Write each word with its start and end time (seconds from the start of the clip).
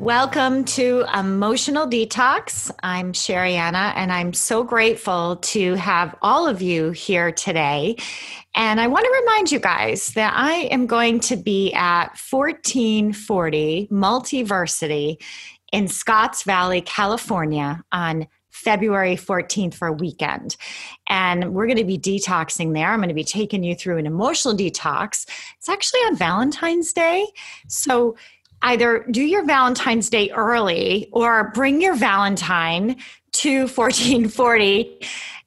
Welcome 0.00 0.62
to 0.64 1.04
Emotional 1.12 1.84
Detox. 1.84 2.70
I'm 2.84 3.12
Sherianna, 3.12 3.92
and 3.96 4.12
I'm 4.12 4.32
so 4.32 4.62
grateful 4.62 5.36
to 5.36 5.74
have 5.74 6.14
all 6.22 6.46
of 6.46 6.62
you 6.62 6.92
here 6.92 7.32
today. 7.32 7.96
And 8.54 8.80
I 8.80 8.86
want 8.86 9.06
to 9.06 9.20
remind 9.20 9.50
you 9.50 9.58
guys 9.58 10.10
that 10.12 10.34
I 10.36 10.68
am 10.70 10.86
going 10.86 11.18
to 11.20 11.36
be 11.36 11.72
at 11.72 12.16
1440 12.30 13.88
Multiversity 13.90 15.20
in 15.72 15.88
Scotts 15.88 16.44
Valley, 16.44 16.80
California 16.80 17.82
on 17.90 18.28
February 18.50 19.16
14th 19.16 19.74
for 19.74 19.88
a 19.88 19.92
weekend. 19.92 20.56
And 21.08 21.54
we're 21.54 21.66
going 21.66 21.78
to 21.78 21.84
be 21.84 21.98
detoxing 21.98 22.72
there. 22.72 22.88
I'm 22.92 22.98
going 22.98 23.08
to 23.08 23.14
be 23.14 23.24
taking 23.24 23.62
you 23.62 23.74
through 23.74 23.98
an 23.98 24.06
emotional 24.06 24.56
detox. 24.56 25.26
It's 25.56 25.68
actually 25.68 26.00
on 26.00 26.16
Valentine's 26.16 26.92
Day. 26.92 27.26
So 27.68 28.16
either 28.62 29.04
do 29.10 29.22
your 29.22 29.44
Valentine's 29.44 30.10
Day 30.10 30.30
early 30.30 31.08
or 31.12 31.50
bring 31.52 31.80
your 31.80 31.94
Valentine 31.94 32.96
to 33.32 33.60
1440. 33.66 35.00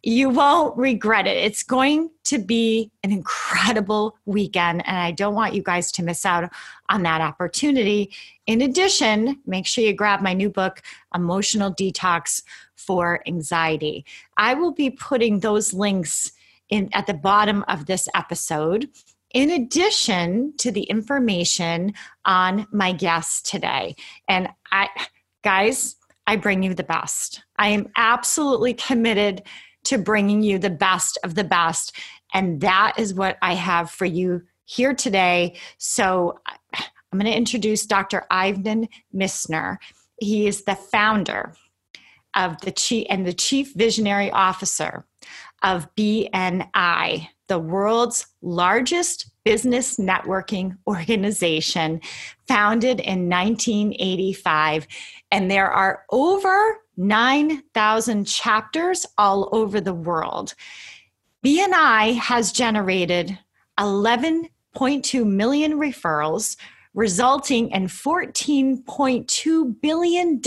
You 0.03 0.29
won't 0.29 0.75
regret 0.77 1.27
it. 1.27 1.37
It's 1.37 1.61
going 1.61 2.09
to 2.23 2.39
be 2.39 2.91
an 3.03 3.11
incredible 3.11 4.17
weekend, 4.25 4.85
and 4.87 4.97
I 4.97 5.11
don't 5.11 5.35
want 5.35 5.53
you 5.53 5.61
guys 5.61 5.91
to 5.93 6.03
miss 6.03 6.25
out 6.25 6.51
on 6.89 7.03
that 7.03 7.21
opportunity. 7.21 8.11
In 8.47 8.61
addition, 8.61 9.39
make 9.45 9.67
sure 9.67 9.83
you 9.83 9.93
grab 9.93 10.21
my 10.21 10.33
new 10.33 10.49
book, 10.49 10.81
Emotional 11.13 11.71
Detox 11.71 12.41
for 12.75 13.21
Anxiety. 13.27 14.05
I 14.37 14.55
will 14.55 14.71
be 14.71 14.89
putting 14.89 15.39
those 15.39 15.71
links 15.71 16.31
in 16.69 16.89
at 16.93 17.05
the 17.05 17.13
bottom 17.13 17.63
of 17.67 17.85
this 17.85 18.09
episode 18.15 18.89
in 19.33 19.51
addition 19.51 20.53
to 20.57 20.71
the 20.71 20.83
information 20.83 21.93
on 22.25 22.67
my 22.71 22.91
guest 22.91 23.45
today. 23.45 23.95
And 24.27 24.49
I, 24.71 24.89
guys, 25.43 25.95
I 26.27 26.35
bring 26.35 26.63
you 26.63 26.73
the 26.73 26.83
best. 26.83 27.43
I 27.57 27.69
am 27.69 27.89
absolutely 27.95 28.73
committed 28.73 29.43
to 29.85 29.97
bringing 29.97 30.43
you 30.43 30.59
the 30.59 30.69
best 30.69 31.17
of 31.23 31.35
the 31.35 31.43
best. 31.43 31.95
And 32.33 32.61
that 32.61 32.93
is 32.97 33.13
what 33.13 33.37
I 33.41 33.55
have 33.55 33.89
for 33.89 34.05
you 34.05 34.43
here 34.65 34.93
today. 34.93 35.57
So 35.77 36.39
I'm 36.73 37.19
going 37.19 37.25
to 37.25 37.37
introduce 37.37 37.85
Dr. 37.85 38.25
Ivan 38.29 38.87
Misner. 39.13 39.77
He 40.19 40.47
is 40.47 40.63
the 40.63 40.75
founder 40.75 41.53
of 42.35 42.61
the 42.61 42.71
chief 42.71 43.07
and 43.09 43.25
the 43.25 43.33
chief 43.33 43.73
visionary 43.73 44.31
officer 44.31 45.05
of 45.63 45.93
BNI, 45.95 47.27
the 47.47 47.59
world's 47.59 48.27
largest 48.41 49.30
business 49.43 49.97
networking 49.97 50.77
organization, 50.87 52.01
founded 52.47 52.99
in 52.99 53.29
1985. 53.29 54.87
And 55.31 55.49
there 55.49 55.71
are 55.71 56.03
over 56.11 56.77
9,000 56.97 58.25
chapters 58.25 59.05
all 59.17 59.49
over 59.51 59.81
the 59.81 59.93
world. 59.93 60.53
BNI 61.43 62.15
has 62.17 62.51
generated 62.51 63.37
11.2 63.79 65.25
million 65.25 65.73
referrals, 65.73 66.57
resulting 66.93 67.71
in 67.71 67.87
$14.2 67.87 69.81
billion 69.81 70.41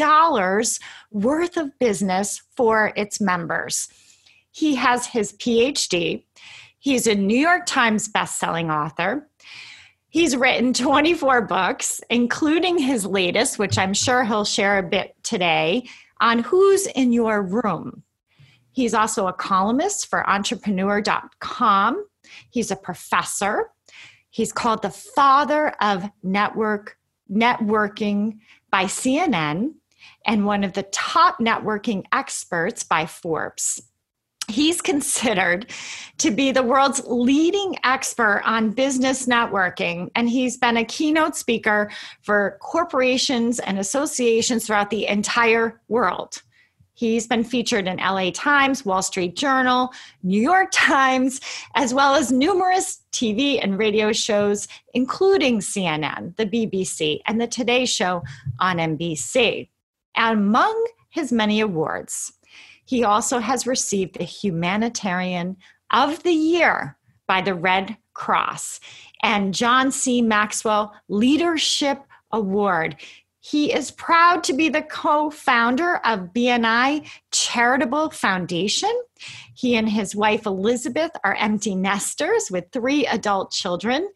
worth 1.10 1.56
of 1.56 1.78
business 1.78 2.42
for 2.56 2.92
its 2.96 3.20
members. 3.20 3.88
He 4.52 4.76
has 4.76 5.06
his 5.06 5.32
PhD. 5.32 6.22
He's 6.84 7.06
a 7.06 7.14
New 7.14 7.38
York 7.38 7.64
Times 7.64 8.10
bestselling 8.10 8.70
author. 8.70 9.26
He's 10.10 10.36
written 10.36 10.74
24 10.74 11.40
books, 11.46 12.02
including 12.10 12.76
his 12.76 13.06
latest, 13.06 13.58
which 13.58 13.78
I'm 13.78 13.94
sure 13.94 14.22
he'll 14.22 14.44
share 14.44 14.76
a 14.76 14.82
bit 14.82 15.16
today, 15.22 15.88
on 16.20 16.40
who's 16.40 16.86
in 16.88 17.10
your 17.14 17.40
room. 17.40 18.02
He's 18.72 18.92
also 18.92 19.28
a 19.28 19.32
columnist 19.32 20.08
for 20.08 20.28
entrepreneur.com. 20.28 22.06
He's 22.50 22.70
a 22.70 22.76
professor. 22.76 23.70
He's 24.28 24.52
called 24.52 24.82
the 24.82 24.90
father 24.90 25.68
of 25.80 26.04
network 26.22 26.98
networking 27.32 28.40
by 28.70 28.84
CNN 28.84 29.72
and 30.26 30.44
one 30.44 30.62
of 30.62 30.74
the 30.74 30.82
top 30.82 31.38
networking 31.38 32.02
experts 32.12 32.84
by 32.84 33.06
Forbes 33.06 33.80
he's 34.48 34.80
considered 34.80 35.70
to 36.18 36.30
be 36.30 36.52
the 36.52 36.62
world's 36.62 37.02
leading 37.06 37.76
expert 37.84 38.42
on 38.44 38.70
business 38.70 39.26
networking 39.26 40.10
and 40.14 40.28
he's 40.28 40.56
been 40.56 40.76
a 40.76 40.84
keynote 40.84 41.36
speaker 41.36 41.90
for 42.22 42.58
corporations 42.60 43.58
and 43.60 43.78
associations 43.78 44.66
throughout 44.66 44.90
the 44.90 45.06
entire 45.06 45.80
world. 45.88 46.42
He's 46.96 47.26
been 47.26 47.42
featured 47.42 47.88
in 47.88 47.96
la 47.96 48.30
times 48.32 48.84
wall 48.84 49.02
street 49.02 49.34
journal 49.34 49.92
new 50.22 50.40
york 50.40 50.68
times 50.72 51.40
as 51.74 51.92
well 51.92 52.14
as 52.14 52.30
numerous 52.30 53.02
tv 53.12 53.58
and 53.62 53.78
radio 53.78 54.12
shows 54.12 54.68
including 54.94 55.58
cnn 55.58 56.36
the 56.36 56.46
bbc 56.46 57.20
and 57.26 57.40
the 57.40 57.48
today 57.48 57.84
show 57.84 58.22
on 58.60 58.76
nbc 58.78 59.68
among 60.16 60.86
his 61.10 61.32
many 61.32 61.60
awards 61.60 62.32
he 62.84 63.04
also 63.04 63.38
has 63.38 63.66
received 63.66 64.18
the 64.18 64.24
Humanitarian 64.24 65.56
of 65.90 66.22
the 66.22 66.32
Year 66.32 66.96
by 67.26 67.40
the 67.40 67.54
Red 67.54 67.96
Cross 68.12 68.80
and 69.22 69.54
John 69.54 69.90
C. 69.90 70.22
Maxwell 70.22 70.94
Leadership 71.08 72.02
Award. 72.30 72.96
He 73.40 73.74
is 73.74 73.90
proud 73.90 74.42
to 74.44 74.54
be 74.54 74.70
the 74.70 74.80
co 74.80 75.28
founder 75.28 75.96
of 75.96 76.32
BNI 76.32 77.06
Charitable 77.30 78.10
Foundation. 78.10 78.90
He 79.54 79.76
and 79.76 79.88
his 79.88 80.16
wife 80.16 80.46
Elizabeth 80.46 81.10
are 81.22 81.34
empty 81.34 81.74
nesters 81.74 82.50
with 82.50 82.70
three 82.72 83.06
adult 83.06 83.50
children. 83.50 84.08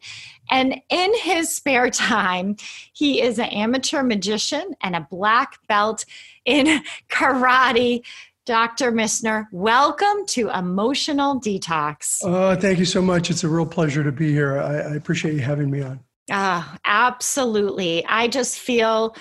And 0.49 0.81
in 0.89 1.13
his 1.19 1.55
spare 1.55 1.91
time, 1.91 2.55
he 2.91 3.21
is 3.21 3.37
an 3.37 3.45
amateur 3.45 4.01
magician 4.01 4.73
and 4.81 4.95
a 4.95 5.07
black 5.11 5.59
belt 5.67 6.05
in 6.43 6.83
karate. 7.09 8.01
Dr. 8.49 8.91
Misner, 8.91 9.45
welcome 9.51 10.25
to 10.29 10.49
Emotional 10.49 11.39
Detox. 11.39 12.17
Oh, 12.23 12.55
thank 12.55 12.79
you 12.79 12.85
so 12.85 12.99
much. 12.99 13.29
It's 13.29 13.43
a 13.43 13.47
real 13.47 13.67
pleasure 13.67 14.03
to 14.03 14.11
be 14.11 14.31
here. 14.31 14.59
I, 14.59 14.77
I 14.77 14.95
appreciate 14.95 15.35
you 15.35 15.41
having 15.41 15.69
me 15.69 15.83
on. 15.83 15.99
Ah, 16.31 16.75
absolutely. 16.83 18.03
I 18.07 18.27
just 18.27 18.57
feel 18.57 19.15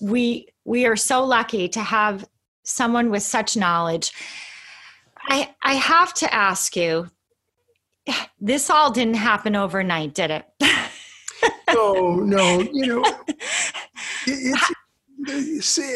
we 0.00 0.46
we 0.64 0.86
are 0.86 0.96
so 0.96 1.22
lucky 1.22 1.68
to 1.68 1.80
have 1.80 2.26
someone 2.64 3.10
with 3.10 3.22
such 3.22 3.54
knowledge. 3.54 4.12
I 5.28 5.54
I 5.62 5.74
have 5.74 6.14
to 6.14 6.34
ask 6.34 6.74
you, 6.74 7.10
this 8.40 8.70
all 8.70 8.90
didn't 8.90 9.16
happen 9.16 9.56
overnight, 9.56 10.14
did 10.14 10.30
it? 10.30 10.46
no, 11.74 12.14
no. 12.14 12.60
You 12.60 12.86
know, 12.86 13.04
it's 14.26 14.72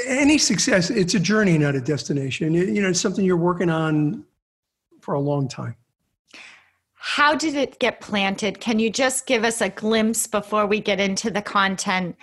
any 0.07 0.39
success 0.39 0.91
it's 0.91 1.15
a 1.15 1.21
journey 1.21 1.59
not 1.59 1.75
a 1.75 1.81
destination. 1.81 2.53
You 2.55 2.83
know 2.83 2.89
it's 2.89 3.01
something 3.01 3.25
you're 3.25 3.37
working 3.37 3.71
on 3.71 4.25
for 5.01 5.15
a 5.15 5.21
long 5.21 5.49
time. 5.49 5.77
How 6.95 7.35
did 7.35 7.55
it 7.55 7.79
get 7.79 8.01
planted? 8.01 8.61
Can 8.61 8.79
you 8.79 8.91
just 8.91 9.27
give 9.27 9.45
us 9.45 9.61
a 9.61 9.69
glimpse 9.69 10.27
before 10.27 10.67
we 10.67 10.81
get 10.81 11.01
into 11.01 11.31
the 11.31 11.43
content? 11.43 12.17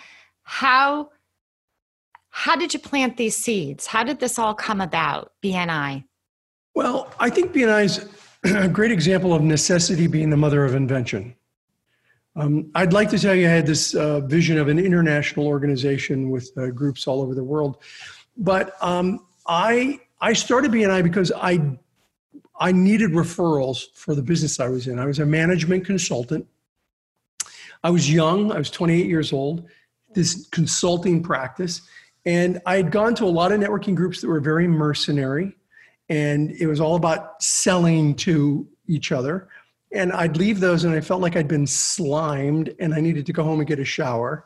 How 0.44 1.10
how 2.30 2.56
did 2.56 2.74
you 2.74 2.80
plant 2.80 3.18
these 3.18 3.36
seeds? 3.36 3.86
How 3.88 4.04
did 4.04 4.20
this 4.20 4.40
all 4.40 4.54
come 4.54 4.82
about 4.82 5.32
bni 5.44 6.04
well 6.76 7.14
i 7.20 7.30
think 7.30 7.54
bni 7.54 7.84
is 7.84 8.10
a 8.56 8.68
great 8.68 8.92
example 8.92 9.34
of 9.34 9.42
necessity 9.42 10.08
being 10.08 10.30
the 10.30 10.38
mother 10.38 10.64
of 10.66 10.76
invention 10.76 11.36
um, 12.36 12.72
I'd 12.76 12.94
like 12.94 13.10
to 13.10 13.20
tell 13.20 13.36
you 13.36 13.46
I 13.46 13.50
had 13.50 13.68
this 13.68 13.94
uh, 13.94 14.22
vision 14.22 14.58
of 14.58 14.70
an 14.70 14.80
international 14.80 15.48
organization 15.48 16.30
with 16.30 16.52
uh, 16.58 16.68
groups 16.68 17.06
all 17.08 17.22
over 17.22 17.36
the 17.36 17.44
world, 17.44 17.78
but 18.38 18.76
um, 18.82 19.26
I 19.48 20.00
I 20.22 20.34
started 20.34 20.72
BNI 20.72 21.04
because 21.04 21.32
I 21.36 21.78
I 22.58 22.72
needed 22.72 23.12
referrals 23.12 23.88
for 23.96 24.16
the 24.16 24.22
business 24.22 24.60
I 24.60 24.70
was 24.70 24.88
in. 24.88 24.98
I 24.98 25.06
was 25.06 25.20
a 25.20 25.26
management 25.26 25.86
consultant. 25.86 26.48
I 27.84 27.90
was 27.90 28.12
young. 28.12 28.52
I 28.52 28.58
was 28.58 28.70
28 28.70 29.08
years 29.08 29.34
old. 29.34 29.68
This 30.14 30.48
consulting 30.52 31.24
practice, 31.24 31.82
and 32.26 32.62
I 32.66 32.78
had 32.78 32.92
gone 32.92 33.16
to 33.16 33.26
a 33.26 33.28
lot 33.28 33.52
of 33.52 33.60
networking 33.60 33.96
groups 33.96 34.22
that 34.22 34.28
were 34.28 34.40
very 34.40 34.68
mercenary, 34.68 35.56
and 36.08 36.52
it 36.52 36.68
was 36.68 36.80
all 36.80 36.96
about 36.96 37.42
selling 37.44 38.16
to 38.16 38.68
each 38.88 39.12
other 39.12 39.50
and 39.94 40.12
I'd 40.14 40.38
leave 40.38 40.60
those 40.60 40.84
and 40.84 40.96
I 40.96 41.02
felt 41.02 41.22
like 41.22 41.36
I'd 41.36 41.48
been 41.48 41.68
slimed 41.68 42.74
and 42.80 42.94
I 42.94 43.02
needed 43.02 43.26
to 43.26 43.34
go 43.34 43.44
home 43.44 43.60
and 43.60 43.68
get 43.68 43.80
a 43.80 43.86
shower. 43.86 44.46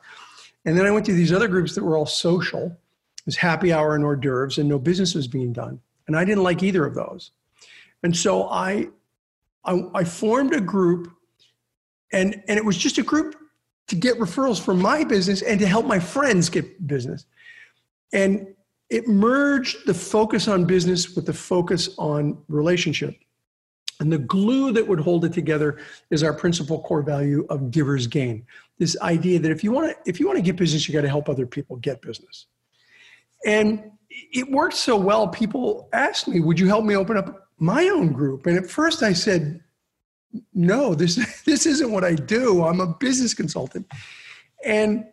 And 0.66 0.78
then 0.78 0.86
I 0.86 0.92
went 0.92 1.06
to 1.06 1.14
these 1.14 1.32
other 1.32 1.48
groups 1.48 1.76
that 1.76 1.84
were 1.84 1.98
all 1.98 2.06
social. 2.06 2.66
It 2.66 3.26
was 3.26 3.36
happy 3.36 3.72
hour 3.72 3.96
and 3.96 4.04
hors 4.04 4.16
d'oeuvres 4.16 4.58
and 4.58 4.68
no 4.68 4.80
business 4.80 5.14
was 5.14 5.28
being 5.28 5.54
done. 5.54 5.80
And 6.08 6.18
I 6.18 6.26
didn't 6.26 6.44
like 6.44 6.64
either 6.64 6.86
of 6.86 6.96
those. 6.96 7.32
And 8.04 8.16
so 8.16 8.50
I, 8.50 8.90
I, 9.64 9.82
I 9.94 10.04
formed 10.04 10.54
a 10.54 10.62
group 10.62 11.12
and, 12.12 12.42
and 12.48 12.58
it 12.58 12.66
was 12.66 12.78
just 12.78 12.98
a 12.98 13.04
group 13.04 13.36
to 13.88 13.96
get 13.96 14.18
referrals 14.18 14.60
for 14.60 14.74
my 14.74 15.04
business 15.04 15.42
and 15.42 15.60
to 15.60 15.68
help 15.68 15.86
my 15.86 16.00
friends 16.00 16.50
get 16.50 16.88
business. 16.88 17.26
And 18.14 18.48
it 18.90 19.08
merged 19.08 19.86
the 19.86 19.94
focus 19.94 20.48
on 20.48 20.66
business 20.66 21.16
with 21.16 21.26
the 21.26 21.34
focus 21.34 21.90
on 21.98 22.38
relationship. 22.48 23.16
And 24.00 24.12
the 24.12 24.18
glue 24.18 24.72
that 24.74 24.88
would 24.88 25.00
hold 25.00 25.24
it 25.26 25.34
together 25.34 25.80
is 26.10 26.24
our 26.24 26.34
principal 26.34 26.82
core 26.82 27.02
value 27.02 27.46
of 27.50 27.72
givers 27.72 28.08
gain. 28.08 28.46
This 28.78 29.00
idea 29.02 29.40
that 29.40 29.52
if 29.52 29.64
you 29.64 29.72
want 29.72 29.92
to 29.92 30.10
if 30.10 30.20
you 30.20 30.28
want 30.28 30.38
to 30.38 30.44
get 30.44 30.58
business, 30.58 30.88
you 30.88 30.94
got 30.94 31.02
to 31.02 31.10
help 31.10 31.30
other 31.30 31.46
people 31.46 31.78
get 31.78 32.02
business. 32.02 32.48
And 33.46 33.92
it 34.10 34.50
worked 34.52 34.76
so 34.76 34.98
well. 34.98 35.28
People 35.30 35.90
asked 35.94 36.28
me, 36.28 36.42
"Would 36.42 36.60
you 36.60 36.68
help 36.68 36.84
me 36.84 36.96
open 36.96 37.16
up 37.16 37.50
my 37.58 37.88
own 37.88 38.12
group?" 38.12 38.48
And 38.48 38.58
at 38.58 38.70
first, 38.70 39.02
I 39.02 39.14
said, 39.14 39.62
"No, 40.54 40.94
this 40.94 41.16
this 41.46 41.66
isn't 41.66 41.92
what 41.92 42.04
I 42.04 42.16
do. 42.16 42.66
I'm 42.66 42.82
a 42.82 42.88
business 42.88 43.34
consultant." 43.34 43.90
And 44.66 45.06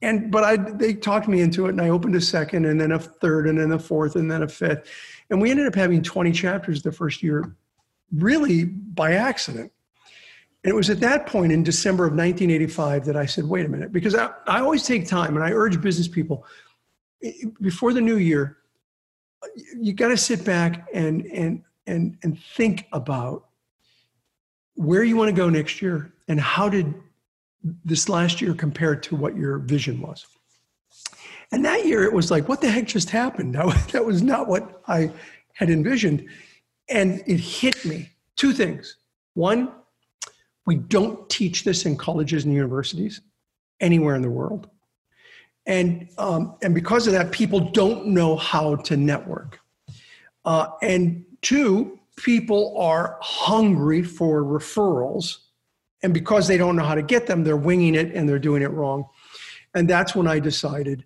and 0.00 0.30
but 0.30 0.42
I 0.42 0.56
they 0.56 0.94
talked 0.94 1.28
me 1.28 1.42
into 1.42 1.66
it, 1.66 1.70
and 1.70 1.82
I 1.82 1.90
opened 1.90 2.14
a 2.14 2.20
second, 2.20 2.64
and 2.64 2.80
then 2.80 2.92
a 2.92 2.98
third, 2.98 3.46
and 3.46 3.58
then 3.58 3.72
a 3.72 3.78
fourth, 3.78 4.16
and 4.16 4.30
then 4.30 4.42
a 4.42 4.48
fifth, 4.48 4.88
and 5.28 5.40
we 5.40 5.50
ended 5.50 5.66
up 5.66 5.74
having 5.74 6.02
20 6.02 6.32
chapters 6.32 6.82
the 6.82 6.92
first 6.92 7.22
year 7.22 7.54
really 8.14 8.64
by 8.64 9.14
accident. 9.14 9.72
And 10.64 10.70
it 10.70 10.76
was 10.76 10.90
at 10.90 11.00
that 11.00 11.26
point 11.26 11.50
in 11.50 11.64
December 11.64 12.04
of 12.04 12.12
1985 12.12 13.04
that 13.06 13.16
I 13.16 13.26
said, 13.26 13.44
wait 13.44 13.66
a 13.66 13.68
minute, 13.68 13.92
because 13.92 14.14
I, 14.14 14.30
I 14.46 14.60
always 14.60 14.84
take 14.84 15.06
time 15.08 15.34
and 15.34 15.44
I 15.44 15.50
urge 15.50 15.80
business 15.80 16.06
people 16.06 16.46
before 17.60 17.92
the 17.92 18.00
new 18.00 18.16
year, 18.16 18.58
you 19.76 19.92
got 19.92 20.08
to 20.08 20.16
sit 20.16 20.44
back 20.44 20.88
and, 20.92 21.26
and, 21.26 21.62
and, 21.86 22.16
and 22.22 22.38
think 22.38 22.86
about 22.92 23.46
where 24.74 25.04
you 25.04 25.16
want 25.16 25.28
to 25.28 25.34
go 25.34 25.48
next 25.48 25.82
year 25.82 26.12
and 26.28 26.40
how 26.40 26.68
did 26.68 26.94
this 27.84 28.08
last 28.08 28.40
year 28.40 28.54
compare 28.54 28.96
to 28.96 29.16
what 29.16 29.36
your 29.36 29.58
vision 29.58 30.00
was. 30.00 30.26
And 31.52 31.64
that 31.64 31.84
year 31.84 32.02
it 32.04 32.12
was 32.12 32.30
like, 32.30 32.48
what 32.48 32.60
the 32.60 32.70
heck 32.70 32.86
just 32.86 33.10
happened? 33.10 33.54
That, 33.58 33.88
that 33.88 34.04
was 34.04 34.22
not 34.22 34.48
what 34.48 34.82
I 34.88 35.10
had 35.54 35.70
envisioned. 35.70 36.28
And 36.88 37.22
it 37.26 37.38
hit 37.38 37.84
me 37.84 38.10
two 38.36 38.52
things. 38.52 38.96
One, 39.34 39.72
we 40.66 40.76
don't 40.76 41.28
teach 41.28 41.64
this 41.64 41.86
in 41.86 41.96
colleges 41.96 42.44
and 42.44 42.52
universities 42.52 43.20
anywhere 43.80 44.14
in 44.14 44.22
the 44.22 44.30
world. 44.30 44.68
And, 45.66 46.08
um, 46.18 46.56
and 46.62 46.74
because 46.74 47.06
of 47.06 47.12
that, 47.12 47.30
people 47.30 47.60
don't 47.60 48.06
know 48.08 48.36
how 48.36 48.76
to 48.76 48.96
network. 48.96 49.60
Uh, 50.44 50.68
and 50.82 51.24
two, 51.40 51.98
people 52.16 52.76
are 52.78 53.18
hungry 53.20 54.02
for 54.02 54.42
referrals. 54.42 55.38
And 56.02 56.12
because 56.12 56.48
they 56.48 56.56
don't 56.56 56.74
know 56.76 56.82
how 56.82 56.96
to 56.96 57.02
get 57.02 57.26
them, 57.26 57.44
they're 57.44 57.56
winging 57.56 57.94
it 57.94 58.14
and 58.14 58.28
they're 58.28 58.40
doing 58.40 58.62
it 58.62 58.70
wrong. 58.70 59.06
And 59.74 59.88
that's 59.88 60.14
when 60.14 60.26
I 60.26 60.40
decided 60.40 61.04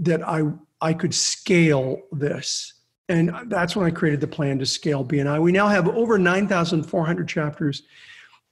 that 0.00 0.26
I, 0.26 0.42
I 0.80 0.92
could 0.92 1.14
scale 1.14 2.02
this 2.12 2.74
and 3.08 3.32
that's 3.46 3.76
when 3.76 3.86
I 3.86 3.90
created 3.90 4.20
the 4.20 4.26
plan 4.26 4.58
to 4.58 4.66
scale 4.66 5.04
BNI. 5.04 5.40
We 5.40 5.52
now 5.52 5.68
have 5.68 5.88
over 5.88 6.18
9,400 6.18 7.28
chapters 7.28 7.82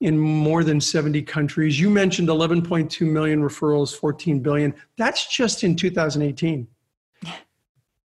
in 0.00 0.18
more 0.18 0.62
than 0.62 0.80
70 0.80 1.22
countries. 1.22 1.80
You 1.80 1.90
mentioned 1.90 2.28
11.2 2.28 3.00
million 3.06 3.42
referrals, 3.42 3.96
14 3.96 4.40
billion. 4.40 4.74
That's 4.96 5.26
just 5.26 5.64
in 5.64 5.74
2018. 5.76 6.68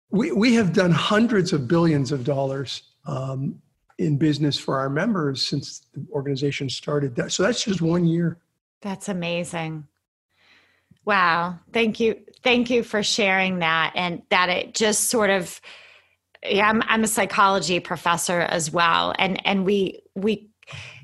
We, 0.10 0.32
we 0.32 0.54
have 0.56 0.74
done 0.74 0.92
hundreds 0.92 1.54
of 1.54 1.68
billions 1.68 2.12
of 2.12 2.24
dollars 2.24 2.84
um, 3.06 3.62
in 3.98 4.18
business 4.18 4.58
for 4.58 4.78
our 4.80 4.90
members 4.90 5.46
since 5.46 5.88
the 5.94 6.06
organization 6.12 6.70
started. 6.70 7.16
That, 7.16 7.32
so 7.32 7.44
that's 7.44 7.64
just 7.64 7.82
one 7.82 8.06
year. 8.06 8.38
That's 8.82 9.10
amazing. 9.10 9.88
Wow. 11.06 11.60
Thank 11.72 12.00
you. 12.00 12.20
Thank 12.44 12.70
you 12.70 12.84
for 12.84 13.02
sharing 13.04 13.60
that 13.60 13.94
and 13.96 14.22
that 14.30 14.50
it 14.50 14.74
just 14.74 15.06
sort 15.06 15.30
of 15.30 15.60
yeah, 16.46 16.70
I'm, 16.70 16.82
I'm 16.88 17.04
a 17.04 17.08
psychology 17.08 17.80
professor 17.80 18.42
as 18.42 18.72
well. 18.72 19.14
And, 19.18 19.46
and 19.46 19.66
we, 19.66 20.02
we, 20.16 20.48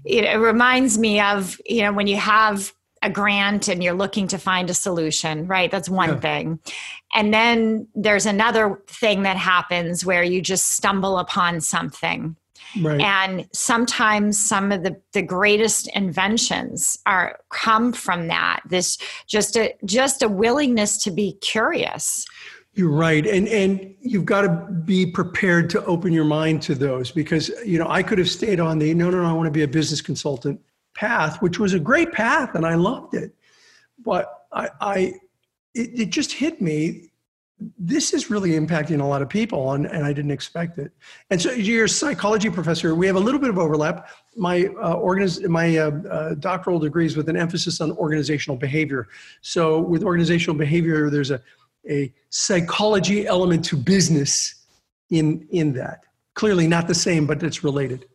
it 0.06 0.40
reminds 0.40 0.98
me 0.98 1.20
of, 1.20 1.60
you 1.66 1.82
know, 1.82 1.94
when 1.94 2.08
you 2.08 2.18
have 2.18 2.74
a 3.02 3.10
grant 3.10 3.68
and 3.68 3.84
you're 3.84 3.94
looking 3.94 4.28
to 4.28 4.38
find 4.38 4.70
a 4.70 4.74
solution, 4.74 5.48
right? 5.48 5.72
That's 5.72 5.90
one 5.90 6.10
yeah. 6.10 6.20
thing. 6.20 6.60
And 7.16 7.34
then 7.34 7.88
there's 7.96 8.26
another 8.26 8.82
thing 8.88 9.24
that 9.24 9.38
happens 9.38 10.06
where 10.06 10.24
you 10.24 10.42
just 10.42 10.74
stumble 10.74 11.18
upon 11.18 11.62
something. 11.62 12.36
Right. 12.80 13.02
And 13.02 13.48
sometimes 13.52 14.38
some 14.38 14.72
of 14.72 14.84
the, 14.84 15.00
the 15.14 15.24
greatest 15.24 15.88
inventions 15.96 17.00
are 17.06 17.40
come 17.50 17.94
from 17.94 18.28
that. 18.28 18.60
This 18.68 18.98
just 19.28 19.58
a 19.58 19.74
just 19.86 20.22
a 20.22 20.30
willingness 20.30 21.02
to 21.04 21.12
be 21.12 21.34
curious. 21.42 22.28
You're 22.74 22.92
right, 22.92 23.26
and 23.26 23.48
and 23.48 23.96
you've 24.00 24.26
got 24.26 24.42
to 24.42 24.50
be 24.86 25.06
prepared 25.06 25.70
to 25.72 25.84
open 25.86 26.14
your 26.14 26.24
mind 26.26 26.62
to 26.64 26.76
those 26.76 27.12
because 27.12 27.50
you 27.66 27.80
know 27.80 27.88
I 27.90 28.04
could 28.04 28.20
have 28.20 28.30
stayed 28.30 28.60
on 28.60 28.80
the 28.80 28.94
no 28.94 29.10
no 29.10 29.24
no 29.24 29.30
I 29.30 29.34
want 29.34 29.48
to 29.48 29.52
be 29.52 29.64
a 29.64 29.68
business 29.68 30.02
consultant 30.02 30.62
path, 30.96 31.42
which 31.42 31.60
was 31.60 31.74
a 31.74 31.80
great 31.80 32.12
path 32.12 32.56
and 32.56 32.66
I 32.66 32.76
loved 32.76 33.16
it, 33.16 33.34
but 34.06 34.46
I, 34.52 34.70
I 34.82 34.98
it, 35.74 36.00
it 36.00 36.10
just 36.10 36.32
hit 36.32 36.62
me. 36.62 37.06
This 37.78 38.14
is 38.14 38.30
really 38.30 38.52
impacting 38.52 39.02
a 39.02 39.04
lot 39.04 39.22
of 39.22 39.28
people, 39.28 39.74
and, 39.74 39.86
and 39.86 40.06
I 40.06 40.14
didn't 40.14 40.32
expect 40.32 40.78
it. 40.78 40.94
And 41.30 41.42
so, 41.42 41.52
you're 41.52 41.86
a 41.86 41.90
psychology 41.90 42.50
professor. 42.50 42.96
We 42.96 43.06
have 43.08 43.18
a 43.18 43.20
little 43.20 43.40
bit 43.40 43.50
of 43.50 43.58
overlap. 43.58 44.10
My 44.38 44.68
uh, 44.82 44.96
organiz- 44.96 45.46
my 45.50 45.78
uh, 45.78 45.92
uh, 46.10 46.36
doctoral 46.36 46.80
degrees 46.80 47.18
with 47.18 47.28
an 47.28 47.36
emphasis 47.36 47.82
on 47.82 47.92
organizational 47.98 48.56
behavior. 48.56 49.10
So, 49.42 49.82
with 49.82 50.04
organizational 50.04 50.58
behavior, 50.58 51.10
there's 51.10 51.32
a 51.32 51.42
a 51.88 52.12
psychology 52.30 53.28
element 53.28 53.66
to 53.66 53.78
business 53.78 54.56
in 55.10 55.48
in 55.52 55.74
that. 55.74 56.02
Clearly 56.34 56.68
not 56.68 56.88
the 56.88 56.96
same 56.96 57.26
but 57.26 57.44
it's 57.44 57.64
related. 57.64 58.06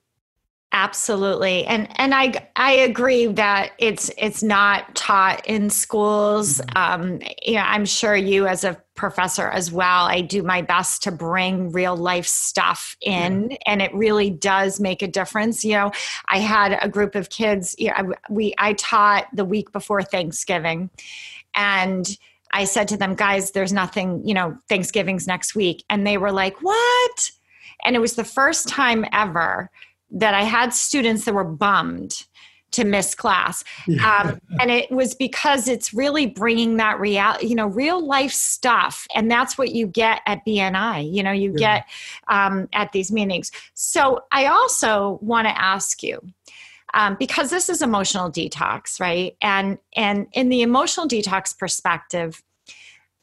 Absolutely. 0.75 1.65
And 1.67 1.89
and 2.01 2.13
i 2.13 2.33
i 2.57 2.73
agree 2.73 3.27
that 3.27 3.71
it's 3.79 4.11
it's 4.19 4.43
not 4.43 4.93
taught 4.97 5.47
in 5.47 5.71
schools. 5.71 6.59
Mm-hmm. 6.59 7.03
um 7.05 7.21
you 7.43 7.55
know 7.55 7.65
i'm 7.65 7.85
sure 7.85 8.17
you 8.17 8.49
as 8.49 8.65
a 8.65 8.83
professor 8.97 9.49
as 9.49 9.71
well 9.71 10.05
i 10.07 10.21
do 10.21 10.43
my 10.43 10.63
best 10.63 11.03
to 11.05 11.13
bring 11.13 11.71
real 11.71 11.97
life 11.97 12.27
stuff 12.27 12.97
in 13.01 13.51
yeah. 13.51 13.57
and 13.67 13.83
it 13.83 13.95
really 13.95 14.31
does 14.31 14.81
make 14.81 15.01
a 15.03 15.09
difference. 15.09 15.65
You 15.65 15.75
know 15.75 15.93
i 16.27 16.39
had 16.39 16.77
a 16.83 16.89
group 16.89 17.15
of 17.15 17.31
kids 17.31 17.77
you 17.79 17.93
know, 17.97 18.13
we 18.29 18.53
i 18.59 18.73
taught 18.73 19.29
the 19.33 19.45
week 19.45 19.71
before 19.71 20.03
thanksgiving 20.03 20.91
and 21.55 22.19
I 22.55 22.65
said 22.65 22.89
to 22.89 22.97
them, 22.97 23.15
guys, 23.15 23.51
there's 23.51 23.73
nothing, 23.73 24.27
you 24.27 24.33
know, 24.33 24.57
Thanksgiving's 24.69 25.27
next 25.27 25.55
week. 25.55 25.85
And 25.91 26.07
they 26.07 26.17
were 26.17 26.33
like, 26.33 26.63
what? 26.63 27.31
And 27.85 27.97
it 27.97 27.99
was 27.99 28.15
the 28.15 28.25
first 28.25 28.69
time 28.69 29.05
ever 29.13 29.71
that 30.13 30.35
I 30.35 30.43
had 30.43 30.73
students 30.73 31.25
that 31.25 31.35
were 31.35 31.45
bummed 31.45 32.25
to 32.71 32.85
miss 32.85 33.15
class. 33.15 33.63
Um, 34.05 34.41
and 34.61 34.71
it 34.71 34.91
was 34.91 35.15
because 35.15 35.69
it's 35.69 35.95
really 35.95 36.27
bringing 36.27 36.77
that 36.79 36.99
real, 36.99 37.35
you 37.41 37.55
know, 37.55 37.67
real 37.67 38.05
life 38.05 38.33
stuff. 38.33 39.07
And 39.15 39.31
that's 39.31 39.57
what 39.57 39.71
you 39.73 39.87
get 39.87 40.23
at 40.27 40.45
BNI, 40.47 41.13
you 41.13 41.23
know, 41.23 41.33
you 41.33 41.55
yeah. 41.57 41.79
get 41.79 41.87
um, 42.29 42.69
at 42.73 42.93
these 42.93 43.13
meetings. 43.13 43.51
So 43.75 44.25
I 44.33 44.47
also 44.47 45.19
want 45.23 45.47
to 45.47 45.61
ask 45.61 46.03
you, 46.03 46.21
um, 46.93 47.17
because 47.19 47.51
this 47.51 47.69
is 47.69 47.83
emotional 47.83 48.31
detox 48.31 49.01
right? 49.01 49.37
And 49.41 49.79
and 49.97 50.27
in 50.33 50.49
the 50.49 50.63
emotional 50.63 51.09
detox 51.09 51.57
perspective 51.57 52.43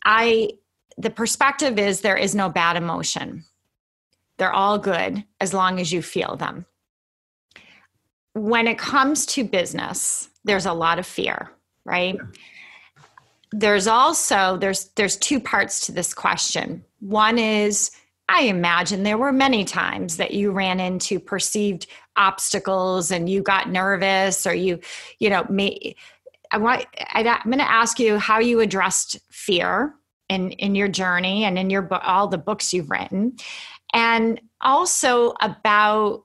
i 0.03 0.49
the 0.97 1.09
perspective 1.09 1.79
is 1.79 2.01
there 2.01 2.17
is 2.17 2.35
no 2.35 2.49
bad 2.49 2.75
emotion. 2.75 3.45
They're 4.37 4.51
all 4.53 4.77
good 4.77 5.23
as 5.39 5.53
long 5.53 5.79
as 5.79 5.91
you 5.91 6.01
feel 6.01 6.35
them. 6.35 6.65
When 8.33 8.67
it 8.67 8.77
comes 8.77 9.25
to 9.27 9.43
business 9.43 10.29
there's 10.43 10.65
a 10.65 10.73
lot 10.73 10.99
of 10.99 11.05
fear 11.05 11.51
right? 11.85 12.15
Yeah. 12.15 12.23
there's 13.51 13.87
also 13.87 14.57
there's 14.57 14.89
there's 14.95 15.17
two 15.17 15.39
parts 15.39 15.85
to 15.85 15.91
this 15.91 16.13
question. 16.13 16.83
One 16.99 17.37
is 17.37 17.91
I 18.33 18.43
imagine 18.43 19.03
there 19.03 19.17
were 19.17 19.33
many 19.33 19.65
times 19.65 20.15
that 20.17 20.33
you 20.33 20.51
ran 20.51 20.79
into 20.79 21.19
perceived 21.19 21.87
obstacles 22.15 23.11
and 23.11 23.27
you 23.27 23.41
got 23.41 23.69
nervous 23.69 24.47
or 24.47 24.53
you, 24.53 24.79
you 25.19 25.29
know, 25.29 25.45
may, 25.49 25.95
I 26.49 26.57
want, 26.57 26.85
I, 26.97 27.23
am 27.23 27.51
going 27.51 27.57
to 27.57 27.69
ask 27.69 27.99
you 27.99 28.17
how 28.17 28.39
you 28.39 28.61
addressed 28.61 29.19
fear 29.31 29.93
in, 30.29 30.51
in 30.51 30.75
your 30.75 30.87
journey 30.87 31.43
and 31.43 31.59
in 31.59 31.69
your 31.69 31.93
all 31.93 32.29
the 32.29 32.37
books 32.37 32.73
you've 32.73 32.89
written. 32.89 33.35
And 33.93 34.39
also 34.61 35.33
about 35.41 36.23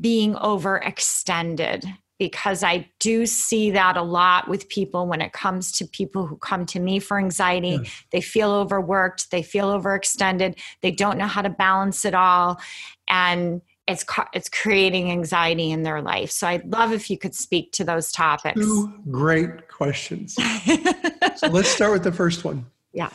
being 0.00 0.34
overextended 0.34 1.84
because 2.20 2.62
I 2.62 2.86
do 2.98 3.24
see 3.24 3.70
that 3.70 3.96
a 3.96 4.02
lot 4.02 4.46
with 4.46 4.68
people 4.68 5.06
when 5.06 5.22
it 5.22 5.32
comes 5.32 5.72
to 5.72 5.86
people 5.86 6.26
who 6.26 6.36
come 6.36 6.66
to 6.66 6.78
me 6.78 6.98
for 6.98 7.18
anxiety. 7.18 7.80
Yes. 7.82 8.04
They 8.12 8.20
feel 8.20 8.50
overworked, 8.50 9.30
they 9.30 9.42
feel 9.42 9.68
overextended, 9.68 10.58
they 10.82 10.90
don't 10.90 11.16
know 11.16 11.26
how 11.26 11.40
to 11.40 11.48
balance 11.48 12.04
it 12.04 12.14
all. 12.14 12.60
And 13.08 13.62
it's 13.88 14.04
it's 14.34 14.50
creating 14.50 15.10
anxiety 15.10 15.70
in 15.70 15.82
their 15.82 16.02
life. 16.02 16.30
So 16.30 16.46
I'd 16.46 16.70
love 16.70 16.92
if 16.92 17.08
you 17.08 17.16
could 17.16 17.34
speak 17.34 17.72
to 17.72 17.84
those 17.84 18.12
topics. 18.12 18.60
Two 18.60 18.92
great 19.10 19.68
questions. 19.68 20.34
so 21.36 21.48
let's 21.48 21.70
start 21.70 21.92
with 21.92 22.04
the 22.04 22.12
first 22.12 22.44
one. 22.44 22.66
Yeah. 22.92 23.08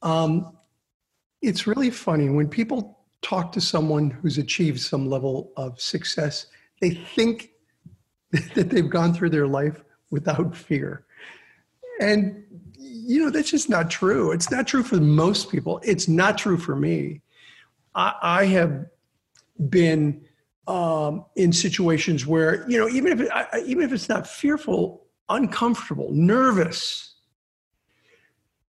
Um, 0.00 0.56
it's 1.42 1.66
really 1.66 1.90
funny 1.90 2.30
when 2.30 2.48
people 2.48 3.00
talk 3.20 3.50
to 3.52 3.60
someone 3.60 4.10
who's 4.10 4.38
achieved 4.38 4.78
some 4.78 5.10
level 5.10 5.52
of 5.56 5.80
success, 5.80 6.46
they 6.80 6.90
think 6.90 7.50
that 8.54 8.70
they've 8.70 8.90
gone 8.90 9.14
through 9.14 9.30
their 9.30 9.46
life 9.46 9.82
without 10.10 10.56
fear. 10.56 11.04
And, 12.00 12.44
you 12.76 13.22
know, 13.22 13.30
that's 13.30 13.50
just 13.50 13.68
not 13.68 13.90
true. 13.90 14.32
It's 14.32 14.50
not 14.50 14.66
true 14.66 14.82
for 14.82 14.96
most 14.96 15.50
people. 15.50 15.80
It's 15.84 16.08
not 16.08 16.38
true 16.38 16.58
for 16.58 16.74
me. 16.74 17.20
I, 17.94 18.14
I 18.22 18.44
have 18.46 18.86
been 19.68 20.24
um, 20.66 21.24
in 21.36 21.52
situations 21.52 22.26
where, 22.26 22.68
you 22.68 22.78
know, 22.78 22.88
even 22.88 23.12
if, 23.12 23.20
it, 23.20 23.30
I, 23.32 23.62
even 23.66 23.84
if 23.84 23.92
it's 23.92 24.08
not 24.08 24.26
fearful, 24.26 25.06
uncomfortable, 25.28 26.10
nervous. 26.12 27.14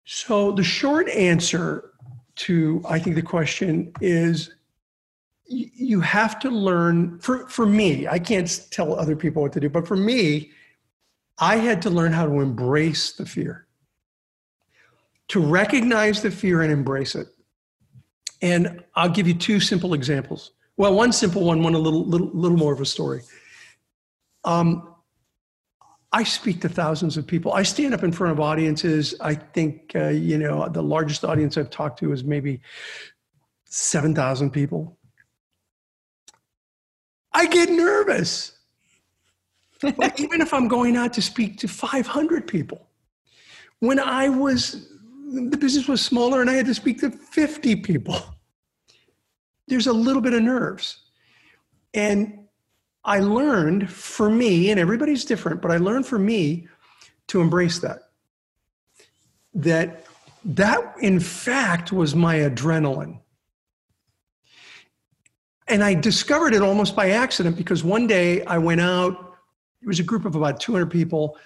So 0.04 0.52
the 0.52 0.64
short 0.64 1.08
answer 1.08 1.92
to, 2.36 2.82
I 2.86 2.98
think, 2.98 3.16
the 3.16 3.22
question 3.22 3.92
is 4.00 4.54
you 5.46 6.00
have 6.00 6.38
to 6.38 6.50
learn 6.50 7.18
for, 7.18 7.46
for 7.48 7.66
me 7.66 8.08
i 8.08 8.18
can't 8.18 8.66
tell 8.70 8.94
other 8.94 9.14
people 9.14 9.42
what 9.42 9.52
to 9.52 9.60
do 9.60 9.68
but 9.68 9.86
for 9.86 9.96
me 9.96 10.50
i 11.38 11.56
had 11.56 11.82
to 11.82 11.90
learn 11.90 12.12
how 12.12 12.26
to 12.26 12.40
embrace 12.40 13.12
the 13.12 13.26
fear. 13.26 13.66
To 15.28 15.40
recognize 15.40 16.22
the 16.22 16.30
fear 16.30 16.62
and 16.62 16.72
embrace 16.72 17.14
it. 17.14 17.28
And 18.42 18.84
i'll 18.94 19.08
give 19.08 19.26
you 19.26 19.34
two 19.34 19.60
simple 19.60 19.94
examples. 19.94 20.52
Well 20.76 20.94
one 20.94 21.12
simple 21.12 21.44
one 21.44 21.62
one 21.62 21.74
a 21.74 21.78
little 21.78 22.04
little, 22.04 22.28
little 22.28 22.58
more 22.58 22.72
of 22.72 22.80
a 22.80 22.86
story. 22.86 23.22
Um, 24.44 24.90
i 26.12 26.22
speak 26.22 26.60
to 26.60 26.68
thousands 26.68 27.16
of 27.16 27.26
people. 27.26 27.52
I 27.52 27.64
stand 27.64 27.92
up 27.94 28.04
in 28.04 28.12
front 28.12 28.32
of 28.32 28.40
audiences. 28.40 29.14
I 29.20 29.34
think 29.34 29.92
uh, 29.94 30.08
you 30.08 30.38
know 30.38 30.68
the 30.68 30.82
largest 30.82 31.24
audience 31.24 31.56
i've 31.56 31.70
talked 31.70 31.98
to 32.00 32.12
is 32.12 32.22
maybe 32.22 32.60
7000 33.64 34.50
people 34.50 34.98
I 37.34 37.46
get 37.46 37.68
nervous. 37.68 38.52
like 39.96 40.20
even 40.20 40.40
if 40.40 40.54
I'm 40.54 40.68
going 40.68 40.96
out 40.96 41.12
to 41.14 41.22
speak 41.22 41.58
to 41.58 41.68
500 41.68 42.46
people. 42.46 42.88
When 43.80 43.98
I 43.98 44.28
was, 44.28 44.88
the 45.32 45.56
business 45.56 45.88
was 45.88 46.00
smaller 46.00 46.40
and 46.40 46.48
I 46.48 46.54
had 46.54 46.66
to 46.66 46.74
speak 46.74 47.00
to 47.00 47.10
50 47.10 47.76
people, 47.76 48.16
there's 49.66 49.88
a 49.88 49.92
little 49.92 50.22
bit 50.22 50.32
of 50.32 50.42
nerves. 50.42 50.98
And 51.92 52.46
I 53.04 53.20
learned 53.20 53.90
for 53.90 54.30
me, 54.30 54.70
and 54.70 54.80
everybody's 54.80 55.24
different, 55.24 55.60
but 55.60 55.70
I 55.70 55.76
learned 55.76 56.06
for 56.06 56.18
me 56.18 56.68
to 57.28 57.40
embrace 57.40 57.78
that. 57.80 58.10
That 59.54 60.06
that 60.44 60.94
in 61.00 61.20
fact 61.20 61.92
was 61.92 62.14
my 62.14 62.36
adrenaline 62.36 63.20
and 65.68 65.82
I 65.82 65.94
discovered 65.94 66.54
it 66.54 66.62
almost 66.62 66.94
by 66.94 67.10
accident 67.10 67.56
because 67.56 67.82
one 67.82 68.06
day 68.06 68.44
I 68.44 68.58
went 68.58 68.80
out, 68.80 69.36
it 69.82 69.86
was 69.86 70.00
a 70.00 70.02
group 70.02 70.24
of 70.24 70.34
about 70.34 70.60
200 70.60 70.90
people, 70.90 71.38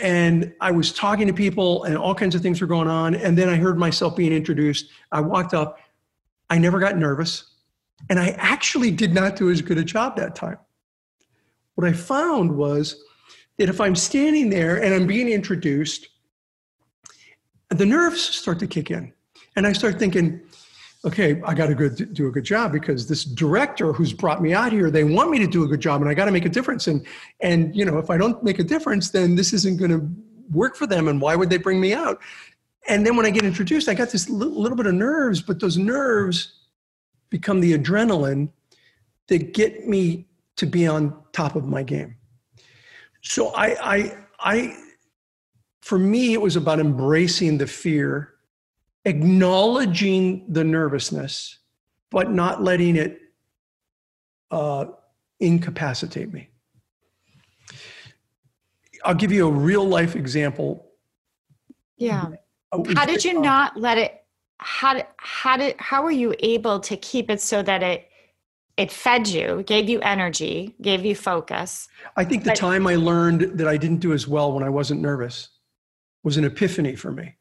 and 0.00 0.52
I 0.60 0.70
was 0.70 0.92
talking 0.92 1.26
to 1.26 1.32
people, 1.32 1.84
and 1.84 1.96
all 1.96 2.14
kinds 2.14 2.34
of 2.34 2.42
things 2.42 2.60
were 2.60 2.66
going 2.66 2.88
on. 2.88 3.14
And 3.14 3.36
then 3.36 3.48
I 3.48 3.56
heard 3.56 3.78
myself 3.78 4.16
being 4.16 4.32
introduced. 4.32 4.90
I 5.12 5.20
walked 5.20 5.54
up, 5.54 5.78
I 6.50 6.58
never 6.58 6.78
got 6.78 6.96
nervous, 6.96 7.44
and 8.08 8.18
I 8.18 8.30
actually 8.38 8.90
did 8.90 9.14
not 9.14 9.36
do 9.36 9.50
as 9.50 9.62
good 9.62 9.78
a 9.78 9.84
job 9.84 10.16
that 10.16 10.34
time. 10.34 10.58
What 11.74 11.86
I 11.86 11.92
found 11.92 12.56
was 12.56 13.02
that 13.58 13.68
if 13.68 13.80
I'm 13.80 13.94
standing 13.94 14.50
there 14.50 14.82
and 14.82 14.92
I'm 14.92 15.06
being 15.06 15.28
introduced, 15.28 16.08
the 17.68 17.86
nerves 17.86 18.20
start 18.20 18.58
to 18.58 18.66
kick 18.66 18.90
in. 18.90 19.12
And 19.56 19.66
I 19.66 19.72
start 19.72 19.98
thinking, 19.98 20.40
okay, 21.04 21.40
I 21.44 21.54
got 21.54 21.66
to 21.66 21.74
go 21.74 21.88
do 21.88 22.28
a 22.28 22.30
good 22.30 22.44
job 22.44 22.72
because 22.72 23.08
this 23.08 23.24
director 23.24 23.92
who's 23.92 24.12
brought 24.12 24.42
me 24.42 24.52
out 24.52 24.72
here, 24.72 24.90
they 24.90 25.04
want 25.04 25.30
me 25.30 25.38
to 25.38 25.46
do 25.46 25.64
a 25.64 25.66
good 25.66 25.80
job, 25.80 26.00
and 26.00 26.10
I 26.10 26.14
got 26.14 26.26
to 26.26 26.30
make 26.30 26.44
a 26.44 26.50
difference. 26.50 26.86
And 26.86 27.06
and 27.40 27.74
you 27.74 27.84
know, 27.84 27.98
if 27.98 28.10
I 28.10 28.18
don't 28.18 28.42
make 28.42 28.58
a 28.58 28.64
difference, 28.64 29.10
then 29.10 29.34
this 29.34 29.52
isn't 29.52 29.78
going 29.78 29.90
to 29.90 30.08
work 30.50 30.76
for 30.76 30.86
them. 30.86 31.08
And 31.08 31.20
why 31.20 31.36
would 31.36 31.50
they 31.50 31.58
bring 31.58 31.80
me 31.80 31.94
out? 31.94 32.20
And 32.88 33.06
then 33.06 33.16
when 33.16 33.26
I 33.26 33.30
get 33.30 33.44
introduced, 33.44 33.88
I 33.88 33.94
got 33.94 34.10
this 34.10 34.28
little, 34.28 34.60
little 34.60 34.76
bit 34.76 34.86
of 34.86 34.94
nerves, 34.94 35.40
but 35.42 35.60
those 35.60 35.78
nerves 35.78 36.54
become 37.28 37.60
the 37.60 37.76
adrenaline 37.76 38.50
that 39.28 39.54
get 39.54 39.86
me 39.86 40.26
to 40.56 40.66
be 40.66 40.86
on 40.86 41.16
top 41.32 41.56
of 41.56 41.64
my 41.66 41.82
game. 41.82 42.16
So 43.22 43.48
I 43.54 43.76
I 43.94 44.18
I 44.40 44.76
for 45.80 45.98
me, 45.98 46.34
it 46.34 46.40
was 46.40 46.56
about 46.56 46.78
embracing 46.78 47.58
the 47.58 47.66
fear 47.66 48.34
acknowledging 49.04 50.44
the 50.52 50.64
nervousness, 50.64 51.58
but 52.10 52.30
not 52.30 52.62
letting 52.62 52.96
it 52.96 53.20
uh, 54.50 54.86
incapacitate 55.38 56.32
me. 56.32 56.48
I'll 59.04 59.14
give 59.14 59.32
you 59.32 59.48
a 59.48 59.50
real 59.50 59.84
life 59.84 60.14
example. 60.16 60.86
Yeah. 61.96 62.28
How 62.94 63.06
did 63.06 63.24
you 63.24 63.40
not 63.40 63.78
let 63.78 63.98
it? 63.98 64.16
How 64.58 64.94
did 64.94 65.06
how 65.16 65.56
did 65.56 65.76
how 65.78 66.02
were 66.02 66.10
you 66.10 66.34
able 66.40 66.80
to 66.80 66.96
keep 66.98 67.30
it 67.30 67.40
so 67.40 67.62
that 67.62 67.82
it 67.82 68.08
it 68.76 68.92
fed 68.92 69.26
you, 69.26 69.62
gave 69.66 69.88
you 69.88 70.00
energy, 70.00 70.74
gave 70.82 71.04
you 71.04 71.14
focus? 71.14 71.88
I 72.16 72.24
think 72.24 72.44
the 72.44 72.50
but, 72.50 72.56
time 72.56 72.86
I 72.86 72.96
learned 72.96 73.58
that 73.58 73.66
I 73.66 73.78
didn't 73.78 73.98
do 73.98 74.12
as 74.12 74.28
well 74.28 74.52
when 74.52 74.62
I 74.62 74.68
wasn't 74.68 75.00
nervous 75.00 75.48
was 76.22 76.36
an 76.36 76.44
epiphany 76.44 76.94
for 76.94 77.10
me 77.10 77.36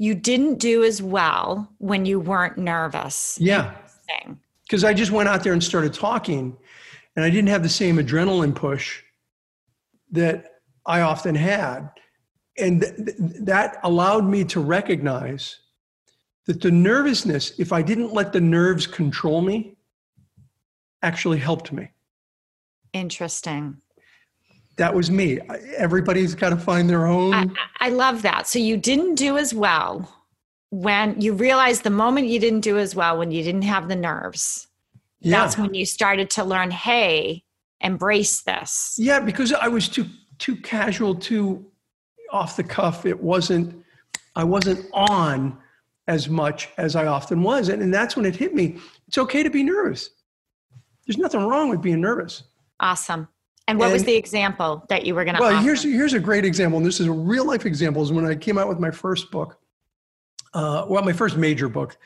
you 0.00 0.14
didn't 0.14 0.58
do 0.58 0.82
as 0.82 1.02
well 1.02 1.70
when 1.76 2.06
you 2.06 2.18
weren't 2.18 2.56
nervous. 2.56 3.36
Yeah. 3.38 3.76
Because 4.62 4.82
I 4.82 4.94
just 4.94 5.12
went 5.12 5.28
out 5.28 5.44
there 5.44 5.52
and 5.52 5.62
started 5.62 5.92
talking, 5.92 6.56
and 7.16 7.24
I 7.24 7.28
didn't 7.28 7.50
have 7.50 7.62
the 7.62 7.68
same 7.68 7.98
adrenaline 7.98 8.54
push 8.54 9.02
that 10.10 10.62
I 10.86 11.02
often 11.02 11.34
had. 11.34 11.90
And 12.56 12.80
th- 12.80 13.14
that 13.42 13.76
allowed 13.82 14.24
me 14.24 14.42
to 14.44 14.60
recognize 14.60 15.58
that 16.46 16.62
the 16.62 16.70
nervousness, 16.70 17.52
if 17.58 17.70
I 17.70 17.82
didn't 17.82 18.14
let 18.14 18.32
the 18.32 18.40
nerves 18.40 18.86
control 18.86 19.42
me, 19.42 19.76
actually 21.02 21.38
helped 21.38 21.72
me. 21.72 21.90
Interesting 22.94 23.82
that 24.76 24.94
was 24.94 25.10
me. 25.10 25.38
Everybody's 25.76 26.34
got 26.34 26.50
to 26.50 26.56
find 26.56 26.88
their 26.88 27.06
own. 27.06 27.34
I, 27.34 27.46
I, 27.80 27.88
love 27.90 28.22
that. 28.22 28.46
So 28.46 28.58
you 28.58 28.76
didn't 28.76 29.16
do 29.16 29.36
as 29.36 29.52
well 29.52 30.10
when 30.70 31.20
you 31.20 31.34
realized 31.34 31.82
the 31.82 31.90
moment 31.90 32.28
you 32.28 32.38
didn't 32.38 32.60
do 32.60 32.78
as 32.78 32.94
well 32.94 33.18
when 33.18 33.30
you 33.30 33.42
didn't 33.42 33.62
have 33.62 33.88
the 33.88 33.96
nerves. 33.96 34.68
Yeah. 35.20 35.38
That's 35.38 35.58
when 35.58 35.74
you 35.74 35.84
started 35.84 36.30
to 36.30 36.44
learn, 36.44 36.70
hey, 36.70 37.44
embrace 37.80 38.42
this. 38.42 38.96
Yeah, 38.98 39.20
because 39.20 39.52
I 39.52 39.68
was 39.68 39.88
too 39.88 40.06
too 40.38 40.56
casual, 40.56 41.14
too 41.14 41.66
off 42.32 42.56
the 42.56 42.64
cuff. 42.64 43.04
It 43.04 43.20
wasn't. 43.20 43.84
I 44.36 44.44
wasn't 44.44 44.86
on 44.92 45.58
as 46.06 46.28
much 46.28 46.68
as 46.78 46.96
I 46.96 47.06
often 47.06 47.42
was, 47.42 47.68
and, 47.68 47.82
and 47.82 47.92
that's 47.92 48.16
when 48.16 48.24
it 48.24 48.34
hit 48.34 48.54
me. 48.54 48.78
It's 49.08 49.18
okay 49.18 49.42
to 49.42 49.50
be 49.50 49.62
nervous. 49.62 50.10
There's 51.06 51.18
nothing 51.18 51.46
wrong 51.46 51.68
with 51.68 51.82
being 51.82 52.00
nervous. 52.00 52.44
Awesome. 52.78 53.28
And 53.70 53.78
what 53.78 53.86
and, 53.86 53.92
was 53.92 54.02
the 54.02 54.16
example 54.16 54.84
that 54.88 55.06
you 55.06 55.14
were 55.14 55.24
going 55.24 55.36
to? 55.36 55.40
Well, 55.40 55.54
offer? 55.54 55.62
here's 55.62 55.84
here's 55.84 56.12
a 56.12 56.18
great 56.18 56.44
example, 56.44 56.78
and 56.78 56.84
this 56.84 56.98
is 56.98 57.06
a 57.06 57.12
real 57.12 57.44
life 57.44 57.66
example. 57.66 58.02
Is 58.02 58.10
when 58.10 58.26
I 58.26 58.34
came 58.34 58.58
out 58.58 58.68
with 58.68 58.80
my 58.80 58.90
first 58.90 59.30
book, 59.30 59.58
uh, 60.54 60.86
well, 60.88 61.04
my 61.04 61.12
first 61.12 61.36
major 61.36 61.68
book. 61.68 61.96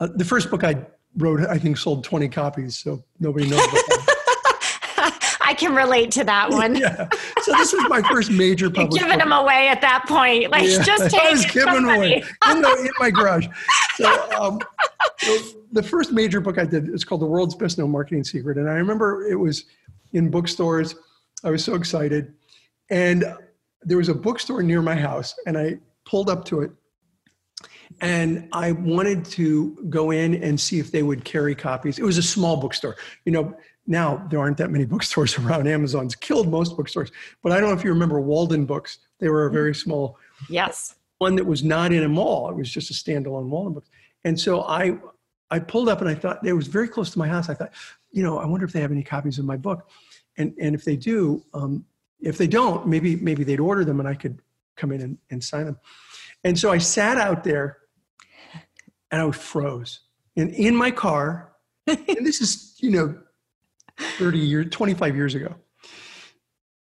Uh, 0.00 0.08
the 0.12 0.24
first 0.24 0.50
book 0.50 0.64
I 0.64 0.84
wrote, 1.16 1.46
I 1.48 1.56
think, 1.56 1.76
sold 1.76 2.02
20 2.02 2.28
copies, 2.30 2.78
so 2.78 3.00
nobody 3.20 3.48
knows. 3.48 3.60
I 5.46 5.54
can 5.56 5.72
relate 5.76 6.10
to 6.12 6.24
that 6.24 6.50
one. 6.50 6.74
yeah. 6.74 7.08
So 7.42 7.52
this 7.52 7.72
was 7.72 7.88
my 7.88 8.02
first 8.02 8.32
major 8.32 8.68
publication. 8.70 9.06
Giving 9.06 9.20
book. 9.20 9.28
them 9.28 9.32
away 9.32 9.68
at 9.68 9.80
that 9.82 10.04
point, 10.08 10.50
like 10.50 10.64
yeah. 10.64 10.82
just 10.82 11.10
take. 11.14 11.22
I 11.22 11.30
was 11.30 11.46
giving 11.46 11.84
away 11.84 12.24
in, 12.50 12.60
the, 12.60 12.76
in 12.80 12.90
my 12.98 13.10
garage. 13.10 13.46
So, 13.94 14.40
um, 14.40 14.58
so 15.18 15.38
the 15.70 15.82
first 15.82 16.10
major 16.10 16.40
book 16.40 16.58
I 16.58 16.64
did 16.64 16.88
is 16.88 17.04
called 17.04 17.20
The 17.20 17.26
World's 17.26 17.54
Best 17.54 17.78
Known 17.78 17.92
Marketing 17.92 18.24
Secret, 18.24 18.58
and 18.58 18.68
I 18.68 18.72
remember 18.72 19.26
it 19.26 19.36
was 19.36 19.66
in 20.14 20.30
bookstores. 20.30 20.94
I 21.44 21.50
was 21.50 21.62
so 21.62 21.74
excited. 21.74 22.32
And 22.90 23.24
there 23.82 23.98
was 23.98 24.08
a 24.08 24.14
bookstore 24.14 24.62
near 24.62 24.80
my 24.80 24.94
house, 24.94 25.34
and 25.46 25.58
I 25.58 25.78
pulled 26.06 26.30
up 26.30 26.44
to 26.46 26.62
it. 26.62 26.70
And 28.00 28.48
I 28.52 28.72
wanted 28.72 29.24
to 29.26 29.86
go 29.88 30.10
in 30.10 30.42
and 30.42 30.58
see 30.58 30.78
if 30.78 30.90
they 30.90 31.02
would 31.02 31.24
carry 31.24 31.54
copies. 31.54 31.98
It 31.98 32.04
was 32.04 32.18
a 32.18 32.22
small 32.22 32.56
bookstore. 32.56 32.96
You 33.24 33.32
know, 33.32 33.56
now 33.86 34.26
there 34.30 34.40
aren't 34.40 34.56
that 34.56 34.70
many 34.70 34.84
bookstores 34.94 35.38
around. 35.38 35.68
Amazon's 35.68 36.14
killed 36.14 36.48
most 36.48 36.76
bookstores. 36.76 37.12
But 37.42 37.52
I 37.52 37.60
don't 37.60 37.68
know 37.68 37.76
if 37.76 37.84
you 37.84 37.90
remember 37.90 38.20
Waldenbooks. 38.20 38.98
They 39.20 39.28
were 39.28 39.46
a 39.46 39.50
very 39.50 39.72
mm-hmm. 39.72 39.90
small 39.90 40.18
yes 40.48 40.96
one 41.18 41.36
that 41.36 41.46
was 41.46 41.62
not 41.62 41.92
in 41.92 42.02
a 42.02 42.08
mall. 42.08 42.50
It 42.50 42.56
was 42.56 42.70
just 42.70 42.90
a 42.90 42.94
standalone 42.94 43.48
Waldenbooks. 43.48 43.88
And 44.24 44.38
so 44.38 44.62
I 44.62 44.98
I 45.50 45.58
pulled 45.58 45.88
up 45.88 46.00
and 46.00 46.08
I 46.08 46.14
thought 46.14 46.44
it 46.44 46.52
was 46.52 46.66
very 46.66 46.88
close 46.88 47.10
to 47.10 47.18
my 47.18 47.28
house. 47.28 47.48
I 47.48 47.54
thought, 47.54 47.72
you 48.10 48.22
know, 48.22 48.38
I 48.38 48.46
wonder 48.46 48.66
if 48.66 48.72
they 48.72 48.80
have 48.80 48.90
any 48.90 49.02
copies 49.02 49.38
of 49.38 49.44
my 49.44 49.56
book 49.56 49.88
and 50.38 50.54
and 50.60 50.74
if 50.74 50.84
they 50.84 50.96
do, 50.96 51.44
um, 51.54 51.84
if 52.20 52.38
they 52.38 52.46
don't, 52.46 52.86
maybe 52.86 53.16
maybe 53.16 53.44
they'd 53.44 53.60
order 53.60 53.84
them 53.84 54.00
and 54.00 54.08
I 54.08 54.14
could 54.14 54.40
come 54.76 54.92
in 54.92 55.00
and, 55.00 55.18
and 55.30 55.42
sign 55.42 55.66
them. 55.66 55.78
And 56.42 56.58
so 56.58 56.70
I 56.70 56.78
sat 56.78 57.16
out 57.16 57.44
there 57.44 57.78
and 59.10 59.22
I 59.22 59.30
froze. 59.30 60.00
And 60.36 60.50
in 60.50 60.74
my 60.74 60.90
car, 60.90 61.52
and 61.86 62.26
this 62.26 62.40
is, 62.40 62.76
you 62.80 62.90
know, 62.90 63.18
30 64.18 64.38
years, 64.38 64.66
25 64.70 65.14
years 65.14 65.34
ago. 65.34 65.54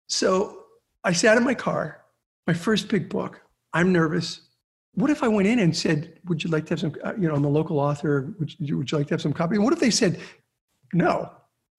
So 0.07 0.63
I 1.03 1.13
sat 1.13 1.37
in 1.37 1.43
my 1.43 1.53
car, 1.53 2.01
my 2.47 2.53
first 2.53 2.87
big 2.87 3.09
book. 3.09 3.41
I'm 3.73 3.91
nervous. 3.91 4.41
What 4.95 5.09
if 5.09 5.23
I 5.23 5.27
went 5.27 5.47
in 5.47 5.59
and 5.59 5.75
said, 5.75 6.19
Would 6.25 6.43
you 6.43 6.49
like 6.49 6.65
to 6.65 6.69
have 6.71 6.79
some, 6.79 6.95
uh, 7.03 7.13
you 7.19 7.27
know, 7.27 7.35
I'm 7.35 7.45
a 7.45 7.49
local 7.49 7.79
author. 7.79 8.33
Would 8.39 8.59
you, 8.59 8.77
would 8.77 8.91
you 8.91 8.97
like 8.97 9.07
to 9.07 9.13
have 9.13 9.21
some 9.21 9.33
copy? 9.33 9.55
And 9.55 9.63
what 9.63 9.73
if 9.73 9.79
they 9.79 9.89
said, 9.89 10.19
No, 10.93 11.31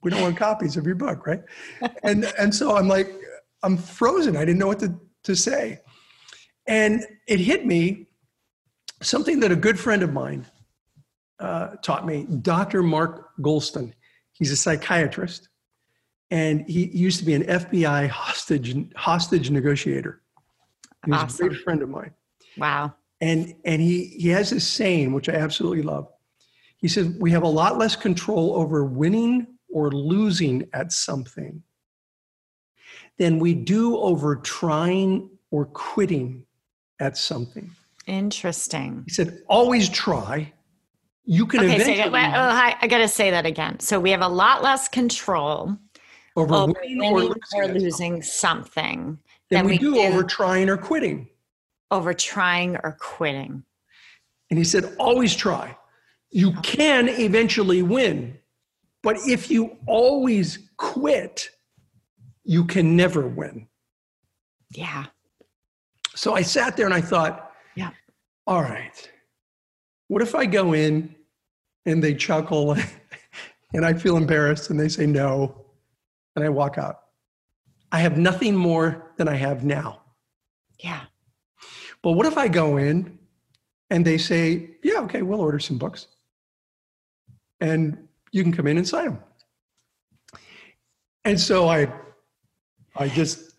we 0.04 0.10
don't 0.10 0.22
want 0.22 0.36
copies 0.36 0.76
of 0.76 0.86
your 0.86 0.94
book, 0.94 1.26
right? 1.26 1.42
and, 2.02 2.32
and 2.38 2.54
so 2.54 2.76
I'm 2.76 2.86
like, 2.86 3.12
I'm 3.62 3.76
frozen. 3.76 4.36
I 4.36 4.44
didn't 4.44 4.58
know 4.58 4.68
what 4.68 4.78
to, 4.80 4.94
to 5.24 5.34
say. 5.34 5.80
And 6.66 7.04
it 7.26 7.40
hit 7.40 7.66
me 7.66 8.06
something 9.02 9.40
that 9.40 9.50
a 9.50 9.56
good 9.56 9.78
friend 9.78 10.02
of 10.02 10.12
mine 10.12 10.46
uh, 11.38 11.76
taught 11.82 12.06
me, 12.06 12.26
Dr. 12.42 12.82
Mark 12.82 13.30
Goulston. 13.40 13.92
He's 14.32 14.50
a 14.50 14.56
psychiatrist, 14.56 15.48
and 16.30 16.68
he 16.68 16.86
used 16.86 17.18
to 17.18 17.24
be 17.24 17.34
an 17.34 17.44
FBI 17.44 18.08
hostage 18.08 18.76
hostage 18.96 19.50
negotiator. 19.50 20.22
He's 21.04 21.14
awesome. 21.14 21.46
a 21.46 21.48
great 21.50 21.62
friend 21.62 21.82
of 21.82 21.88
mine. 21.88 22.12
Wow. 22.56 22.94
And 23.20 23.54
and 23.64 23.80
he 23.80 24.06
he 24.18 24.28
has 24.30 24.50
this 24.50 24.66
saying 24.66 25.12
which 25.12 25.28
I 25.28 25.34
absolutely 25.34 25.82
love. 25.82 26.08
He 26.76 26.88
says 26.88 27.08
we 27.18 27.30
have 27.30 27.42
a 27.42 27.48
lot 27.48 27.78
less 27.78 27.96
control 27.96 28.56
over 28.56 28.84
winning 28.84 29.46
or 29.74 29.90
losing 29.90 30.68
at 30.72 30.92
something 30.92 31.60
than 33.18 33.40
we 33.40 33.54
do 33.54 33.98
over 33.98 34.36
trying 34.36 35.28
or 35.50 35.66
quitting 35.66 36.44
at 37.00 37.16
something. 37.16 37.68
Interesting. 38.06 39.02
He 39.04 39.12
said, 39.12 39.42
always 39.48 39.88
try. 39.88 40.52
You 41.24 41.44
can 41.46 41.60
okay, 41.60 41.74
eventually. 41.74 42.04
So, 42.04 42.08
oh, 42.08 42.12
I, 42.12 42.76
I 42.80 42.86
got 42.86 42.98
to 42.98 43.08
say 43.08 43.32
that 43.32 43.46
again. 43.46 43.80
So 43.80 43.98
we 43.98 44.12
have 44.12 44.20
a 44.20 44.28
lot 44.28 44.62
less 44.62 44.86
control 44.86 45.76
over, 46.36 46.54
over 46.54 46.72
winning, 46.80 47.12
or 47.12 47.20
losing, 47.20 47.34
or 47.54 47.66
losing 47.66 48.22
something 48.22 49.18
than, 49.50 49.58
than 49.58 49.66
we, 49.66 49.72
we 49.72 49.78
do, 49.78 49.94
do 49.94 50.00
over 50.02 50.22
trying 50.22 50.70
or 50.70 50.76
quitting. 50.76 51.28
Over 51.90 52.14
trying 52.14 52.76
or 52.76 52.96
quitting. 53.00 53.64
And 54.50 54.58
he 54.58 54.64
said, 54.64 54.94
always 54.98 55.34
try. 55.34 55.76
You 56.30 56.52
can 56.62 57.08
eventually 57.08 57.82
win. 57.82 58.38
But 59.04 59.18
if 59.28 59.50
you 59.50 59.76
always 59.86 60.58
quit, 60.78 61.50
you 62.42 62.64
can 62.64 62.96
never 62.96 63.28
win. 63.28 63.68
Yeah. 64.70 65.04
So 66.14 66.34
I 66.34 66.40
sat 66.40 66.76
there 66.76 66.86
and 66.86 66.94
I 66.94 67.02
thought, 67.02 67.52
yeah. 67.76 67.90
All 68.46 68.62
right. 68.62 69.10
What 70.08 70.22
if 70.22 70.34
I 70.34 70.46
go 70.46 70.72
in 70.72 71.14
and 71.84 72.02
they 72.02 72.14
chuckle 72.14 72.76
and 73.74 73.84
I 73.84 73.92
feel 73.92 74.16
embarrassed 74.16 74.70
and 74.70 74.80
they 74.80 74.88
say 74.88 75.06
no 75.06 75.66
and 76.34 76.44
I 76.44 76.48
walk 76.48 76.78
out? 76.78 77.00
I 77.92 77.98
have 77.98 78.16
nothing 78.16 78.56
more 78.56 79.12
than 79.18 79.28
I 79.28 79.34
have 79.34 79.64
now. 79.64 80.00
Yeah. 80.78 81.02
But 82.02 82.12
what 82.12 82.26
if 82.26 82.38
I 82.38 82.48
go 82.48 82.78
in 82.78 83.18
and 83.90 84.04
they 84.04 84.16
say, 84.16 84.70
yeah, 84.82 85.00
okay, 85.00 85.20
we'll 85.20 85.40
order 85.40 85.58
some 85.58 85.76
books 85.76 86.08
and 87.60 88.08
you 88.34 88.42
can 88.42 88.52
come 88.52 88.66
in 88.66 88.76
and 88.76 88.86
sign 88.86 89.04
them. 89.04 89.18
And 91.24 91.40
so 91.40 91.68
I, 91.68 91.90
I 92.96 93.08
just 93.08 93.54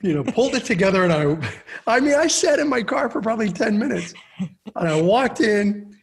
you 0.00 0.14
know, 0.14 0.22
pulled 0.22 0.54
it 0.54 0.64
together 0.64 1.02
and 1.04 1.12
I, 1.12 1.50
I 1.86 2.00
mean, 2.00 2.14
I 2.14 2.28
sat 2.28 2.60
in 2.60 2.68
my 2.68 2.82
car 2.82 3.10
for 3.10 3.20
probably 3.20 3.50
10 3.50 3.78
minutes 3.78 4.14
and 4.38 4.88
I 4.88 5.00
walked 5.00 5.40
in, 5.40 5.96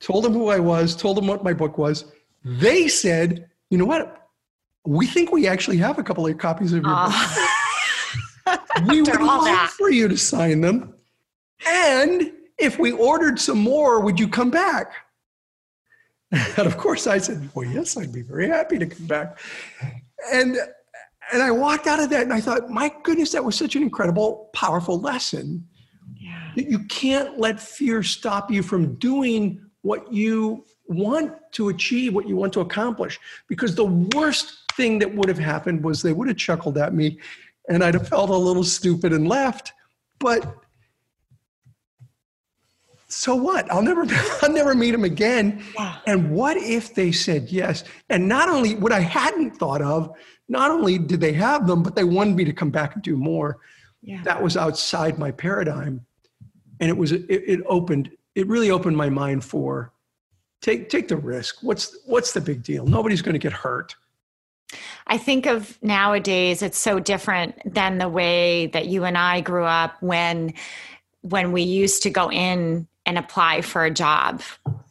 told 0.00 0.24
them 0.24 0.32
who 0.32 0.48
I 0.48 0.58
was, 0.58 0.96
told 0.96 1.18
them 1.18 1.26
what 1.26 1.44
my 1.44 1.52
book 1.52 1.76
was. 1.76 2.06
They 2.42 2.88
said, 2.88 3.50
you 3.68 3.76
know 3.76 3.84
what? 3.84 4.28
We 4.86 5.06
think 5.06 5.30
we 5.30 5.46
actually 5.46 5.76
have 5.76 5.98
a 5.98 6.02
couple 6.02 6.26
of 6.26 6.38
copies 6.38 6.72
of 6.72 6.82
your 6.82 6.94
uh, 6.96 7.28
book. 8.46 8.60
we 8.88 9.02
would 9.02 9.20
love 9.20 9.44
that. 9.44 9.74
for 9.76 9.90
you 9.90 10.08
to 10.08 10.16
sign 10.16 10.62
them. 10.62 10.94
And 11.66 12.32
if 12.56 12.78
we 12.78 12.92
ordered 12.92 13.38
some 13.38 13.58
more, 13.58 14.00
would 14.00 14.18
you 14.18 14.26
come 14.26 14.50
back? 14.50 14.92
And 16.30 16.66
of 16.66 16.76
course 16.76 17.06
I 17.06 17.18
said, 17.18 17.48
well, 17.54 17.66
yes, 17.66 17.96
I'd 17.96 18.12
be 18.12 18.22
very 18.22 18.48
happy 18.48 18.78
to 18.78 18.86
come 18.86 19.06
back. 19.06 19.38
And 20.32 20.58
and 21.30 21.42
I 21.42 21.50
walked 21.50 21.86
out 21.86 22.00
of 22.00 22.10
that 22.10 22.22
and 22.22 22.32
I 22.32 22.40
thought, 22.40 22.70
my 22.70 22.92
goodness, 23.02 23.32
that 23.32 23.44
was 23.44 23.54
such 23.54 23.76
an 23.76 23.82
incredible, 23.82 24.50
powerful 24.54 24.98
lesson. 24.98 25.66
Yeah. 26.16 26.52
That 26.56 26.70
you 26.70 26.80
can't 26.84 27.38
let 27.38 27.60
fear 27.60 28.02
stop 28.02 28.50
you 28.50 28.62
from 28.62 28.94
doing 28.94 29.60
what 29.82 30.10
you 30.12 30.64
want 30.86 31.34
to 31.52 31.68
achieve, 31.68 32.14
what 32.14 32.26
you 32.26 32.36
want 32.36 32.52
to 32.54 32.60
accomplish. 32.60 33.20
Because 33.46 33.74
the 33.74 33.84
worst 33.84 34.72
thing 34.72 34.98
that 35.00 35.14
would 35.14 35.28
have 35.28 35.38
happened 35.38 35.84
was 35.84 36.00
they 36.02 36.12
would 36.14 36.28
have 36.28 36.38
chuckled 36.38 36.78
at 36.78 36.94
me 36.94 37.18
and 37.68 37.84
I'd 37.84 37.94
have 37.94 38.08
felt 38.08 38.30
a 38.30 38.36
little 38.36 38.64
stupid 38.64 39.12
and 39.12 39.28
left. 39.28 39.72
But 40.18 40.56
so 43.08 43.34
what? 43.34 43.70
I'll 43.72 43.82
never 43.82 44.04
I'll 44.42 44.52
never 44.52 44.74
meet 44.74 44.92
them 44.92 45.04
again. 45.04 45.62
Yeah. 45.74 45.96
And 46.06 46.30
what 46.30 46.56
if 46.56 46.94
they 46.94 47.10
said 47.10 47.50
yes? 47.50 47.84
And 48.10 48.28
not 48.28 48.48
only 48.48 48.74
what 48.74 48.92
I 48.92 49.00
hadn't 49.00 49.56
thought 49.56 49.82
of, 49.82 50.14
not 50.48 50.70
only 50.70 50.98
did 50.98 51.20
they 51.20 51.32
have 51.32 51.66
them, 51.66 51.82
but 51.82 51.94
they 51.94 52.04
wanted 52.04 52.36
me 52.36 52.44
to 52.44 52.52
come 52.52 52.70
back 52.70 52.94
and 52.94 53.02
do 53.02 53.16
more. 53.16 53.58
Yeah. 54.02 54.22
That 54.22 54.42
was 54.42 54.56
outside 54.56 55.18
my 55.18 55.30
paradigm. 55.30 56.04
And 56.80 56.88
it 56.90 56.96
was 56.96 57.12
it, 57.12 57.26
it 57.28 57.60
opened 57.66 58.10
it 58.34 58.46
really 58.46 58.70
opened 58.70 58.96
my 58.96 59.08
mind 59.08 59.44
for 59.44 59.92
take 60.60 60.88
take 60.90 61.08
the 61.08 61.16
risk. 61.16 61.58
What's 61.62 61.98
what's 62.06 62.32
the 62.32 62.40
big 62.40 62.62
deal? 62.62 62.86
Nobody's 62.86 63.22
going 63.22 63.34
to 63.34 63.38
get 63.38 63.52
hurt. 63.52 63.96
I 65.06 65.16
think 65.16 65.46
of 65.46 65.78
nowadays 65.82 66.60
it's 66.60 66.76
so 66.76 67.00
different 67.00 67.74
than 67.74 67.96
the 67.96 68.08
way 68.08 68.66
that 68.68 68.86
you 68.86 69.04
and 69.04 69.16
I 69.16 69.40
grew 69.40 69.64
up 69.64 69.96
when 70.02 70.52
when 71.22 71.52
we 71.52 71.62
used 71.62 72.02
to 72.02 72.10
go 72.10 72.30
in 72.30 72.86
and 73.08 73.16
apply 73.16 73.62
for 73.62 73.86
a 73.86 73.90
job. 73.90 74.42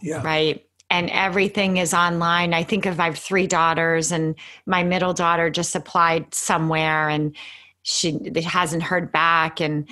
Yeah. 0.02 0.24
Right. 0.24 0.66
And 0.90 1.10
everything 1.12 1.78
is 1.78 1.94
online. 1.94 2.52
I 2.54 2.64
think 2.64 2.88
if 2.88 3.00
I 3.00 3.06
have 3.06 3.20
three 3.20 3.46
daughters 3.46 4.12
and 4.12 4.34
my 4.66 4.84
middle 4.84 5.14
daughter 5.14 5.52
just 5.52 5.76
applied 5.76 6.34
somewhere 6.34 7.10
and 7.10 7.36
she 7.84 8.20
hasn't 8.44 8.82
heard 8.82 9.12
back 9.12 9.62
and 9.62 9.88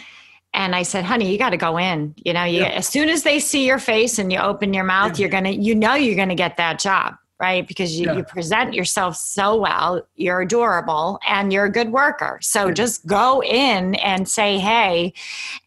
and 0.55 0.73
I 0.73 0.83
said, 0.83 1.03
honey, 1.03 1.29
you 1.29 1.37
got 1.37 1.49
to 1.49 1.57
go 1.57 1.77
in. 1.77 2.15
You 2.15 2.31
know, 2.31 2.45
you, 2.45 2.61
yeah. 2.61 2.69
as 2.69 2.87
soon 2.87 3.09
as 3.09 3.23
they 3.23 3.39
see 3.39 3.67
your 3.67 3.77
face 3.77 4.17
and 4.17 4.31
you 4.31 4.39
open 4.39 4.73
your 4.73 4.85
mouth, 4.85 5.19
yeah. 5.19 5.27
you're 5.27 5.41
to, 5.41 5.53
you 5.53 5.75
know, 5.75 5.95
you're 5.95 6.15
going 6.15 6.29
to 6.29 6.35
get 6.35 6.55
that 6.55 6.79
job, 6.79 7.15
right? 7.41 7.67
Because 7.67 7.99
you, 7.99 8.05
yeah. 8.05 8.15
you, 8.15 8.23
present 8.23 8.73
yourself 8.73 9.17
so 9.17 9.59
well, 9.59 10.07
you're 10.15 10.39
adorable 10.39 11.19
and 11.27 11.51
you're 11.51 11.65
a 11.65 11.71
good 11.71 11.91
worker. 11.91 12.39
So 12.41 12.71
just 12.71 13.05
go 13.05 13.43
in 13.43 13.95
and 13.95 14.29
say, 14.29 14.57
hey. 14.57 15.11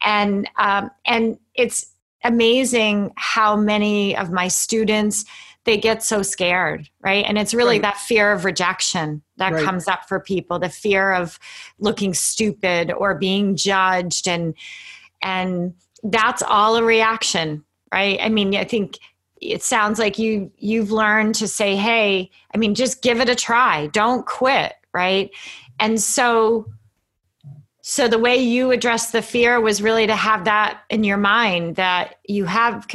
And, 0.03 0.49
um, 0.57 0.89
and 1.05 1.37
it's, 1.53 1.85
amazing 2.23 3.11
how 3.15 3.55
many 3.55 4.15
of 4.15 4.31
my 4.31 4.47
students 4.47 5.25
they 5.65 5.77
get 5.77 6.01
so 6.03 6.21
scared 6.21 6.89
right 7.01 7.25
and 7.27 7.37
it's 7.37 7.53
really 7.53 7.75
right. 7.75 7.83
that 7.83 7.97
fear 7.97 8.31
of 8.31 8.45
rejection 8.45 9.21
that 9.37 9.53
right. 9.53 9.63
comes 9.63 9.87
up 9.87 10.07
for 10.07 10.19
people 10.19 10.59
the 10.59 10.69
fear 10.69 11.11
of 11.11 11.39
looking 11.79 12.13
stupid 12.13 12.91
or 12.91 13.15
being 13.15 13.55
judged 13.55 14.27
and 14.27 14.53
and 15.21 15.73
that's 16.03 16.41
all 16.41 16.75
a 16.75 16.83
reaction 16.83 17.63
right 17.93 18.19
i 18.21 18.29
mean 18.29 18.55
i 18.55 18.63
think 18.63 18.97
it 19.41 19.63
sounds 19.63 19.99
like 19.99 20.19
you 20.19 20.51
you've 20.57 20.91
learned 20.91 21.35
to 21.35 21.47
say 21.47 21.75
hey 21.75 22.29
i 22.53 22.57
mean 22.57 22.75
just 22.75 23.01
give 23.01 23.19
it 23.19 23.29
a 23.29 23.35
try 23.35 23.87
don't 23.87 24.25
quit 24.25 24.73
right 24.93 25.31
and 25.79 26.01
so 26.01 26.65
so 27.81 28.07
the 28.07 28.19
way 28.19 28.37
you 28.37 28.71
address 28.71 29.11
the 29.11 29.21
fear 29.21 29.59
was 29.61 29.81
really 29.81 30.05
to 30.07 30.15
have 30.15 30.45
that 30.45 30.81
in 30.89 31.03
your 31.03 31.17
mind 31.17 31.75
that 31.77 32.15
you 32.27 32.45
have 32.45 32.87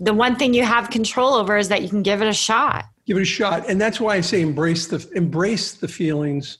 the 0.00 0.14
one 0.14 0.36
thing 0.36 0.54
you 0.54 0.64
have 0.64 0.90
control 0.90 1.34
over 1.34 1.56
is 1.56 1.68
that 1.68 1.82
you 1.82 1.88
can 1.88 2.02
give 2.02 2.22
it 2.22 2.28
a 2.28 2.32
shot. 2.32 2.84
Give 3.06 3.16
it 3.16 3.22
a 3.22 3.26
shot. 3.26 3.68
And 3.68 3.80
that's 3.80 4.00
why 4.00 4.16
i 4.16 4.20
say 4.20 4.42
embrace 4.42 4.86
the 4.86 5.06
embrace 5.14 5.72
the 5.72 5.88
feelings. 5.88 6.58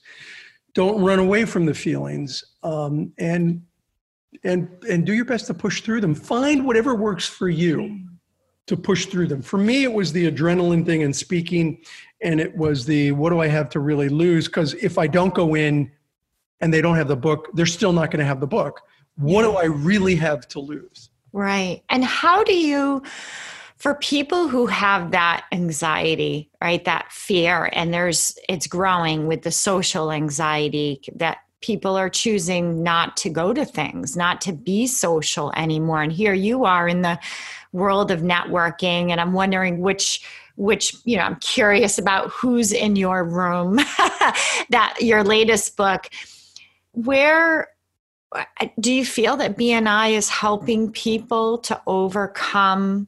Don't 0.73 1.03
run 1.03 1.19
away 1.19 1.45
from 1.45 1.65
the 1.65 1.73
feelings 1.73 2.43
um, 2.63 3.11
and 3.17 3.61
and 4.43 4.69
and 4.89 5.05
do 5.05 5.13
your 5.13 5.25
best 5.25 5.47
to 5.47 5.53
push 5.53 5.81
through 5.81 6.01
them. 6.01 6.15
Find 6.15 6.65
whatever 6.65 6.95
works 6.95 7.27
for 7.27 7.49
you 7.49 8.05
to 8.67 8.77
push 8.77 9.07
through 9.07 9.27
them. 9.27 9.41
For 9.41 9.57
me 9.57 9.83
it 9.83 9.91
was 9.91 10.13
the 10.13 10.31
adrenaline 10.31 10.85
thing 10.85 11.03
and 11.03 11.15
speaking 11.15 11.81
and 12.21 12.39
it 12.39 12.55
was 12.55 12.85
the 12.85 13.11
what 13.13 13.31
do 13.31 13.39
i 13.39 13.47
have 13.47 13.69
to 13.71 13.79
really 13.79 14.09
lose? 14.09 14.47
Because 14.47 14.73
if 14.75 14.97
i 14.97 15.07
don't 15.07 15.33
go 15.33 15.55
in 15.55 15.91
and 16.61 16.73
they 16.73 16.81
don't 16.81 16.95
have 16.95 17.07
the 17.07 17.15
book, 17.15 17.49
they're 17.53 17.65
still 17.65 17.93
not 17.93 18.11
going 18.11 18.19
to 18.19 18.25
have 18.25 18.39
the 18.39 18.47
book. 18.47 18.81
What 19.15 19.43
do 19.43 19.53
I 19.53 19.65
really 19.65 20.15
have 20.15 20.47
to 20.49 20.59
lose? 20.59 21.09
Right. 21.31 21.83
And 21.89 22.03
how 22.03 22.43
do 22.43 22.55
you, 22.55 23.03
for 23.75 23.95
people 23.95 24.47
who 24.47 24.65
have 24.67 25.11
that 25.11 25.45
anxiety, 25.51 26.49
right, 26.61 26.83
that 26.85 27.11
fear, 27.11 27.69
and 27.73 27.93
there's, 27.93 28.37
it's 28.47 28.67
growing 28.67 29.27
with 29.27 29.43
the 29.43 29.51
social 29.51 30.11
anxiety 30.11 31.01
that 31.15 31.39
people 31.61 31.97
are 31.97 32.09
choosing 32.09 32.83
not 32.83 33.17
to 33.17 33.29
go 33.29 33.53
to 33.53 33.65
things, 33.65 34.15
not 34.15 34.41
to 34.41 34.53
be 34.53 34.87
social 34.87 35.51
anymore. 35.55 36.01
And 36.01 36.11
here 36.11 36.33
you 36.33 36.65
are 36.65 36.87
in 36.87 37.01
the 37.01 37.19
world 37.73 38.11
of 38.11 38.21
networking, 38.21 39.11
and 39.11 39.19
I'm 39.19 39.33
wondering 39.33 39.81
which 39.81 40.21
which 40.55 40.93
you 41.05 41.15
know 41.15 41.23
i'm 41.23 41.37
curious 41.37 41.97
about 41.97 42.29
who's 42.31 42.73
in 42.73 42.97
your 42.97 43.23
room 43.23 43.75
that 44.69 44.93
your 44.99 45.23
latest 45.23 45.77
book 45.77 46.09
where 46.91 47.67
do 48.79 48.91
you 48.93 49.05
feel 49.05 49.37
that 49.37 49.57
bni 49.57 50.11
is 50.11 50.29
helping 50.29 50.91
people 50.91 51.57
to 51.57 51.79
overcome 51.87 53.07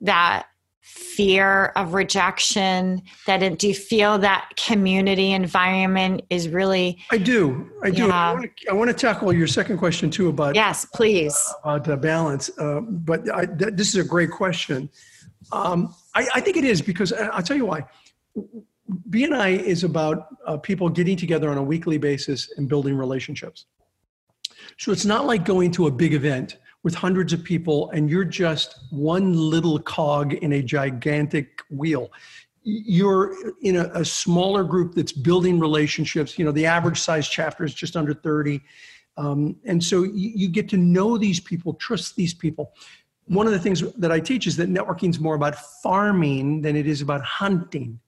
that 0.00 0.46
fear 0.80 1.66
of 1.76 1.94
rejection 1.94 3.02
that 3.26 3.42
it, 3.42 3.58
do 3.58 3.68
you 3.68 3.74
feel 3.74 4.18
that 4.18 4.50
community 4.56 5.32
environment 5.32 6.22
is 6.30 6.48
really 6.48 6.98
i 7.10 7.18
do 7.18 7.70
i 7.82 7.90
do 7.90 8.06
yeah. 8.06 8.30
I, 8.30 8.32
want 8.32 8.44
to, 8.44 8.70
I, 8.70 8.72
want 8.72 8.88
to, 8.88 8.94
tackle 8.94 9.32
your 9.32 9.46
second 9.46 9.78
question 9.78 10.10
too 10.10 10.28
about 10.28 10.54
yes 10.54 10.86
please 10.94 11.36
uh, 11.64 11.70
about 11.70 11.84
the 11.84 11.96
balance 11.96 12.50
uh, 12.58 12.80
but 12.80 13.28
I, 13.34 13.46
th- 13.46 13.74
this 13.74 13.88
is 13.88 13.96
a 13.96 14.08
great 14.08 14.30
question 14.30 14.90
um, 15.52 15.94
I, 16.14 16.28
I, 16.34 16.40
think 16.40 16.56
it 16.56 16.64
is 16.64 16.82
because 16.82 17.12
uh, 17.12 17.30
I'll 17.32 17.42
tell 17.42 17.56
you 17.56 17.66
why. 17.66 17.84
BNI 19.10 19.60
is 19.60 19.84
about 19.84 20.28
uh, 20.46 20.56
people 20.56 20.88
getting 20.88 21.16
together 21.16 21.50
on 21.50 21.58
a 21.58 21.62
weekly 21.62 21.98
basis 21.98 22.52
and 22.56 22.68
building 22.68 22.96
relationships. 22.96 23.66
So 24.78 24.92
it's 24.92 25.04
not 25.04 25.26
like 25.26 25.44
going 25.44 25.70
to 25.72 25.86
a 25.86 25.90
big 25.90 26.14
event 26.14 26.58
with 26.84 26.94
hundreds 26.94 27.32
of 27.32 27.42
people 27.44 27.90
and 27.90 28.08
you're 28.08 28.24
just 28.24 28.78
one 28.90 29.32
little 29.34 29.78
cog 29.78 30.34
in 30.34 30.54
a 30.54 30.62
gigantic 30.62 31.60
wheel. 31.70 32.10
You're 32.62 33.34
in 33.62 33.76
a, 33.76 33.90
a 33.94 34.04
smaller 34.04 34.64
group 34.64 34.94
that's 34.94 35.12
building 35.12 35.58
relationships. 35.58 36.38
You 36.38 36.44
know, 36.44 36.52
the 36.52 36.66
average 36.66 37.00
size 37.00 37.28
chapter 37.28 37.64
is 37.64 37.74
just 37.74 37.96
under 37.96 38.14
30. 38.14 38.60
Um, 39.16 39.56
and 39.64 39.82
so 39.82 40.04
you, 40.04 40.32
you, 40.34 40.48
get 40.48 40.68
to 40.68 40.76
know 40.76 41.18
these 41.18 41.40
people, 41.40 41.74
trust 41.74 42.14
these 42.14 42.32
people 42.32 42.72
one 43.28 43.46
of 43.46 43.52
the 43.52 43.58
things 43.58 43.82
that 43.92 44.10
I 44.10 44.20
teach 44.20 44.46
is 44.46 44.56
that 44.56 44.68
networking 44.70 45.10
is 45.10 45.20
more 45.20 45.34
about 45.34 45.54
farming 45.82 46.62
than 46.62 46.76
it 46.76 46.86
is 46.86 47.02
about 47.02 47.22
hunting. 47.22 48.00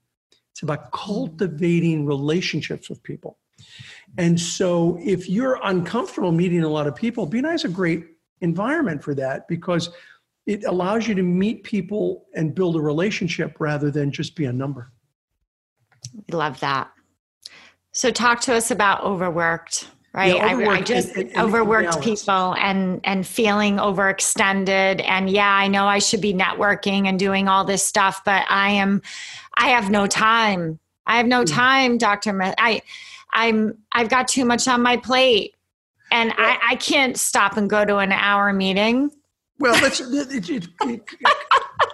It's 0.51 0.63
about 0.63 0.91
cultivating 0.91 2.05
relationships 2.05 2.89
with 2.89 3.01
people. 3.03 3.37
And 4.17 4.39
so 4.39 4.97
if 5.01 5.29
you're 5.29 5.59
uncomfortable 5.63 6.31
meeting 6.31 6.63
a 6.63 6.69
lot 6.69 6.87
of 6.87 6.95
people, 6.95 7.29
BNI 7.29 7.55
is 7.55 7.63
a 7.63 7.69
great 7.69 8.05
environment 8.41 9.03
for 9.03 9.15
that 9.15 9.47
because 9.47 9.89
it 10.45 10.63
allows 10.65 11.07
you 11.07 11.15
to 11.15 11.23
meet 11.23 11.63
people 11.63 12.25
and 12.35 12.53
build 12.53 12.75
a 12.75 12.81
relationship 12.81 13.55
rather 13.59 13.91
than 13.91 14.11
just 14.11 14.35
be 14.35 14.45
a 14.45 14.53
number. 14.53 14.91
Love 16.31 16.59
that. 16.59 16.91
So 17.91 18.09
talk 18.09 18.41
to 18.41 18.55
us 18.55 18.71
about 18.71 19.03
overworked 19.03 19.87
right 20.13 20.35
yeah, 20.35 20.45
I, 20.45 20.77
I, 20.77 20.81
just 20.81 21.15
and, 21.15 21.29
and, 21.29 21.37
overworked 21.37 21.95
and 21.95 22.03
people 22.03 22.53
and 22.55 22.99
and 23.03 23.25
feeling 23.25 23.77
overextended 23.77 25.03
and 25.07 25.29
yeah 25.29 25.53
i 25.53 25.67
know 25.67 25.85
i 25.85 25.99
should 25.99 26.21
be 26.21 26.33
networking 26.33 27.07
and 27.07 27.17
doing 27.17 27.47
all 27.47 27.63
this 27.63 27.83
stuff 27.85 28.21
but 28.25 28.43
i 28.49 28.71
am 28.71 29.01
i 29.57 29.69
have 29.69 29.89
no 29.89 30.07
time 30.07 30.79
i 31.05 31.17
have 31.17 31.25
no 31.25 31.43
mm. 31.43 31.53
time 31.53 31.97
dr 31.97 32.55
i 32.57 32.81
i'm 33.33 33.77
i've 33.91 34.09
got 34.09 34.27
too 34.27 34.45
much 34.45 34.67
on 34.67 34.81
my 34.81 34.97
plate 34.97 35.55
and 36.13 36.33
I, 36.37 36.57
I 36.71 36.75
can't 36.75 37.17
stop 37.17 37.55
and 37.55 37.69
go 37.69 37.85
to 37.85 37.97
an 37.97 38.11
hour 38.11 38.51
meeting 38.53 39.11
well 39.59 39.73
let's 39.81 39.99
it, 40.01 40.49
it, 40.49 40.67
it, 40.81 41.01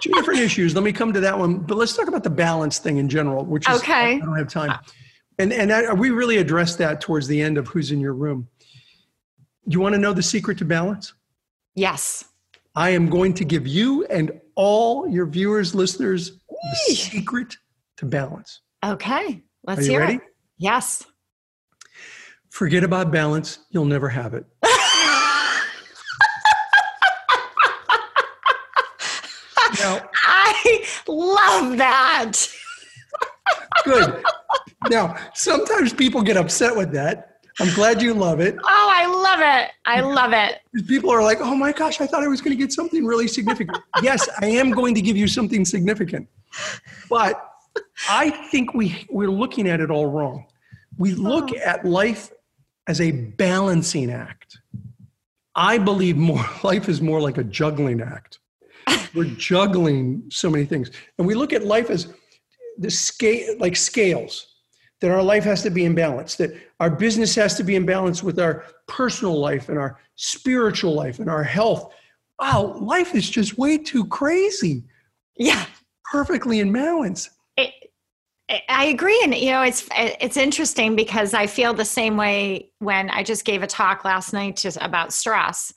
two 0.00 0.12
different 0.12 0.40
issues 0.40 0.74
let 0.74 0.84
me 0.84 0.92
come 0.92 1.12
to 1.12 1.20
that 1.20 1.38
one 1.38 1.58
but 1.58 1.76
let's 1.76 1.96
talk 1.96 2.08
about 2.08 2.24
the 2.24 2.30
balance 2.30 2.78
thing 2.78 2.96
in 2.98 3.08
general 3.08 3.44
which 3.44 3.68
is 3.68 3.80
okay 3.80 4.16
i 4.16 4.18
don't 4.18 4.36
have 4.36 4.48
time 4.48 4.78
and 5.38 5.52
and 5.52 5.98
we 5.98 6.10
really 6.10 6.38
addressed 6.38 6.78
that 6.78 7.00
towards 7.00 7.28
the 7.28 7.40
end 7.40 7.58
of 7.58 7.68
who's 7.68 7.92
in 7.92 8.00
your 8.00 8.12
room. 8.12 8.48
You 9.66 9.80
want 9.80 9.94
to 9.94 9.98
know 9.98 10.12
the 10.12 10.22
secret 10.22 10.58
to 10.58 10.64
balance? 10.64 11.14
Yes. 11.74 12.24
I 12.74 12.90
am 12.90 13.08
going 13.08 13.34
to 13.34 13.44
give 13.44 13.66
you 13.66 14.04
and 14.06 14.32
all 14.54 15.08
your 15.08 15.26
viewers, 15.26 15.74
listeners, 15.74 16.32
the 16.62 16.94
secret 16.94 17.56
to 17.98 18.06
balance. 18.06 18.60
Okay. 18.84 19.42
Let's 19.64 19.86
hear 19.86 20.00
ready? 20.00 20.14
it. 20.16 20.22
Yes. 20.56 21.04
Forget 22.50 22.84
about 22.84 23.10
balance. 23.10 23.58
You'll 23.70 23.84
never 23.84 24.08
have 24.08 24.34
it. 24.34 24.44
now, 29.80 30.08
I 30.24 30.86
love 31.06 31.76
that. 31.78 32.36
good 33.84 34.22
now, 34.90 35.16
sometimes 35.34 35.92
people 35.92 36.22
get 36.22 36.36
upset 36.36 36.74
with 36.74 36.92
that. 36.92 37.40
I'm 37.60 37.74
glad 37.74 38.00
you 38.00 38.14
love 38.14 38.38
it. 38.38 38.56
Oh, 38.62 38.92
I 38.94 39.06
love 39.06 39.40
it. 39.40 39.70
I 39.84 40.00
love 40.00 40.32
it. 40.32 40.60
People 40.86 41.10
are 41.10 41.22
like, 41.22 41.40
oh 41.40 41.56
my 41.56 41.72
gosh, 41.72 42.00
I 42.00 42.06
thought 42.06 42.22
I 42.22 42.28
was 42.28 42.40
going 42.40 42.56
to 42.56 42.62
get 42.62 42.72
something 42.72 43.04
really 43.04 43.26
significant. 43.26 43.78
yes, 44.00 44.28
I 44.40 44.46
am 44.46 44.70
going 44.70 44.94
to 44.94 45.02
give 45.02 45.16
you 45.16 45.26
something 45.26 45.64
significant. 45.64 46.28
But 47.08 47.44
I 48.08 48.30
think 48.30 48.74
we, 48.74 49.06
we're 49.10 49.30
looking 49.30 49.68
at 49.68 49.80
it 49.80 49.90
all 49.90 50.06
wrong. 50.06 50.46
We 50.96 51.12
look 51.12 51.50
oh. 51.52 51.58
at 51.58 51.84
life 51.84 52.30
as 52.86 53.00
a 53.00 53.10
balancing 53.12 54.10
act. 54.10 54.58
I 55.54 55.78
believe 55.78 56.16
more 56.16 56.44
life 56.62 56.88
is 56.88 57.00
more 57.00 57.20
like 57.20 57.38
a 57.38 57.44
juggling 57.44 58.00
act. 58.00 58.38
We're 59.14 59.24
juggling 59.36 60.24
so 60.30 60.50
many 60.50 60.64
things. 60.64 60.90
And 61.18 61.26
we 61.26 61.34
look 61.34 61.52
at 61.52 61.64
life 61.64 61.90
as 61.90 62.12
the 62.78 62.90
scale 62.90 63.56
like 63.58 63.76
scales 63.76 64.54
that 65.00 65.10
our 65.10 65.22
life 65.22 65.44
has 65.44 65.62
to 65.62 65.70
be 65.70 65.84
in 65.84 65.94
balance, 65.94 66.34
that 66.36 66.50
our 66.80 66.90
business 66.90 67.34
has 67.34 67.56
to 67.56 67.62
be 67.62 67.76
in 67.76 67.86
balance 67.86 68.22
with 68.22 68.38
our 68.38 68.64
personal 68.86 69.38
life 69.38 69.68
and 69.68 69.78
our 69.78 69.98
spiritual 70.16 70.94
life 70.94 71.18
and 71.20 71.30
our 71.30 71.44
health. 71.44 71.94
Wow, 72.40 72.78
life 72.80 73.14
is 73.14 73.28
just 73.28 73.58
way 73.58 73.78
too 73.78 74.06
crazy. 74.06 74.84
Yeah. 75.36 75.66
Perfectly 76.10 76.60
in 76.60 76.72
balance. 76.72 77.30
It, 77.56 77.72
I 78.68 78.86
agree, 78.86 79.20
and 79.22 79.34
you 79.34 79.50
know 79.50 79.62
it's 79.62 79.86
it's 79.92 80.38
interesting 80.38 80.96
because 80.96 81.34
I 81.34 81.46
feel 81.46 81.74
the 81.74 81.84
same 81.84 82.16
way 82.16 82.70
when 82.78 83.10
I 83.10 83.22
just 83.22 83.44
gave 83.44 83.62
a 83.62 83.66
talk 83.66 84.04
last 84.04 84.32
night 84.32 84.56
just 84.56 84.78
about 84.80 85.12
stress, 85.12 85.72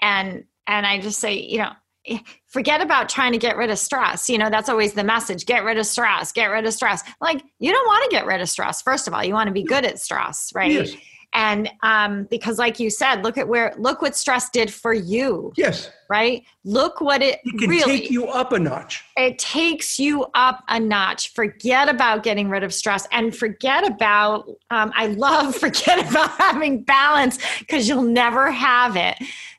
and 0.00 0.44
and 0.66 0.86
I 0.86 0.98
just 1.00 1.18
say 1.18 1.34
you 1.34 1.58
know 1.58 1.72
eh, 2.06 2.18
forget 2.46 2.80
about 2.80 3.10
trying 3.10 3.32
to 3.32 3.38
get 3.38 3.58
rid 3.58 3.68
of 3.68 3.78
stress. 3.78 4.30
You 4.30 4.38
know, 4.38 4.48
that's 4.48 4.70
always 4.70 4.94
the 4.94 5.04
message 5.04 5.44
get 5.44 5.62
rid 5.62 5.76
of 5.76 5.84
stress, 5.84 6.32
get 6.32 6.46
rid 6.46 6.64
of 6.64 6.72
stress. 6.72 7.02
Like, 7.20 7.42
you 7.58 7.70
don't 7.70 7.86
want 7.86 8.10
to 8.10 8.16
get 8.16 8.24
rid 8.24 8.40
of 8.40 8.48
stress. 8.48 8.80
First 8.80 9.06
of 9.06 9.12
all, 9.12 9.22
you 9.22 9.34
want 9.34 9.48
to 9.48 9.52
be 9.52 9.62
good 9.62 9.84
at 9.84 9.98
stress, 9.98 10.52
right? 10.54 10.72
Yes. 10.72 10.94
And 11.32 11.70
um, 11.82 12.24
because, 12.24 12.58
like 12.58 12.80
you 12.80 12.90
said, 12.90 13.22
look 13.22 13.38
at 13.38 13.46
where, 13.46 13.72
look 13.78 14.02
what 14.02 14.16
stress 14.16 14.50
did 14.50 14.72
for 14.72 14.92
you. 14.92 15.52
Yes. 15.56 15.90
Right? 16.08 16.44
Look 16.64 17.00
what 17.00 17.22
it, 17.22 17.38
it 17.44 17.58
can 17.58 17.70
really, 17.70 18.00
take 18.00 18.10
you 18.10 18.26
up 18.26 18.52
a 18.52 18.58
notch. 18.58 19.04
It 19.16 19.38
takes 19.38 19.98
you 19.98 20.26
up 20.34 20.64
a 20.68 20.80
notch. 20.80 21.32
Forget 21.32 21.88
about 21.88 22.24
getting 22.24 22.48
rid 22.48 22.64
of 22.64 22.74
stress 22.74 23.06
and 23.12 23.34
forget 23.36 23.86
about, 23.86 24.48
um, 24.70 24.92
I 24.96 25.06
love 25.06 25.54
forget 25.66 26.10
about 26.10 26.30
having 26.30 26.82
balance 26.82 27.38
because 27.60 27.88
you'll 27.88 28.02
never 28.02 28.50
have 28.50 28.96
it. 28.96 29.16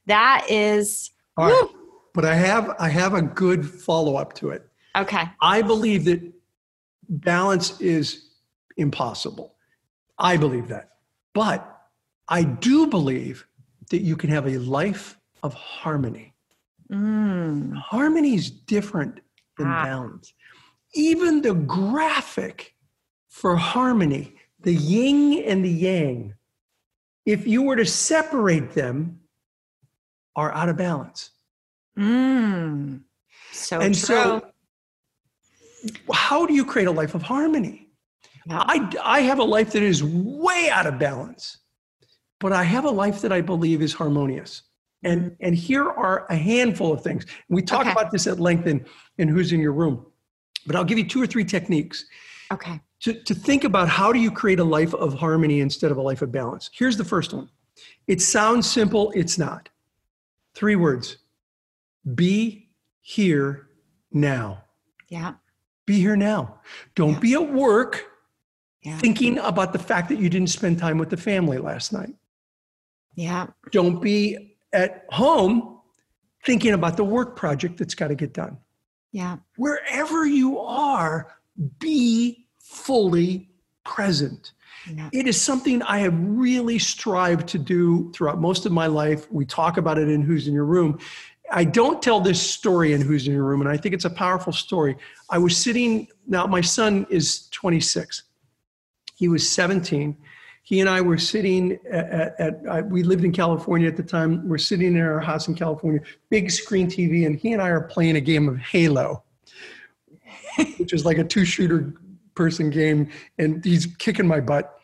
That 0.08 0.46
is, 0.50 1.12
right. 1.38 1.68
But 2.14 2.26
I 2.26 2.36
have 2.36 2.76
I 2.78 2.90
have 2.90 3.14
a 3.14 3.22
good 3.22 3.66
follow 3.66 4.16
up 4.18 4.34
to 4.34 4.50
it. 4.50 4.68
Okay. 4.98 5.24
I 5.42 5.62
believe 5.62 6.04
that 6.06 6.22
balance 7.08 7.80
is 7.80 8.30
impossible. 8.78 9.56
I 10.18 10.38
believe 10.38 10.68
that. 10.68 10.91
But 11.34 11.68
I 12.28 12.44
do 12.44 12.88
believe 12.88 13.46
that 13.90 14.02
you 14.02 14.16
can 14.16 14.30
have 14.30 14.48
a 14.48 14.58
life 14.58 15.18
of 15.44 15.54
harmony. 15.54 16.34
Mm. 16.92 17.76
Harmony 17.76 18.36
is 18.36 18.50
different 18.50 19.20
than 19.58 19.68
ah. 19.68 19.84
balance. 19.84 20.34
Even 20.94 21.42
the 21.42 21.54
graphic 21.54 22.76
for 23.30 23.56
harmony, 23.56 24.36
the 24.60 24.74
yin 24.74 25.44
and 25.46 25.64
the 25.64 25.70
yang, 25.70 26.34
if 27.26 27.48
you 27.48 27.62
were 27.62 27.78
to 27.78 27.86
separate 27.86 28.74
them, 28.74 29.20
are 30.36 30.54
out 30.54 30.70
of 30.70 30.78
balance. 30.78 31.32
Mm, 31.98 33.02
so 33.52 33.80
and 33.80 33.94
true. 33.94 34.06
so 34.06 34.46
how 36.14 36.46
do 36.46 36.54
you 36.54 36.66
create 36.66 36.88
a 36.88 36.92
life 36.92 37.16
of 37.16 37.22
harmony? 37.22 37.91
I, 38.50 38.92
I 39.04 39.22
have 39.22 39.40
a 39.40 39.44
life 39.44 39.72
that 39.72 39.84
is 39.84 40.04
way 40.04 40.70
out 40.72 40.88
of 40.88 40.98
balance, 40.98 41.58
but 42.40 42.52
I 42.52 42.64
have 42.64 42.86
a 42.86 42.90
life 42.90 43.22
that 43.22 43.32
I 43.32 43.42
believe 43.42 43.82
is 43.82 43.94
harmonious. 43.94 44.64
And, 45.04 45.36
and 45.40 45.56
here 45.56 45.90
are 45.90 46.26
a 46.30 46.36
handful 46.36 46.94
of 46.94 47.04
things. 47.04 47.26
We 47.50 47.62
talk 47.62 47.82
okay. 47.82 47.92
about 47.92 48.12
this 48.12 48.28
at 48.28 48.40
length 48.40 48.68
in, 48.68 48.86
in 49.18 49.28
Who's 49.28 49.52
in 49.52 49.60
Your 49.60 49.74
Room, 49.74 50.06
but 50.66 50.76
I'll 50.76 50.84
give 50.84 50.98
you 50.98 51.08
two 51.08 51.22
or 51.22 51.28
three 51.28 51.46
techniques. 51.46 52.06
Okay. 52.52 52.80
To, 53.02 53.14
to 53.14 53.34
think 53.34 53.64
about 53.64 53.90
how 53.90 54.14
do 54.14 54.20
you 54.20 54.30
create 54.30 54.60
a 54.60 54.64
life 54.64 54.94
of 54.94 55.16
harmony 55.16 55.62
instead 55.62 55.92
of 55.92 55.98
a 55.98 56.02
life 56.02 56.22
of 56.22 56.32
balance. 56.32 56.70
Here's 56.74 56.98
the 56.98 57.06
first 57.06 57.34
one. 57.34 57.50
It 58.08 58.22
sounds 58.22 58.70
simple, 58.70 59.12
it's 59.16 59.38
not. 59.38 59.70
Three 60.54 60.76
words 60.76 61.18
be 62.16 62.70
here 63.02 63.70
now. 64.12 64.64
Yeah. 65.08 65.34
Be 65.86 66.00
here 66.00 66.16
now. 66.16 66.60
Don't 66.96 67.14
yeah. 67.14 67.20
be 67.20 67.34
at 67.34 67.54
work 67.54 68.11
Yeah. 68.84 68.98
Thinking 68.98 69.38
about 69.40 69.74
the 69.74 69.80
fact 69.80 70.10
that 70.10 70.18
you 70.18 70.30
didn't 70.30 70.50
spend 70.50 70.80
time 70.80 70.98
with 70.98 71.10
the 71.10 71.18
family 71.18 71.60
last 71.60 71.94
night. 71.94 72.16
Yeah. 73.16 73.48
Don't 73.72 74.02
be 74.02 74.56
at 74.74 75.06
home 75.10 75.80
thinking 76.46 76.74
about 76.74 76.98
the 76.98 77.04
work 77.04 77.36
project 77.36 77.78
that's 77.78 77.94
got 77.94 78.08
to 78.08 78.16
get 78.16 78.34
done. 78.34 78.58
Yeah. 79.12 79.38
Wherever 79.58 80.26
you 80.26 80.60
are, 80.60 81.36
be 81.80 82.48
fully 82.60 83.50
present. 83.84 84.54
Yeah. 84.92 85.10
It 85.14 85.28
is 85.28 85.40
something 85.40 85.84
I 85.84 86.00
have 86.00 86.16
really 86.18 86.80
strived 86.80 87.48
to 87.50 87.60
do 87.60 88.12
throughout 88.14 88.40
most 88.40 88.66
of 88.66 88.72
my 88.72 88.88
life. 88.88 89.32
We 89.32 89.46
talk 89.46 89.78
about 89.78 90.00
it 90.00 90.10
in 90.10 90.24
Who's 90.24 90.48
in 90.48 90.54
Your 90.54 90.66
Room. 90.66 90.98
I 91.52 91.66
don't 91.66 92.02
tell 92.02 92.22
this 92.22 92.42
story 92.42 92.94
in 92.94 93.02
Who's 93.02 93.28
in 93.28 93.34
Your 93.34 93.44
Room, 93.44 93.62
and 93.62 93.70
I 93.70 93.76
think 93.78 93.94
it's 93.94 94.06
a 94.06 94.10
powerful 94.10 94.54
story. 94.54 94.96
I 95.30 95.38
was 95.38 95.56
sitting, 95.58 96.08
now 96.26 96.48
my 96.48 96.62
son 96.62 97.06
is 97.10 97.48
26. 97.50 98.24
He 99.22 99.28
was 99.28 99.48
17. 99.48 100.18
He 100.64 100.80
and 100.80 100.90
I 100.90 101.00
were 101.00 101.20
sitting 101.20 101.78
at, 101.92 102.34
at, 102.40 102.66
at, 102.66 102.90
we 102.90 103.04
lived 103.04 103.24
in 103.24 103.32
California 103.32 103.88
at 103.88 103.96
the 103.96 104.02
time. 104.02 104.50
We're 104.50 104.58
sitting 104.58 104.96
in 104.96 105.00
our 105.00 105.20
house 105.20 105.48
in 105.48 105.54
California, 105.54 106.02
big 106.32 106.50
screen 106.50 106.88
TV, 106.88 107.28
and 107.28 107.38
he 107.38 107.54
and 107.54 107.62
I 107.62 107.68
are 107.68 107.82
playing 107.82 108.16
a 108.16 108.20
game 108.20 108.50
of 108.50 108.58
Halo, 108.58 109.22
which 110.80 110.92
is 110.92 111.06
like 111.06 111.20
a 111.20 111.24
two 111.24 111.46
shooter 111.46 111.94
person 112.34 112.72
game. 112.72 113.12
And 113.38 113.64
he's 113.64 113.86
kicking 113.86 114.26
my 114.26 114.40
butt. 114.40 114.76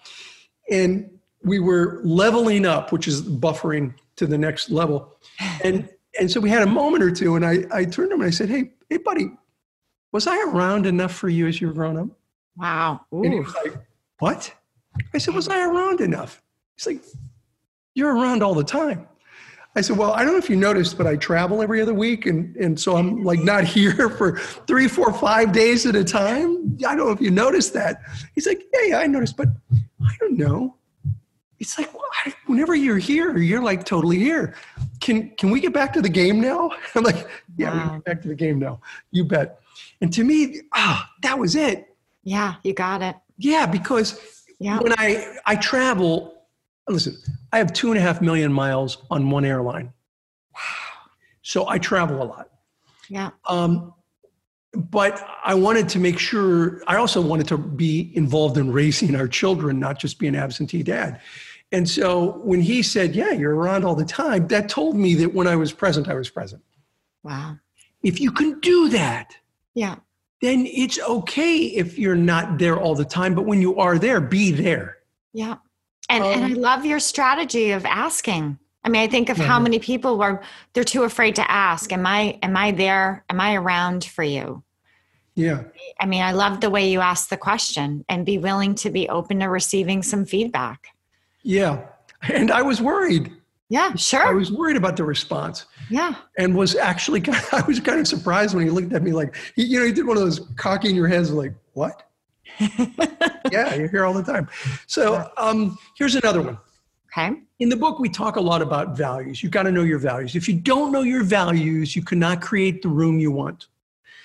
And 0.70 1.10
we 1.44 1.58
were 1.58 2.00
leveling 2.04 2.68
up, 2.68 2.92
which 2.92 3.08
is 3.08 3.24
buffering 3.24 3.96
to 4.18 4.28
the 4.28 4.38
next 4.38 4.70
level. 4.70 5.18
And 5.64 5.90
and 6.20 6.30
so 6.30 6.40
we 6.40 6.52
had 6.52 6.62
a 6.62 6.68
moment 6.68 7.04
or 7.04 7.10
two, 7.10 7.38
and 7.38 7.44
I, 7.44 7.64
I 7.72 7.86
turned 7.86 8.10
to 8.10 8.16
him 8.16 8.22
and 8.22 8.28
I 8.28 8.30
said, 8.30 8.50
Hey, 8.50 8.74
hey, 8.88 8.98
buddy, 8.98 9.32
was 10.12 10.28
I 10.28 10.40
around 10.44 10.86
enough 10.86 11.14
for 11.14 11.28
you 11.28 11.48
as 11.48 11.60
you 11.60 11.70
were 11.70 11.74
growing 11.74 11.98
up? 11.98 12.10
Wow. 12.56 13.02
And 13.12 13.34
he 13.34 13.40
was 13.40 13.54
like, 13.64 13.74
What? 14.20 14.54
I 15.14 15.18
said, 15.18 15.36
Was 15.36 15.48
I 15.48 15.64
around 15.64 16.02
enough? 16.02 16.42
He's 16.76 16.88
like, 16.88 17.04
You're 17.94 18.16
around 18.16 18.44
all 18.44 18.54
the 18.54 18.64
time. 18.64 19.08
I 19.76 19.82
said, 19.82 19.98
Well, 19.98 20.14
I 20.14 20.24
don't 20.24 20.34
know 20.34 20.40
if 20.40 20.50
you 20.50 20.56
noticed, 20.56 20.98
but 20.98 21.06
I 21.06 21.16
travel 21.16 21.62
every 21.62 21.82
other 21.82 21.94
week. 21.94 22.26
And, 22.26 22.56
and 22.56 22.80
so 22.80 22.98
I'm 22.98 23.24
like 23.24 23.40
not 23.40 23.64
here 23.76 24.10
for 24.10 24.40
three, 24.68 24.88
four, 24.88 25.14
five 25.14 25.52
days 25.52 25.86
at 25.86 25.96
a 25.96 26.04
time. 26.04 26.78
I 26.88 26.96
don't 26.96 27.08
know 27.08 27.12
if 27.12 27.22
you 27.22 27.32
noticed 27.32 27.74
that. 27.74 28.02
He's 28.34 28.48
like, 28.48 28.64
Yeah, 28.74 28.82
yeah, 28.88 29.00
I 29.00 29.08
noticed, 29.08 29.38
but 29.38 29.50
I 29.74 30.16
don't 30.20 30.38
know. 30.38 30.76
It's 31.60 31.78
like, 31.78 31.92
well, 31.92 32.06
I, 32.24 32.34
whenever 32.46 32.76
you're 32.76 33.00
here, 33.00 33.36
you're 33.38 33.64
like 33.64 33.84
totally 33.84 34.20
here. 34.20 34.54
Can, 35.00 35.32
can 35.38 35.50
we 35.50 35.60
get 35.60 35.74
back 35.74 35.92
to 35.94 36.02
the 36.02 36.10
game 36.10 36.40
now? 36.40 36.72
I'm 36.96 37.04
like, 37.04 37.28
Yeah, 37.56 37.74
we 37.74 37.80
can 37.80 37.94
get 37.96 38.04
back 38.06 38.22
to 38.24 38.28
the 38.28 38.36
game 38.36 38.60
now. 38.60 38.80
You 39.12 39.26
bet. 39.26 39.60
And 40.02 40.12
to 40.14 40.24
me, 40.24 40.62
ah, 40.74 41.10
that 41.22 41.38
was 41.38 41.56
it. 41.56 41.96
Yeah, 42.24 42.56
you 42.64 42.74
got 42.74 43.02
it. 43.02 43.16
Yeah, 43.38 43.66
because 43.66 44.20
Yeah. 44.60 44.80
when 44.80 44.94
I 44.98 45.38
I 45.46 45.56
travel, 45.56 46.34
listen, 46.88 47.16
I 47.54 47.58
have 47.60 47.72
two 47.74 47.90
and 47.92 47.98
a 47.98 48.02
half 48.02 48.22
million 48.22 48.52
miles 48.52 48.98
on 49.12 49.30
one 49.30 49.46
airline, 49.46 49.94
Wow. 50.54 50.62
so 51.42 51.68
I 51.68 51.78
travel 51.78 52.22
a 52.22 52.26
lot. 52.26 52.50
Yeah. 53.10 53.30
Um, 53.48 53.94
but 54.74 55.26
I 55.46 55.54
wanted 55.56 55.88
to 55.90 56.00
make 56.00 56.20
sure. 56.20 56.82
I 56.88 56.98
also 56.98 57.22
wanted 57.22 57.48
to 57.48 57.58
be 57.58 58.12
involved 58.16 58.58
in 58.58 58.72
raising 58.72 59.16
our 59.16 59.28
children, 59.28 59.80
not 59.80 59.98
just 60.00 60.20
be 60.20 60.28
an 60.28 60.36
absentee 60.36 60.84
dad. 60.84 61.22
And 61.72 61.90
so 61.90 62.40
when 62.44 62.62
he 62.62 62.84
said, 62.84 63.16
"Yeah, 63.16 63.32
you're 63.32 63.56
around 63.56 63.86
all 63.86 63.96
the 63.96 64.06
time," 64.06 64.48
that 64.48 64.70
told 64.70 64.96
me 64.96 65.16
that 65.16 65.34
when 65.34 65.48
I 65.48 65.56
was 65.56 65.72
present, 65.72 66.08
I 66.08 66.14
was 66.16 66.30
present. 66.30 66.64
Wow. 67.24 67.58
If 68.04 68.20
you 68.20 68.32
can 68.32 68.60
do 68.60 68.90
that, 68.90 69.36
Yeah. 69.74 69.96
Then 70.42 70.66
it's 70.68 71.00
okay 71.00 71.58
if 71.58 71.98
you're 71.98 72.16
not 72.16 72.60
there 72.60 72.78
all 72.80 72.96
the 72.96 73.06
time. 73.06 73.36
But 73.36 73.46
when 73.46 73.62
you 73.62 73.78
are 73.78 73.98
there, 73.98 74.22
be 74.22 74.52
there. 74.52 74.98
Yeah. 75.34 75.58
And 76.10 76.24
and 76.24 76.46
I 76.46 76.52
Um, 76.52 76.54
love 76.56 76.86
your 76.86 77.00
strategy 77.00 77.72
of 77.72 77.86
asking. 77.86 78.60
I 78.84 78.90
mean, 78.90 79.02
I 79.02 79.08
think 79.08 79.30
of 79.30 79.38
how 79.38 79.60
many 79.60 79.80
people 79.80 80.18
were 80.18 80.42
they're 80.74 80.86
too 80.86 81.04
afraid 81.04 81.36
to 81.36 81.52
ask, 81.52 81.92
am 81.92 82.08
I 82.08 82.40
am 82.42 82.56
I 82.56 82.72
there? 82.72 83.26
Am 83.30 83.42
I 83.42 83.56
around 83.56 84.06
for 84.06 84.24
you? 84.24 84.64
Yeah. 85.36 85.64
I 86.00 86.06
mean, 86.06 86.24
I 86.24 86.32
love 86.32 86.62
the 86.62 86.70
way 86.70 86.90
you 86.90 87.02
ask 87.02 87.30
the 87.30 87.38
question 87.38 88.06
and 88.10 88.26
be 88.26 88.38
willing 88.38 88.76
to 88.76 88.90
be 88.90 89.10
open 89.10 89.40
to 89.42 89.48
receiving 89.48 90.02
some 90.02 90.26
feedback. 90.26 90.88
Yeah. 91.44 91.86
And 92.24 92.50
I 92.50 92.62
was 92.62 92.82
worried. 92.82 93.32
Yeah, 93.70 93.94
sure. 93.96 94.26
I 94.26 94.32
was 94.32 94.52
worried 94.52 94.78
about 94.78 94.96
the 94.96 95.04
response 95.04 95.66
Yeah. 95.90 96.16
and 96.38 96.56
was 96.56 96.76
actually, 96.76 97.24
I 97.52 97.64
was 97.68 97.80
kind 97.80 98.00
of 98.00 98.08
surprised 98.08 98.56
when 98.56 98.64
he 98.66 98.70
looked 98.70 98.94
at 98.94 99.04
me 99.04 99.12
like, 99.12 99.36
he, 99.56 99.64
you 99.64 99.80
know, 99.80 99.86
he 99.86 99.92
did 99.92 100.06
one 100.06 100.18
of 100.18 100.24
those 100.24 100.40
cocking 100.56 100.96
your 100.96 101.08
heads 101.08 101.32
like, 101.32 101.54
what? 101.74 102.04
yeah, 103.52 103.76
you're 103.76 103.90
here 103.90 104.06
all 104.06 104.14
the 104.14 104.24
time. 104.24 104.50
So 104.88 105.30
um, 105.38 105.78
here's 105.98 106.16
another 106.16 106.42
one. 106.42 106.58
Okay. 107.16 107.40
In 107.60 107.70
the 107.70 107.76
book, 107.76 108.00
we 108.00 108.10
talk 108.10 108.36
a 108.36 108.42
lot 108.42 108.62
about 108.62 108.96
values. 108.98 109.42
You've 109.42 109.52
got 109.52 109.64
to 109.64 109.72
know 109.72 109.84
your 109.84 110.00
values. 110.00 110.36
If 110.36 110.48
you 110.48 110.56
don't 110.56 110.92
know 110.92 111.02
your 111.02 111.24
values, 111.24 111.96
you 111.96 112.04
cannot 112.04 112.42
create 112.42 112.82
the 112.82 112.90
room 112.90 113.20
you 113.20 113.32
want. 113.32 113.68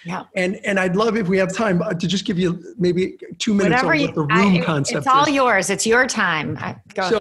Yeah. 0.05 0.25
And 0.35 0.57
and 0.66 0.81
I'd 0.81 0.96
love 0.96 1.16
if 1.16 1.29
we 1.29 1.38
have 1.38 1.55
time 1.55 1.81
uh, 1.81 1.94
to 1.94 2.07
just 2.09 2.25
give 2.25 2.38
you 2.38 2.75
maybe 2.77 3.16
two 3.38 3.55
minutes 3.55 3.83
Whatever 3.83 3.94
on 3.94 4.01
what 4.07 4.14
the 4.14 4.35
room 4.35 4.55
it- 4.57 4.64
concept 4.64 4.98
It's 4.98 5.07
all 5.07 5.27
is. 5.27 5.35
yours. 5.35 5.70
It's 5.70 5.87
your 5.87 6.07
time. 6.07 6.59
I, 6.61 6.77
go. 6.94 7.09
So, 7.09 7.20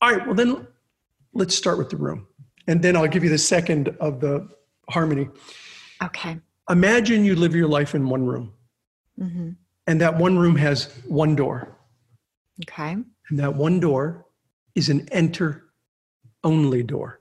all 0.00 0.12
right, 0.12 0.24
well 0.26 0.34
then 0.34 0.66
let's 1.34 1.54
start 1.54 1.76
with 1.78 1.90
the 1.90 1.96
room. 1.98 2.26
And 2.66 2.82
then 2.82 2.96
I'll 2.96 3.06
give 3.06 3.22
you 3.24 3.30
the 3.30 3.38
second 3.38 3.94
of 4.00 4.20
the 4.20 4.48
harmony. 4.90 5.28
okay. 6.02 6.38
Imagine 6.68 7.24
you 7.24 7.36
live 7.36 7.54
your 7.54 7.68
life 7.68 7.94
in 7.94 8.08
one 8.08 8.26
room, 8.26 8.52
hmm 9.18 9.50
and 9.88 10.00
that 10.00 10.18
one 10.18 10.36
room 10.36 10.56
has 10.56 10.86
one 11.06 11.36
door. 11.36 11.76
Okay. 12.68 12.96
And 13.28 13.38
that 13.38 13.54
one 13.54 13.78
door 13.78 14.26
is 14.74 14.88
an 14.88 15.08
enter 15.12 15.62
only 16.42 16.82
door. 16.82 17.20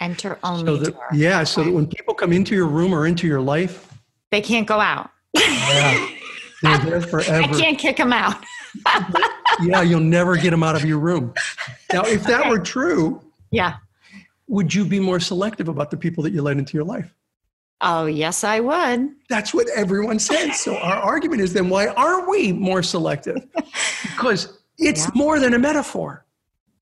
Enter 0.00 0.36
only 0.42 0.66
So 0.66 0.76
that, 0.78 0.90
door. 0.94 1.06
yeah, 1.12 1.44
so 1.44 1.62
that 1.62 1.70
when 1.70 1.86
people 1.86 2.12
come 2.12 2.32
into 2.32 2.56
your 2.56 2.66
room 2.66 2.92
or 2.92 3.06
into 3.06 3.28
your 3.28 3.40
life, 3.40 3.88
They 4.32 4.40
can't 4.40 4.66
go 4.66 4.80
out. 4.80 5.10
yeah, 5.34 6.08
they're 6.62 6.78
there 6.78 7.00
forever. 7.14 7.44
I 7.54 7.60
can't 7.60 7.78
kick 7.78 7.96
them 7.98 8.12
out. 8.12 8.44
Yeah, 9.62 9.82
you'll 9.82 10.00
never 10.00 10.36
get 10.36 10.50
them 10.50 10.62
out 10.62 10.74
of 10.74 10.84
your 10.84 10.98
room. 10.98 11.34
Now, 11.92 12.02
if 12.04 12.22
that 12.24 12.40
Okay. 12.42 12.50
were 12.50 12.58
true, 12.60 13.20
Yeah. 13.50 13.74
Would 14.50 14.74
you 14.74 14.84
be 14.84 14.98
more 14.98 15.20
selective 15.20 15.68
about 15.68 15.90
the 15.90 15.96
people 15.96 16.24
that 16.24 16.32
you 16.32 16.42
let 16.42 16.58
into 16.58 16.74
your 16.76 16.84
life? 16.84 17.14
Oh, 17.80 18.06
yes, 18.06 18.44
I 18.44 18.60
would. 18.60 19.10
That's 19.30 19.54
what 19.54 19.66
everyone 19.74 20.18
says. 20.18 20.60
So 20.60 20.76
our 20.76 20.96
argument 21.12 21.40
is 21.40 21.52
then 21.54 21.70
why 21.70 21.86
aren't 21.86 22.28
we 22.28 22.52
more 22.52 22.82
selective? 22.82 23.36
Because 24.02 24.58
it's 24.76 25.04
Yeah. 25.06 25.10
more 25.14 25.38
than 25.38 25.54
a 25.54 25.58
metaphor. 25.58 26.26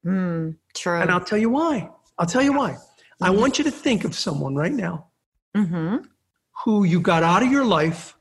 Mm, 0.04 0.56
true. 0.74 0.98
And 1.00 1.10
I'll 1.10 1.20
tell 1.24 1.38
you 1.38 1.50
why. 1.50 1.90
I'll 2.18 2.26
tell 2.26 2.42
you 2.42 2.52
why. 2.54 2.76
I 3.20 3.30
want 3.30 3.58
you 3.58 3.64
to 3.64 3.70
think 3.70 4.04
of 4.04 4.14
someone 4.14 4.54
right 4.54 4.72
now 4.72 5.08
hmm 5.54 5.96
who 6.64 6.84
you 6.84 7.00
got 7.00 7.22
out 7.22 7.42
of 7.42 7.50
your 7.52 7.64
life. 7.64 8.16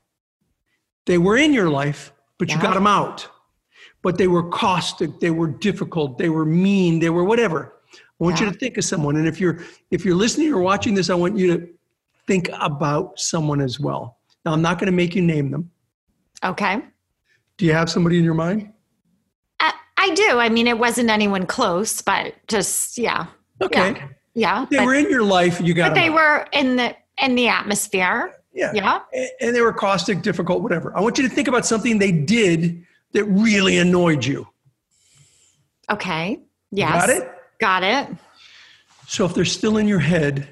They 1.06 1.18
were 1.18 1.36
in 1.36 1.52
your 1.52 1.70
life, 1.70 2.12
but 2.38 2.50
you 2.50 2.60
got 2.60 2.74
them 2.74 2.86
out. 2.86 3.28
But 4.02 4.18
they 4.18 4.28
were 4.28 4.48
caustic, 4.48 5.18
they 5.20 5.30
were 5.30 5.48
difficult, 5.48 6.18
they 6.18 6.28
were 6.28 6.44
mean, 6.44 7.00
they 7.00 7.10
were 7.10 7.24
whatever. 7.24 7.74
I 8.20 8.24
want 8.24 8.38
Yeah. 8.40 8.46
you 8.46 8.52
to 8.52 8.58
think 8.58 8.76
of 8.78 8.84
someone. 8.84 9.16
And 9.16 9.28
if 9.28 9.40
you're 9.40 9.60
if 9.90 10.04
you're 10.04 10.14
listening 10.16 10.52
or 10.52 10.60
watching 10.60 10.94
this, 10.94 11.08
I 11.10 11.14
want 11.14 11.36
you 11.38 11.56
to 11.56 11.68
think 12.26 12.50
about 12.60 13.18
someone 13.18 13.60
as 13.60 13.78
well. 13.80 14.18
Now 14.44 14.52
I'm 14.52 14.62
not 14.62 14.78
going 14.78 14.86
to 14.86 14.96
make 14.96 15.14
you 15.14 15.22
name 15.22 15.50
them. 15.50 15.70
Okay. 16.44 16.80
Do 17.56 17.64
you 17.66 17.72
have 17.72 17.88
somebody 17.90 18.18
in 18.18 18.24
your 18.24 18.34
mind? 18.34 18.72
I, 19.60 19.72
I 19.96 20.14
do. 20.14 20.38
I 20.38 20.48
mean, 20.48 20.66
it 20.68 20.78
wasn't 20.78 21.10
anyone 21.10 21.46
close, 21.46 22.00
but 22.02 22.34
just, 22.46 22.98
yeah. 22.98 23.26
Okay. 23.60 23.92
Yeah. 23.94 24.08
Yeah. 24.34 24.66
They 24.70 24.76
but 24.76 24.86
were 24.86 24.94
in 24.94 25.10
your 25.10 25.24
life, 25.24 25.60
you 25.60 25.74
got 25.74 25.88
but 25.90 25.94
they 25.94 26.08
out. 26.08 26.14
were 26.14 26.46
in 26.52 26.76
the 26.76 26.94
in 27.20 27.34
the 27.34 27.48
atmosphere. 27.48 28.34
yeah. 28.52 28.70
Yeah. 28.74 29.00
A- 29.14 29.30
And 29.40 29.54
they 29.56 29.60
were 29.60 29.72
caustic, 29.72 30.22
difficult, 30.22 30.62
whatever. 30.62 30.96
I 30.96 31.00
want 31.00 31.18
you 31.18 31.28
to 31.28 31.34
think 31.34 31.48
about 31.48 31.66
something 31.66 31.98
they 31.98 32.12
did 32.12 32.84
that 33.12 33.24
really 33.24 33.78
annoyed 33.78 34.24
you. 34.24 34.46
Okay. 35.90 36.40
Yes. 36.70 37.06
Got 37.06 37.10
it? 37.10 37.32
Got 37.58 37.82
it. 37.82 38.08
So 39.06 39.24
if 39.24 39.34
they're 39.34 39.44
still 39.44 39.78
in 39.78 39.88
your 39.88 39.98
head, 39.98 40.48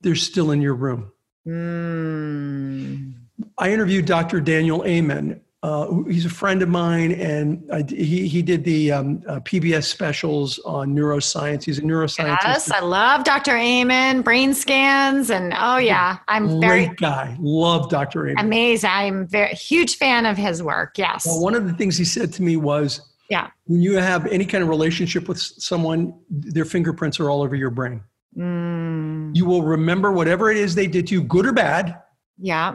they're 0.00 0.14
still 0.14 0.50
in 0.50 0.60
your 0.60 0.74
room. 0.74 1.12
Mm. 1.46 3.14
I 3.58 3.72
interviewed 3.72 4.06
Dr. 4.06 4.40
Daniel 4.40 4.84
Amen. 4.84 5.40
Uh, 5.64 6.02
he's 6.02 6.26
a 6.26 6.30
friend 6.30 6.60
of 6.60 6.68
mine, 6.68 7.12
and 7.12 7.66
I, 7.72 7.82
he, 7.88 8.28
he 8.28 8.42
did 8.42 8.64
the 8.64 8.92
um, 8.92 9.22
uh, 9.26 9.40
PBS 9.40 9.84
specials 9.84 10.58
on 10.58 10.94
neuroscience. 10.94 11.64
He's 11.64 11.78
a 11.78 11.82
neuroscientist. 11.82 12.42
Yes, 12.44 12.70
I 12.70 12.80
love 12.80 13.24
Dr. 13.24 13.56
Amen, 13.56 14.20
brain 14.20 14.52
scans, 14.52 15.30
and 15.30 15.54
oh 15.56 15.78
yeah, 15.78 16.18
I'm 16.28 16.60
very 16.60 16.88
Great 16.88 16.98
guy. 16.98 17.34
Love 17.40 17.88
Dr. 17.88 18.28
Amen. 18.28 18.44
Amazing. 18.44 18.90
I'm 18.92 19.26
very 19.26 19.54
huge 19.54 19.96
fan 19.96 20.26
of 20.26 20.36
his 20.36 20.62
work. 20.62 20.98
Yes. 20.98 21.24
Well, 21.24 21.40
one 21.40 21.54
of 21.54 21.66
the 21.66 21.72
things 21.72 21.96
he 21.96 22.04
said 22.04 22.30
to 22.34 22.42
me 22.42 22.58
was, 22.58 23.00
Yeah. 23.30 23.48
when 23.64 23.80
you 23.80 23.96
have 23.96 24.26
any 24.26 24.44
kind 24.44 24.62
of 24.62 24.68
relationship 24.68 25.28
with 25.28 25.38
someone, 25.40 26.12
their 26.28 26.64
fingerprints 26.66 27.18
are 27.20 27.30
all 27.30 27.42
over 27.42 27.56
your 27.56 27.70
brain. 27.70 28.02
Mm. 28.36 29.34
You 29.34 29.46
will 29.46 29.62
remember 29.62 30.12
whatever 30.12 30.50
it 30.50 30.56
is 30.56 30.74
they 30.74 30.86
did 30.86 31.06
to 31.08 31.14
you, 31.14 31.22
good 31.22 31.46
or 31.46 31.52
bad, 31.52 32.00
Yeah. 32.38 32.74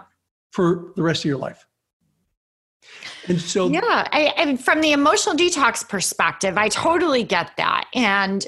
for 0.51 0.91
the 0.95 1.03
rest 1.03 1.21
of 1.21 1.25
your 1.25 1.37
life. 1.37 1.65
And 3.27 3.39
so, 3.39 3.67
yeah, 3.69 4.07
I, 4.11 4.33
and 4.37 4.59
from 4.63 4.81
the 4.81 4.91
emotional 4.93 5.35
detox 5.35 5.87
perspective, 5.87 6.57
I 6.57 6.69
totally 6.69 7.23
get 7.23 7.51
that. 7.57 7.85
And 7.93 8.45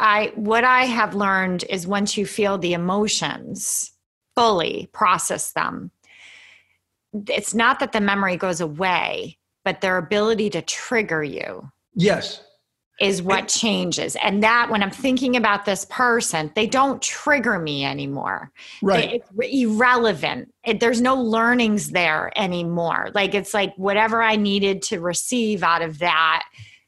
I, 0.00 0.32
what 0.36 0.64
I 0.64 0.84
have 0.84 1.14
learned 1.14 1.64
is 1.68 1.86
once 1.86 2.16
you 2.16 2.24
feel 2.24 2.56
the 2.58 2.72
emotions 2.72 3.92
fully, 4.34 4.88
process 4.92 5.52
them. 5.52 5.90
It's 7.28 7.54
not 7.54 7.80
that 7.80 7.92
the 7.92 8.00
memory 8.00 8.36
goes 8.36 8.60
away, 8.62 9.38
but 9.64 9.80
their 9.80 9.98
ability 9.98 10.50
to 10.50 10.62
trigger 10.62 11.22
you. 11.22 11.70
Yes 11.94 12.42
is 13.02 13.20
what 13.20 13.48
changes. 13.48 14.16
And 14.22 14.42
that 14.44 14.70
when 14.70 14.82
I'm 14.82 14.90
thinking 14.90 15.34
about 15.34 15.64
this 15.64 15.84
person, 15.86 16.52
they 16.54 16.68
don't 16.68 17.02
trigger 17.02 17.58
me 17.58 17.84
anymore. 17.84 18.52
Right. 18.80 19.14
It's 19.14 19.28
irrelevant. 19.40 20.54
It, 20.64 20.78
there's 20.78 21.00
no 21.00 21.16
learnings 21.16 21.90
there 21.90 22.30
anymore. 22.36 23.10
Like 23.12 23.34
it's 23.34 23.52
like 23.54 23.74
whatever 23.76 24.22
I 24.22 24.36
needed 24.36 24.82
to 24.82 25.00
receive 25.00 25.64
out 25.64 25.82
of 25.82 25.98
that 25.98 26.44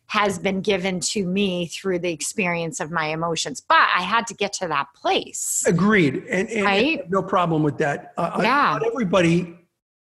has 0.07 0.39
been 0.39 0.61
given 0.61 1.01
to 1.01 1.27
me 1.27 1.67
through 1.67 1.99
the 1.99 2.13
experience 2.13 2.79
of 2.79 2.93
my 2.93 3.07
emotions. 3.07 3.61
But 3.61 3.89
I 3.97 4.03
had 4.03 4.29
to 4.29 4.35
get 4.35 4.53
to 4.55 4.69
that 4.69 4.89
place. 4.95 5.65
Agreed. 5.67 6.23
And, 6.31 6.49
and 6.49 6.65
right? 6.65 7.11
no 7.11 7.23
problem 7.23 7.65
with 7.65 7.79
that. 7.79 8.13
Uh, 8.17 8.39
yeah. 8.39 8.79
Not 8.79 8.87
everybody 8.87 9.59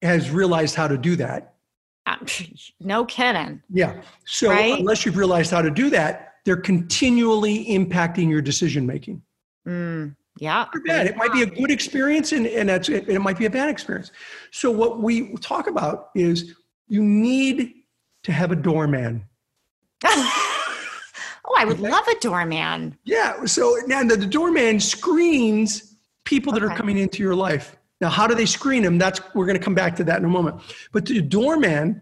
has 0.01 0.29
realized 0.29 0.75
how 0.75 0.87
to 0.87 0.97
do 0.97 1.17
that. 1.17 1.55
No 2.79 3.05
kidding. 3.05 3.61
Yeah. 3.69 4.01
So 4.25 4.49
right? 4.49 4.79
unless 4.79 5.05
you've 5.05 5.17
realized 5.17 5.51
how 5.51 5.61
to 5.61 5.71
do 5.71 5.89
that, 5.91 6.35
they're 6.45 6.57
continually 6.57 7.65
impacting 7.65 8.29
your 8.29 8.41
decision 8.41 8.85
making. 8.85 9.21
Mm, 9.67 10.15
yeah. 10.39 10.65
Bad. 10.85 11.07
It 11.07 11.17
might 11.17 11.33
be 11.33 11.43
a 11.43 11.45
good 11.45 11.71
experience 11.71 12.31
and, 12.31 12.47
and 12.47 12.69
that's 12.69 12.89
it, 12.89 13.07
it 13.09 13.19
might 13.19 13.37
be 13.37 13.45
a 13.45 13.49
bad 13.49 13.69
experience. 13.69 14.11
So 14.51 14.71
what 14.71 14.99
we 14.99 15.35
talk 15.37 15.67
about 15.67 16.09
is 16.15 16.55
you 16.87 17.03
need 17.03 17.73
to 18.23 18.31
have 18.31 18.51
a 18.51 18.55
doorman. 18.55 19.25
oh, 20.05 21.55
I 21.57 21.65
would 21.65 21.79
love 21.79 22.07
a 22.07 22.19
doorman. 22.19 22.97
Yeah. 23.03 23.45
So 23.45 23.77
now 23.85 24.03
the, 24.03 24.15
the 24.15 24.25
doorman 24.25 24.79
screens 24.79 25.97
people 26.23 26.53
that 26.53 26.63
okay. 26.63 26.73
are 26.73 26.77
coming 26.77 26.97
into 26.97 27.21
your 27.21 27.35
life. 27.35 27.75
Now, 28.01 28.09
how 28.09 28.27
do 28.27 28.35
they 28.35 28.45
screen 28.45 28.83
them? 28.83 28.97
That's 28.97 29.21
we're 29.33 29.45
going 29.45 29.57
to 29.57 29.63
come 29.63 29.75
back 29.75 29.95
to 29.97 30.03
that 30.05 30.19
in 30.19 30.25
a 30.25 30.29
moment. 30.29 30.61
But 30.91 31.05
the 31.05 31.21
doorman, 31.21 32.01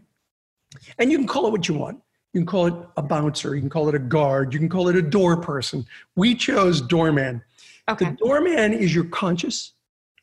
and 0.99 1.11
you 1.11 1.17
can 1.17 1.27
call 1.27 1.47
it 1.47 1.51
what 1.51 1.67
you 1.67 1.75
want. 1.75 1.99
You 2.33 2.41
can 2.41 2.45
call 2.45 2.67
it 2.67 2.73
a 2.97 3.01
bouncer. 3.01 3.55
You 3.55 3.61
can 3.61 3.69
call 3.69 3.89
it 3.89 3.95
a 3.95 3.99
guard. 3.99 4.53
You 4.53 4.59
can 4.59 4.69
call 4.69 4.89
it 4.89 4.95
a 4.95 5.01
door 5.01 5.37
person. 5.37 5.85
We 6.15 6.35
chose 6.35 6.81
doorman. 6.81 7.41
Okay. 7.89 8.05
The 8.05 8.11
doorman 8.11 8.73
is 8.73 8.93
your 8.93 9.05
conscious, 9.05 9.73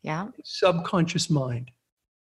yeah, 0.03 0.29
subconscious 0.45 1.31
mind. 1.31 1.71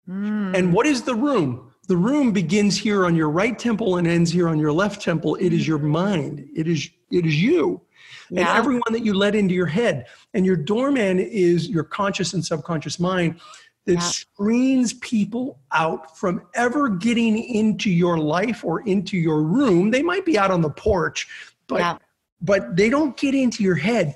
Mm. 0.10 0.58
And 0.58 0.74
what 0.74 0.88
is 0.88 1.04
the 1.04 1.16
room? 1.16 1.72
The 1.88 1.98
room 1.98 2.32
begins 2.32 2.78
here 2.78 3.06
on 3.06 3.16
your 3.16 3.30
right 3.30 3.60
temple 3.60 3.98
and 3.98 4.08
ends 4.08 4.32
here 4.32 4.48
on 4.48 4.58
your 4.58 4.72
left 4.72 5.02
temple. 5.02 5.36
It 5.36 5.52
is 5.52 5.68
your 5.68 5.80
mind. 5.80 6.48
It 6.56 6.68
is 6.68 6.89
it 7.12 7.26
is 7.26 7.42
you 7.42 7.82
yeah. 8.30 8.41
and 8.41 8.58
everyone 8.58 8.91
that 8.91 9.04
you 9.04 9.13
let 9.13 9.36
into 9.36 9.54
your 9.54 9.67
head. 9.67 10.08
And 10.34 10.45
your 10.45 10.56
doorman 10.56 11.19
is 11.19 11.69
your 11.69 11.84
conscious 11.84 12.34
and 12.34 12.43
subconscious 12.43 12.99
mind 12.99 13.39
that 13.86 13.93
yeah. 13.93 13.99
screens 13.99 14.93
people 14.93 15.60
out 15.71 16.17
from 16.17 16.41
ever 16.56 16.89
getting 16.89 17.38
into 17.38 17.89
your 17.89 18.17
life 18.17 18.63
or 18.63 18.82
into 18.88 19.17
your 19.17 19.43
room. 19.43 19.91
They 19.91 20.02
might 20.02 20.26
be 20.26 20.38
out 20.38 20.52
on 20.52 20.62
the 20.62 20.69
porch, 20.69 21.28
but 21.67 21.80
yeah. 21.80 21.97
but 22.41 22.76
they 22.76 22.89
don't 22.89 23.17
get 23.17 23.36
into 23.36 23.63
your 23.63 23.76
head. 23.76 24.15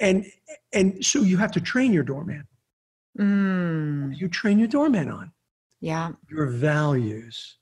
And 0.00 0.26
and 0.72 1.04
so 1.04 1.20
you 1.20 1.36
have 1.36 1.52
to 1.52 1.60
train 1.60 1.92
your 1.92 2.02
doorman. 2.02 2.46
Mm. 3.18 4.18
You 4.18 4.28
train 4.28 4.58
your 4.58 4.68
doorman 4.68 5.10
on. 5.10 5.32
Yeah. 5.80 6.12
Your 6.28 6.46
values 6.46 7.56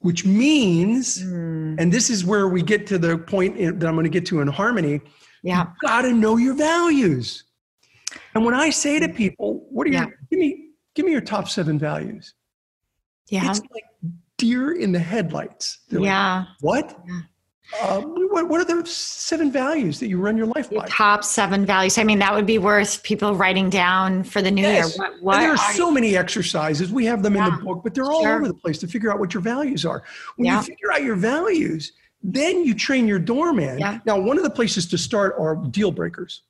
which 0.00 0.24
means, 0.24 1.22
mm. 1.22 1.78
and 1.78 1.92
this 1.92 2.10
is 2.10 2.24
where 2.24 2.48
we 2.48 2.62
get 2.62 2.86
to 2.86 2.98
the 2.98 3.18
point 3.18 3.56
that 3.56 3.86
I'm 3.86 3.94
going 3.94 4.04
to 4.04 4.10
get 4.10 4.26
to 4.26 4.40
in 4.40 4.48
harmony. 4.48 5.00
Yeah. 5.42 5.62
You 5.62 5.88
got 5.88 6.02
to 6.02 6.12
know 6.12 6.36
your 6.36 6.54
values. 6.54 7.44
And 8.34 8.44
when 8.44 8.54
I 8.54 8.70
say 8.70 9.00
to 9.00 9.08
people, 9.08 9.66
what 9.70 9.86
are 9.86 9.90
yeah. 9.90 10.06
your, 10.06 10.18
give 10.30 10.38
me, 10.38 10.70
give 10.94 11.04
me 11.04 11.12
your 11.12 11.20
top 11.20 11.48
seven 11.48 11.78
values. 11.78 12.34
Yeah. 13.28 13.50
It's 13.50 13.60
like 13.72 13.84
deer 14.36 14.72
in 14.72 14.92
the 14.92 14.98
headlights. 14.98 15.80
They're 15.88 16.00
yeah. 16.00 16.38
Like, 16.38 16.46
what? 16.60 17.00
Yeah. 17.06 17.20
Uh, 17.80 18.00
what, 18.00 18.48
what, 18.48 18.60
are 18.60 18.64
the 18.64 18.86
seven 18.86 19.50
values 19.50 20.00
that 20.00 20.08
you 20.08 20.18
run 20.18 20.36
your 20.36 20.46
life 20.46 20.70
your 20.70 20.80
by? 20.80 20.88
Top 20.88 21.22
seven 21.22 21.66
values. 21.66 21.98
I 21.98 22.04
mean, 22.04 22.18
that 22.18 22.34
would 22.34 22.46
be 22.46 22.58
worth 22.58 23.02
people 23.02 23.34
writing 23.34 23.68
down 23.68 24.24
for 24.24 24.40
the 24.40 24.50
new 24.50 24.62
yes. 24.62 24.96
year. 24.96 25.06
What, 25.06 25.22
what 25.22 25.38
there 25.38 25.50
are, 25.50 25.58
are 25.58 25.72
so 25.74 25.88
you? 25.88 25.94
many 25.94 26.16
exercises. 26.16 26.90
We 26.90 27.04
have 27.04 27.22
them 27.22 27.34
yeah. 27.34 27.48
in 27.48 27.56
the 27.56 27.62
book, 27.62 27.82
but 27.84 27.94
they're 27.94 28.10
all 28.10 28.22
sure. 28.22 28.36
over 28.36 28.48
the 28.48 28.54
place 28.54 28.78
to 28.78 28.86
figure 28.86 29.12
out 29.12 29.18
what 29.18 29.34
your 29.34 29.42
values 29.42 29.84
are. 29.84 30.02
When 30.36 30.46
yeah. 30.46 30.56
you 30.56 30.62
figure 30.62 30.92
out 30.92 31.02
your 31.02 31.16
values, 31.16 31.92
then 32.22 32.64
you 32.64 32.74
train 32.74 33.06
your 33.06 33.18
doorman. 33.18 33.78
Yeah. 33.78 33.98
Now, 34.06 34.18
one 34.18 34.38
of 34.38 34.44
the 34.44 34.50
places 34.50 34.86
to 34.86 34.98
start 34.98 35.34
are 35.38 35.56
deal 35.56 35.90
breakers. 35.90 36.42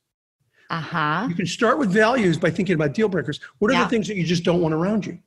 Uh 0.71 0.81
huh. 0.81 1.27
You 1.29 1.35
can 1.35 1.47
start 1.47 1.79
with 1.79 1.91
values 1.91 2.39
by 2.39 2.51
thinking 2.51 2.75
about 2.75 2.95
deal 2.95 3.09
breakers. 3.09 3.41
What 3.59 3.73
are 3.73 3.83
the 3.83 3.89
things 3.89 4.07
that 4.09 4.17
you 4.17 4.25
just 4.25 4.45
don't 4.45 4.61
want 4.61 4.75
around 4.75 5.07
you? 5.07 5.19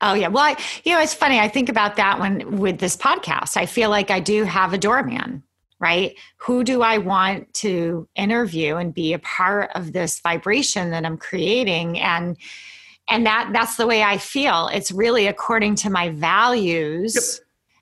Oh 0.00 0.14
yeah. 0.14 0.28
Well, 0.28 0.44
I, 0.44 0.56
you 0.84 0.92
know, 0.92 1.00
it's 1.00 1.14
funny. 1.14 1.40
I 1.40 1.48
think 1.48 1.68
about 1.68 1.96
that 1.96 2.20
when 2.20 2.58
with 2.58 2.78
this 2.78 2.96
podcast. 2.96 3.56
I 3.56 3.66
feel 3.66 3.90
like 3.90 4.10
I 4.10 4.20
do 4.20 4.44
have 4.44 4.72
a 4.72 4.78
doorman, 4.78 5.42
right? 5.80 6.16
Who 6.36 6.62
do 6.62 6.82
I 6.82 6.98
want 6.98 7.52
to 7.54 8.08
interview 8.14 8.76
and 8.76 8.94
be 8.94 9.12
a 9.12 9.18
part 9.18 9.70
of 9.74 9.92
this 9.92 10.20
vibration 10.20 10.90
that 10.90 11.04
I'm 11.04 11.16
creating? 11.16 11.98
And 11.98 12.36
and 13.10 13.26
that 13.26 13.50
that's 13.52 13.76
the 13.76 13.86
way 13.86 14.02
I 14.02 14.18
feel. 14.18 14.68
It's 14.72 14.92
really 14.92 15.26
according 15.26 15.74
to 15.76 15.90
my 15.90 16.10
values. 16.10 17.40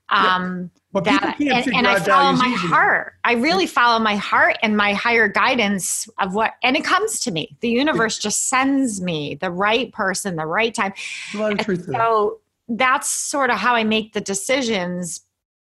Yep. 0.09 0.19
Um 0.19 0.61
yep. 0.61 0.76
But 1.01 1.11
that, 1.21 1.39
and, 1.39 1.75
and 1.75 1.87
I 1.87 1.99
follow 1.99 2.33
my 2.33 2.47
easily. 2.47 2.69
heart. 2.69 3.13
I 3.23 3.33
really 3.33 3.67
follow 3.67 3.99
my 3.99 4.15
heart 4.15 4.57
and 4.61 4.75
my 4.75 4.93
higher 4.93 5.27
guidance 5.27 6.07
of 6.19 6.33
what, 6.33 6.53
and 6.63 6.75
it 6.75 6.83
comes 6.83 7.19
to 7.21 7.31
me. 7.31 7.55
The 7.61 7.69
universe 7.69 8.17
just 8.17 8.49
sends 8.49 9.01
me 9.01 9.35
the 9.35 9.51
right 9.51 9.91
person, 9.93 10.35
the 10.35 10.45
right 10.45 10.73
time. 10.73 10.93
A 11.33 11.37
lot 11.37 11.51
of 11.51 11.59
truth 11.59 11.85
so 11.85 12.39
that. 12.67 12.77
that's 12.77 13.09
sort 13.09 13.49
of 13.49 13.57
how 13.57 13.75
I 13.75 13.83
make 13.83 14.13
the 14.13 14.21
decisions 14.21 15.21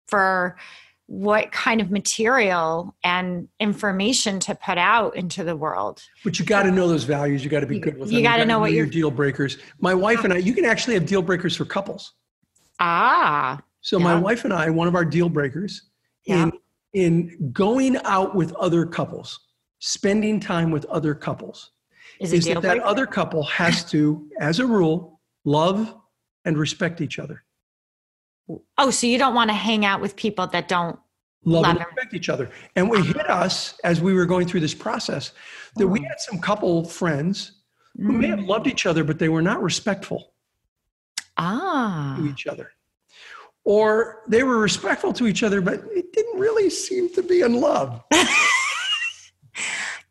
for 0.06 0.56
what 1.06 1.52
kind 1.52 1.80
of 1.80 1.90
material 1.90 2.94
and 3.04 3.48
information 3.60 4.40
to 4.40 4.54
put 4.54 4.78
out 4.78 5.16
into 5.16 5.44
the 5.44 5.56
world. 5.56 6.02
But 6.24 6.38
you 6.38 6.44
got 6.44 6.62
to 6.62 6.70
know 6.70 6.88
those 6.88 7.04
values. 7.04 7.44
You 7.44 7.50
got 7.50 7.60
to 7.60 7.66
be 7.66 7.78
good 7.78 7.98
with 7.98 8.08
them. 8.08 8.16
You 8.16 8.22
got 8.22 8.36
to 8.38 8.44
know 8.44 8.60
what 8.60 8.72
your 8.72 8.86
deal 8.86 9.10
breakers. 9.10 9.58
My 9.80 9.94
wife 9.94 10.24
and 10.24 10.32
I, 10.32 10.38
you 10.38 10.54
can 10.54 10.64
actually 10.64 10.94
have 10.94 11.06
deal 11.06 11.22
breakers 11.22 11.56
for 11.56 11.64
couples. 11.64 12.12
Ah. 12.80 13.60
So 13.82 13.98
yeah. 13.98 14.04
my 14.04 14.14
wife 14.14 14.44
and 14.44 14.52
I, 14.52 14.70
one 14.70 14.88
of 14.88 14.94
our 14.94 15.04
deal 15.04 15.28
breakers 15.28 15.82
yeah. 16.24 16.44
in 16.44 16.52
in 16.94 17.50
going 17.52 17.96
out 18.04 18.34
with 18.34 18.52
other 18.54 18.86
couples, 18.86 19.40
spending 19.78 20.38
time 20.38 20.70
with 20.70 20.84
other 20.86 21.14
couples, 21.14 21.70
is, 22.20 22.32
is 22.32 22.44
that 22.44 22.62
that 22.62 22.80
other 22.80 23.06
couple 23.06 23.42
has 23.44 23.84
to, 23.90 24.28
as 24.40 24.58
a 24.58 24.66
rule, 24.66 25.20
love 25.44 25.96
and 26.44 26.58
respect 26.58 27.00
each 27.00 27.18
other. 27.18 27.44
Oh, 28.76 28.90
so 28.90 29.06
you 29.06 29.18
don't 29.18 29.34
want 29.34 29.48
to 29.50 29.54
hang 29.54 29.84
out 29.84 30.00
with 30.00 30.14
people 30.16 30.46
that 30.48 30.68
don't 30.68 30.98
love, 31.44 31.62
love 31.62 31.76
and 31.76 31.86
respect 31.86 32.14
each 32.14 32.28
other. 32.28 32.50
And 32.76 32.90
we 32.90 33.02
hit 33.02 33.30
us 33.30 33.74
as 33.82 34.02
we 34.02 34.12
were 34.12 34.26
going 34.26 34.46
through 34.46 34.60
this 34.60 34.74
process 34.74 35.32
that 35.76 35.84
oh. 35.84 35.88
we 35.88 36.00
had 36.02 36.18
some 36.18 36.38
couple 36.38 36.84
friends 36.84 37.52
who 37.96 38.12
mm. 38.12 38.20
may 38.20 38.26
have 38.28 38.40
mm. 38.40 38.48
loved 38.48 38.66
each 38.66 38.84
other, 38.84 39.02
but 39.02 39.18
they 39.18 39.30
were 39.30 39.42
not 39.42 39.62
respectful 39.62 40.34
ah. 41.38 42.16
to 42.18 42.28
each 42.28 42.46
other 42.46 42.72
or 43.64 44.22
they 44.28 44.42
were 44.42 44.58
respectful 44.58 45.12
to 45.14 45.26
each 45.26 45.42
other, 45.42 45.60
but 45.60 45.82
it 45.90 46.12
didn't 46.12 46.38
really 46.38 46.70
seem 46.70 47.12
to 47.14 47.22
be 47.22 47.42
in 47.42 47.60
love. 47.60 48.02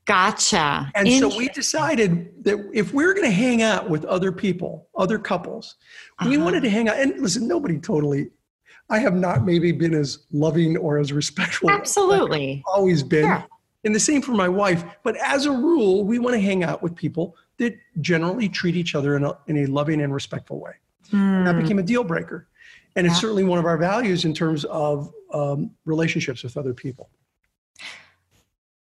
gotcha. 0.05 0.91
And 0.95 1.11
so 1.11 1.35
we 1.37 1.49
decided 1.49 2.43
that 2.43 2.69
if 2.73 2.93
we 2.93 3.03
are 3.03 3.13
going 3.13 3.27
to 3.27 3.35
hang 3.35 3.61
out 3.61 3.89
with 3.89 4.05
other 4.05 4.31
people, 4.31 4.87
other 4.95 5.19
couples, 5.19 5.75
uh-huh. 6.19 6.29
we 6.29 6.37
wanted 6.37 6.63
to 6.63 6.69
hang 6.69 6.87
out. 6.87 6.97
And 6.97 7.19
listen, 7.19 7.47
nobody 7.47 7.77
totally. 7.77 8.29
I 8.89 8.99
have 8.99 9.15
not 9.15 9.45
maybe 9.45 9.71
been 9.71 9.93
as 9.93 10.25
loving 10.31 10.77
or 10.77 10.97
as 10.97 11.13
respectful. 11.13 11.69
Absolutely. 11.69 12.63
always 12.65 13.03
been. 13.03 13.25
Yeah. 13.25 13.43
And 13.83 13.95
the 13.95 13.99
same 13.99 14.21
for 14.21 14.33
my 14.33 14.47
wife. 14.47 14.83
But 15.03 15.15
as 15.17 15.45
a 15.45 15.51
rule, 15.51 16.03
we 16.03 16.19
want 16.19 16.35
to 16.35 16.41
hang 16.41 16.63
out 16.63 16.83
with 16.83 16.95
people 16.95 17.35
that 17.57 17.75
generally 17.99 18.47
treat 18.47 18.75
each 18.75 18.95
other 18.95 19.15
in 19.15 19.23
a, 19.23 19.37
in 19.47 19.57
a 19.57 19.65
loving 19.65 20.01
and 20.01 20.13
respectful 20.13 20.59
way. 20.59 20.73
Mm. 21.11 21.37
And 21.37 21.47
that 21.47 21.55
hmm. 21.55 21.61
became 21.61 21.79
a 21.79 21.83
deal 21.83 22.03
breaker. 22.03 22.47
And 22.95 23.07
it's 23.07 23.19
certainly 23.19 23.43
one 23.43 23.57
of 23.57 23.65
our 23.65 23.77
values 23.77 24.25
in 24.25 24.33
terms 24.33 24.65
of 24.65 25.13
um, 25.33 25.71
relationships 25.85 26.43
with 26.43 26.57
other 26.57 26.73
people. 26.73 27.09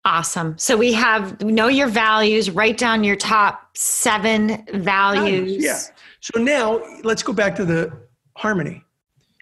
Awesome. 0.05 0.57
So 0.57 0.75
we 0.77 0.93
have 0.93 1.39
know 1.41 1.67
your 1.67 1.87
values, 1.87 2.49
write 2.49 2.77
down 2.77 3.03
your 3.03 3.15
top 3.15 3.77
seven 3.77 4.65
values. 4.73 5.63
Yeah. 5.63 5.79
So 6.21 6.41
now 6.41 6.81
let's 7.03 7.21
go 7.21 7.33
back 7.33 7.55
to 7.57 7.65
the 7.65 7.91
harmony. 8.35 8.83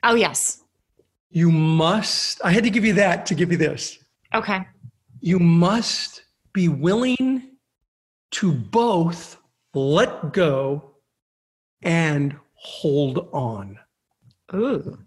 Oh, 0.03 0.15
yes. 0.15 0.63
You 1.30 1.51
must, 1.51 2.43
I 2.43 2.51
had 2.51 2.63
to 2.63 2.70
give 2.70 2.84
you 2.84 2.93
that 2.93 3.26
to 3.28 3.36
give 3.36 3.51
you 3.51 3.57
this. 3.57 3.99
Okay. 4.34 4.68
You 5.22 5.39
must 5.39 6.24
be 6.53 6.68
willing 6.68 7.51
to 8.32 8.51
both 8.51 9.38
let 9.74 10.34
go 10.34 10.95
and 11.84 12.36
hold 12.55 13.30
on. 13.32 13.78
Ooh. 14.53 14.97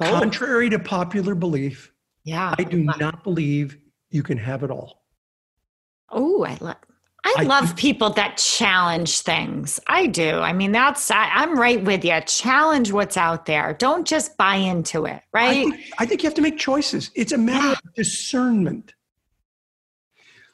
Oh. 0.00 0.18
Contrary 0.18 0.68
to 0.70 0.78
popular 0.78 1.34
belief, 1.34 1.92
Yeah. 2.24 2.54
I 2.58 2.64
do 2.64 2.82
not 2.82 3.22
believe 3.24 3.78
you 4.10 4.22
can 4.22 4.38
have 4.38 4.62
it 4.62 4.70
all. 4.70 5.04
Oh, 6.10 6.44
I 6.44 6.56
love. 6.60 6.76
I, 7.26 7.36
I 7.38 7.42
love 7.44 7.74
people 7.74 8.10
that 8.10 8.36
challenge 8.36 9.20
things. 9.20 9.80
I 9.86 10.06
do. 10.06 10.38
I 10.40 10.52
mean, 10.52 10.72
that's 10.72 11.10
I, 11.10 11.30
I'm 11.32 11.58
right 11.58 11.82
with 11.82 12.04
you. 12.04 12.20
Challenge 12.26 12.92
what's 12.92 13.16
out 13.16 13.46
there. 13.46 13.72
Don't 13.78 14.06
just 14.06 14.36
buy 14.36 14.56
into 14.56 15.06
it, 15.06 15.22
I 15.22 15.22
right? 15.32 15.52
think, 15.64 15.80
I 15.98 16.04
think 16.06 16.22
you 16.22 16.26
have 16.28 16.34
to 16.34 16.42
make 16.42 16.58
choices. 16.58 17.10
It's 17.14 17.32
a 17.32 17.38
matter 17.38 17.68
of 17.82 17.94
discernment. 17.94 18.92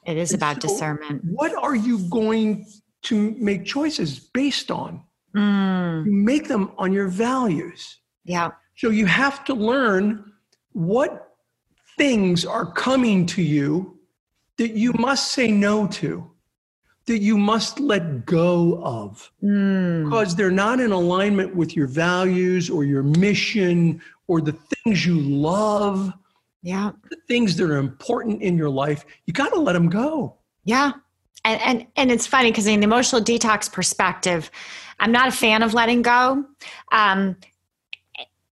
it 0.06 0.16
is 0.16 0.32
and 0.32 0.38
about 0.38 0.62
so- 0.62 0.68
discernment. 0.68 1.22
What 1.24 1.52
are 1.60 1.74
you 1.74 1.98
going 2.08 2.66
to 3.02 3.32
make 3.38 3.64
choices 3.64 4.20
based 4.20 4.70
on? 4.70 5.02
Mm, 5.34 6.06
You 6.06 6.12
make 6.12 6.48
them 6.48 6.72
on 6.78 6.92
your 6.92 7.08
values. 7.08 7.98
yeah. 8.24 8.50
So 8.76 8.88
you 8.88 9.04
have 9.06 9.44
to 9.44 9.52
learn 9.54 10.32
what 10.72 11.34
things 11.98 12.46
are 12.46 12.64
coming 12.72 13.26
to 13.26 13.42
you 13.42 13.98
that 14.56 14.70
you 14.70 14.92
must 14.94 15.32
say 15.32 15.50
no 15.52 15.86
to, 15.88 16.30
that 17.06 17.18
you 17.18 17.36
must 17.36 17.78
let 17.78 18.24
go 18.24 18.80
of, 18.82 19.30
Mm, 19.42 20.04
because 20.04 20.34
they're 20.34 20.50
not 20.50 20.80
in 20.80 20.92
alignment 20.92 21.54
with 21.54 21.76
your 21.76 21.88
values 21.88 22.70
or 22.70 22.84
your 22.84 23.02
mission 23.02 24.00
or 24.28 24.40
the 24.40 24.52
things 24.52 25.04
you 25.04 25.20
love, 25.20 26.12
yeah. 26.62 26.92
the 27.10 27.16
things 27.28 27.56
that 27.56 27.70
are 27.70 27.76
important 27.78 28.40
in 28.42 28.56
your 28.56 28.70
life. 28.70 29.04
You 29.26 29.34
got 29.34 29.52
to 29.52 29.60
let 29.60 29.74
them 29.74 29.88
go. 29.90 30.36
Yeah. 30.64 30.92
And 31.44 31.60
and 31.62 31.86
and 31.96 32.10
it's 32.12 32.26
funny 32.26 32.50
because 32.50 32.66
in 32.66 32.80
the 32.80 32.84
emotional 32.84 33.22
detox 33.22 33.70
perspective, 33.72 34.50
I'm 35.00 35.10
not 35.10 35.28
a 35.28 35.32
fan 35.32 35.62
of 35.62 35.74
letting 35.74 36.02
go. 36.02 36.44
Um, 36.92 37.36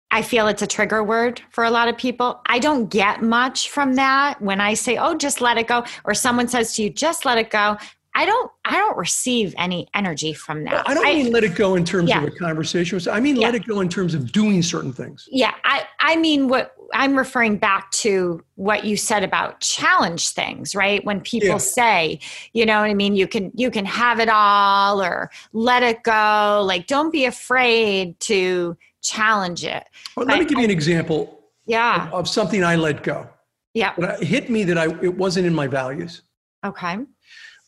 I 0.10 0.22
feel 0.22 0.48
it's 0.48 0.62
a 0.62 0.68
trigger 0.68 1.04
word 1.04 1.42
for 1.52 1.66
a 1.66 1.70
lot 1.70 1.90
of 1.90 1.98
people. 1.98 2.42
I 2.46 2.60
don't 2.60 2.90
get 2.90 3.22
much 3.22 3.70
from 3.70 3.96
that 3.96 4.42
when 4.42 4.62
I 4.62 4.74
say, 4.74 4.98
"Oh, 4.98 5.16
just 5.16 5.42
let 5.42 5.58
it 5.58 5.68
go," 5.68 5.84
or 6.06 6.14
someone 6.14 6.48
says 6.48 6.74
to 6.76 6.84
you, 6.84 6.90
"Just 6.90 7.26
let 7.26 7.38
it 7.38 7.50
go." 7.50 7.78
I 8.18 8.26
don't. 8.26 8.52
I 8.66 8.72
don't 8.78 8.98
receive 8.98 9.54
any 9.60 9.88
energy 9.94 10.34
from 10.34 10.64
that. 10.64 10.90
I 10.90 10.96
don't 10.96 11.04
mean 11.06 11.32
let 11.32 11.44
it 11.44 11.54
go 11.54 11.76
in 11.76 11.86
terms 11.86 12.10
Yeah. 12.10 12.24
of 12.24 12.28
a 12.30 12.32
conversation. 12.32 13.00
I 13.12 13.20
mean 13.20 13.36
let 13.36 13.54
it 13.54 13.68
go 13.68 13.80
in 13.80 13.90
terms 13.90 14.16
of 14.16 14.32
doing 14.32 14.64
certain 14.64 14.92
things. 14.92 15.30
Yeah, 15.32 15.54
I, 15.64 15.84
I 16.00 16.16
mean 16.16 16.48
what 16.48 16.74
I'm 16.96 17.16
referring 17.16 17.58
back 17.58 17.92
to 18.04 18.42
what 18.56 18.86
you 18.86 18.98
said 18.98 19.24
about 19.24 19.60
challenge 19.60 20.30
things, 20.30 20.74
right? 20.74 21.06
When 21.06 21.22
people 21.22 21.50
Yeah. 21.50 21.58
say, 21.58 22.20
you 22.54 22.66
know 22.66 22.82
what 22.82 22.90
I 22.90 22.96
mean, 22.96 23.16
you 23.16 23.28
can 23.28 23.52
you 23.54 23.70
can 23.70 23.86
have 23.86 24.20
it 24.20 24.30
all 24.30 25.00
or 25.02 25.30
let 25.54 25.84
it 25.84 26.02
go. 26.02 26.64
Like 26.66 26.88
don't 26.88 27.12
be 27.12 27.26
afraid 27.26 28.20
to 28.22 28.76
challenge 29.04 29.64
it. 29.64 29.84
Well, 30.16 30.26
let 30.26 30.40
me 30.40 30.46
I- 30.46 30.48
give 30.48 30.58
you 30.58 30.66
an 30.66 30.72
example 30.72 31.40
Yeah. 31.68 32.10
of 32.12 32.28
something 32.28 32.64
I 32.64 32.78
let 32.78 33.04
go. 33.04 33.28
Yeah. 33.76 33.94
It 33.96 34.24
hit 34.24 34.50
me 34.50 34.64
that 34.64 34.78
I 34.80 34.86
it 35.04 35.16
wasn't 35.16 35.46
in 35.46 35.54
my 35.54 35.68
values. 35.68 36.24
Okay. 36.66 36.98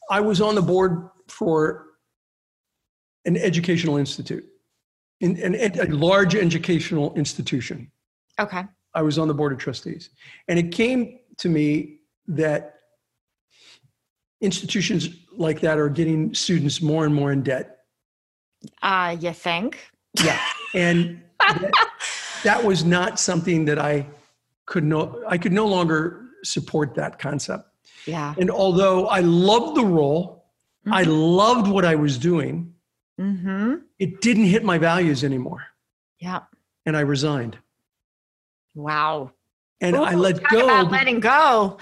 I 0.10 0.20
was 0.20 0.41
on 0.41 0.55
the 0.55 0.62
board 0.62 1.10
for 1.28 1.86
an 3.26 3.38
educational 3.38 3.97
institute, 3.97 4.45
in, 5.22 5.38
an, 5.38 5.55
a 5.55 5.86
large 5.86 6.36
educational 6.36 7.14
institution. 7.16 7.91
Okay. 8.39 8.64
I 8.93 9.01
was 9.01 9.20
on 9.20 9.28
the 9.28 9.34
board 9.34 9.51
of 9.51 9.60
trustees. 9.60 10.10
And 10.47 10.57
it 10.57 10.72
came 10.72 11.20
to 11.38 11.49
me 11.49 11.99
that 12.28 12.76
institutions 14.41 15.10
like 15.38 15.60
that 15.62 15.78
are 15.78 15.89
getting 15.89 16.34
students 16.34 16.82
more 16.82 17.05
and 17.05 17.14
more 17.14 17.32
in 17.32 17.43
debt. 17.43 17.80
Uh 18.82 19.16
you 19.20 19.34
think? 19.34 19.80
Yeah. 20.24 20.41
And 20.74 21.22
that, 21.39 21.72
that 22.43 22.64
was 22.64 22.84
not 22.84 23.20
something 23.20 23.66
that 23.66 23.80
I 23.80 24.07
could 24.66 24.84
no 24.84 25.24
I 25.28 25.38
could 25.38 25.51
no 25.51 25.68
longer 25.68 26.26
support 26.43 26.95
that 26.95 27.20
concept. 27.20 27.68
Yeah. 28.06 28.34
And 28.38 28.50
although 28.50 29.08
I 29.08 29.20
loved 29.20 29.76
the 29.78 29.86
role, 29.86 30.45
I 30.91 31.04
loved 31.04 31.68
what 31.68 31.86
I 31.86 31.95
was 31.95 32.18
doing, 32.18 32.74
Mm-hmm. 33.20 33.76
it 34.00 34.22
didn't 34.22 34.45
hit 34.45 34.64
my 34.64 34.78
values 34.78 35.26
anymore. 35.26 35.62
Yeah. 36.20 36.39
And 36.86 36.95
I 36.95 37.02
resigned. 37.02 37.58
Wow. 38.76 39.32
And 39.82 39.95
I 39.97 40.16
let 40.16 40.41
go, 40.43 40.64
about 40.66 40.91
letting 40.91 41.20
go. 41.20 41.78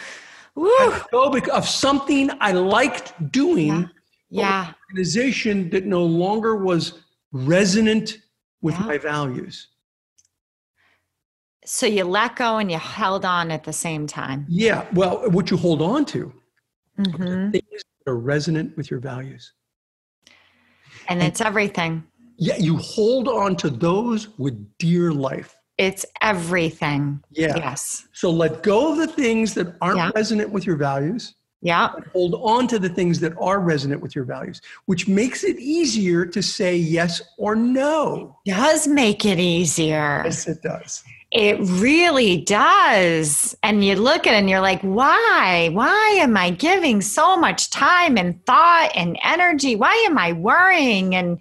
Woo. 0.56 0.70
Go 1.12 1.32
of 1.54 1.68
something 1.68 2.32
I 2.40 2.52
liked 2.54 3.32
doing, 3.32 3.68
Yeah. 3.68 3.88
Yeah. 4.30 4.68
an 4.70 4.76
organization 4.90 5.70
that 5.70 5.86
no 5.86 6.04
longer 6.04 6.56
was 6.56 6.94
resonant 7.32 8.18
with 8.62 8.74
Yeah. 8.76 8.86
my 8.86 8.98
values. 8.98 9.68
So 11.70 11.86
you 11.86 12.06
let 12.06 12.38
go 12.38 12.60
and 12.60 12.72
you 12.72 12.78
held 12.78 13.26
on 13.26 13.52
at 13.52 13.66
the 13.66 13.74
same 13.74 14.08
time. 14.08 14.46
Yeah, 14.48 14.86
well, 14.94 15.30
what 15.32 15.52
you 15.52 15.58
hold 15.58 15.82
on 15.82 16.06
to, 16.06 16.32
Mm-hmm. 16.98 17.52
things 17.52 17.84
that 18.06 18.12
are 18.12 18.16
resonant 18.18 18.76
with 18.76 18.90
your 18.90 19.00
values. 19.00 19.54
And 21.10 21.22
it's 21.22 21.42
everything. 21.42 22.04
Yeah, 22.38 22.56
you 22.58 22.78
hold 22.78 23.28
on 23.28 23.56
to 23.58 23.70
those 23.70 24.30
with 24.40 24.56
dear 24.80 25.12
life. 25.12 25.56
It's 25.78 26.06
everything. 26.22 27.22
Yeah. 27.30 27.56
Yes. 27.56 28.08
So 28.14 28.32
let 28.32 28.64
go 28.64 28.94
of 28.94 28.98
the 28.98 29.06
things 29.08 29.54
that 29.56 29.76
aren't 29.80 29.98
Yeah. 29.98 30.12
resonant 30.16 30.50
with 30.52 30.66
your 30.66 30.78
values. 30.78 31.36
Yeah. 31.62 31.90
hold 32.14 32.36
on 32.36 32.68
to 32.68 32.78
the 32.80 32.88
things 32.90 33.20
that 33.20 33.34
are 33.42 33.60
resonant 33.60 34.00
with 34.02 34.16
your 34.16 34.26
values, 34.26 34.62
which 34.86 35.08
makes 35.08 35.44
it 35.44 35.58
easier 35.60 36.24
to 36.26 36.42
say 36.42 36.78
yes 36.78 37.22
or 37.38 37.56
no. 37.56 38.38
Does 38.46 38.88
make 38.88 39.26
it 39.26 39.40
easier. 39.40 40.22
Yes, 40.24 40.48
it 40.48 40.62
does. 40.62 41.04
It 41.38 41.58
really 41.62 42.38
does. 42.42 43.56
And 43.62 43.86
you 43.86 43.96
look 43.96 44.26
at 44.26 44.34
it 44.34 44.38
and 44.38 44.50
you're 44.50 44.60
like, 44.60 44.82
why? 44.82 45.70
Why 45.72 46.16
am 46.20 46.36
I 46.36 46.50
giving 46.50 47.00
so 47.02 47.38
much 47.38 47.70
time 47.70 48.18
and 48.18 48.44
thought 48.46 48.92
and 48.96 49.20
energy? 49.24 49.76
Why 49.76 49.94
am 50.10 50.18
I 50.18 50.34
worrying 50.34 51.14
and 51.14 51.40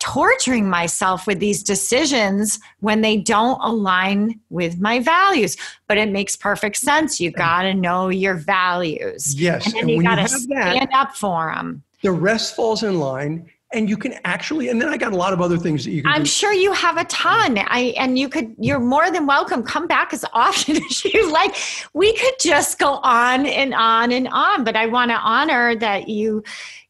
torturing 0.00 0.68
myself 0.68 1.26
with 1.26 1.38
these 1.38 1.62
decisions 1.62 2.58
when 2.80 3.02
they 3.02 3.18
don't 3.18 3.60
align 3.62 4.40
with 4.50 4.80
my 4.80 4.98
values? 4.98 5.56
But 5.86 5.96
it 5.98 6.10
makes 6.10 6.34
perfect 6.34 6.76
sense. 6.78 7.20
You 7.20 7.30
got 7.30 7.62
to 7.62 7.74
know 7.74 8.08
your 8.08 8.34
values. 8.34 9.34
Yes, 9.40 9.66
And 9.66 9.74
then 9.74 9.80
and 9.82 9.90
you 9.90 10.02
got 10.02 10.16
to 10.16 10.22
have 10.22 10.30
that- 10.30 10.72
stand 10.74 10.90
up 10.92 11.14
for 11.14 11.52
them. 11.54 11.82
The 12.02 12.10
rest 12.10 12.56
falls 12.56 12.82
in 12.82 12.98
line, 12.98 13.48
and 13.72 13.88
you 13.88 13.96
can 13.96 14.14
actually, 14.24 14.68
and 14.68 14.80
then 14.80 14.88
I 14.88 14.96
got 14.96 15.12
a 15.12 15.16
lot 15.16 15.32
of 15.32 15.40
other 15.40 15.56
things 15.56 15.84
that 15.84 15.92
you 15.92 16.02
can 16.02 16.10
I'm 16.10 16.22
do. 16.22 16.28
sure 16.28 16.52
you 16.52 16.72
have 16.72 16.96
a 16.96 17.04
ton. 17.04 17.58
I 17.58 17.94
and 17.96 18.18
you 18.18 18.28
could 18.28 18.54
you're 18.58 18.80
more 18.80 19.10
than 19.10 19.26
welcome. 19.26 19.62
Come 19.62 19.86
back 19.86 20.12
as 20.12 20.24
often 20.32 20.76
as 20.90 21.04
you 21.04 21.32
like. 21.32 21.54
We 21.92 22.12
could 22.14 22.34
just 22.40 22.78
go 22.78 22.94
on 23.02 23.46
and 23.46 23.74
on 23.74 24.12
and 24.12 24.28
on, 24.28 24.64
but 24.64 24.76
I 24.76 24.86
want 24.86 25.10
to 25.10 25.16
honor 25.16 25.76
that 25.76 26.08
you 26.08 26.42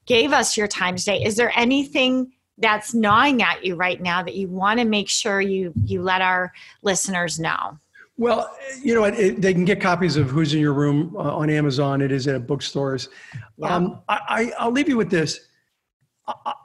gave 0.07 0.33
us 0.33 0.57
your 0.57 0.69
time 0.69 0.97
today. 0.97 1.23
Is 1.23 1.37
there 1.37 1.53
anything 1.55 2.33
that's 2.57 2.95
gnawing 2.95 3.43
at 3.43 3.65
you 3.65 3.75
right 3.75 4.01
now 4.01 4.23
that 4.23 4.35
you 4.35 4.49
want 4.49 4.81
to 4.81 4.87
make 4.87 5.09
sure 5.09 5.41
you 5.41 5.73
you 5.85 6.03
let 6.03 6.23
our 6.23 6.53
listeners 6.83 7.39
know? 7.39 7.79
Well, 8.17 8.55
you 8.83 8.95
know, 8.95 9.01
what, 9.01 9.19
it, 9.19 9.41
they 9.41 9.55
can 9.55 9.65
get 9.65 9.81
copies 9.81 10.19
of 10.19 10.29
Who's 10.29 10.53
in 10.53 10.61
Your 10.61 10.75
Room 10.75 11.17
uh, 11.17 11.35
on 11.35 11.49
Amazon. 11.49 12.03
It 12.03 12.13
is 12.13 12.29
at 12.29 12.47
bookstores. 12.47 13.09
Yeah. 13.57 13.75
Um, 13.75 14.03
I, 14.11 14.21
I, 14.29 14.53
I'll 14.59 14.71
leave 14.71 14.91
you 14.91 14.99
with 14.99 15.11
this. 15.11 15.41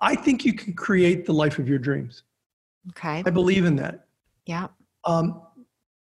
I, 0.01 0.15
think 0.15 0.45
you 0.45 0.53
can 0.53 0.73
create 0.73 1.25
the 1.25 1.33
life 1.33 1.59
of 1.59 1.67
your 1.67 1.79
dreams. 1.79 2.23
Okay. 2.89 3.23
I 3.25 3.29
believe 3.29 3.65
in 3.65 3.75
that. 3.77 4.07
Yeah. 4.45 4.67
Um, 5.05 5.41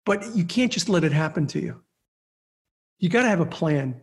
but 0.05 0.35
you 0.35 0.45
can't 0.45 0.71
just 0.71 0.89
let 0.89 1.03
it 1.03 1.11
happen 1.11 1.47
to 1.47 1.59
you. 1.59 1.81
You 2.99 3.09
got 3.09 3.23
to 3.23 3.29
have 3.29 3.39
a 3.39 3.45
plan. 3.45 3.99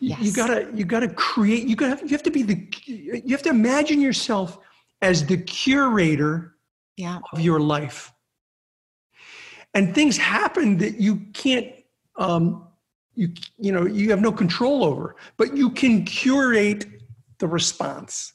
You- 0.00 0.16
You 0.20 0.32
gotta, 0.32 0.70
you 0.74 0.84
gotta 0.84 1.08
create. 1.08 1.66
You 1.66 1.76
gotta, 1.76 2.02
you 2.02 2.10
have 2.10 2.22
to 2.24 2.30
be 2.30 2.42
the, 2.42 2.68
you 2.86 3.30
have 3.30 3.42
to 3.42 3.48
imagine 3.50 4.00
yourself 4.00 4.58
as 5.02 5.24
the 5.24 5.38
curator 5.38 6.56
Yeah. 6.96 7.20
of 7.32 7.40
your 7.40 7.60
life. 7.60 8.12
And 9.74 9.94
things 9.94 10.16
happen 10.16 10.78
that 10.78 11.00
you 11.00 11.16
can't, 11.32 11.72
um, 12.16 12.66
you, 13.14 13.28
you 13.58 13.72
know, 13.72 13.86
you 13.86 14.10
have 14.10 14.20
no 14.20 14.32
control 14.32 14.84
over, 14.84 15.16
but 15.36 15.56
you 15.56 15.70
can 15.70 16.04
curate 16.04 16.86
the 17.38 17.46
response. 17.48 18.32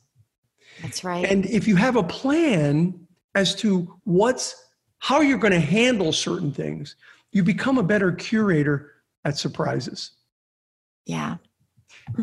That's 0.82 1.04
right. 1.04 1.26
And 1.26 1.46
if 1.46 1.68
you 1.68 1.76
have 1.76 1.96
a 1.96 2.04
plan 2.04 3.08
as 3.36 3.56
to 3.56 3.94
what's 4.04 4.68
how 5.00 5.22
you're 5.22 5.38
going 5.40 5.54
to 5.54 5.60
handle 5.60 6.12
certain 6.14 6.52
things, 6.52 6.96
you 7.32 7.44
become 7.44 7.78
a 7.78 7.84
better 7.84 8.12
curator 8.12 8.92
at 9.26 9.38
surprises. 9.38 10.12
yeah. 11.06 11.38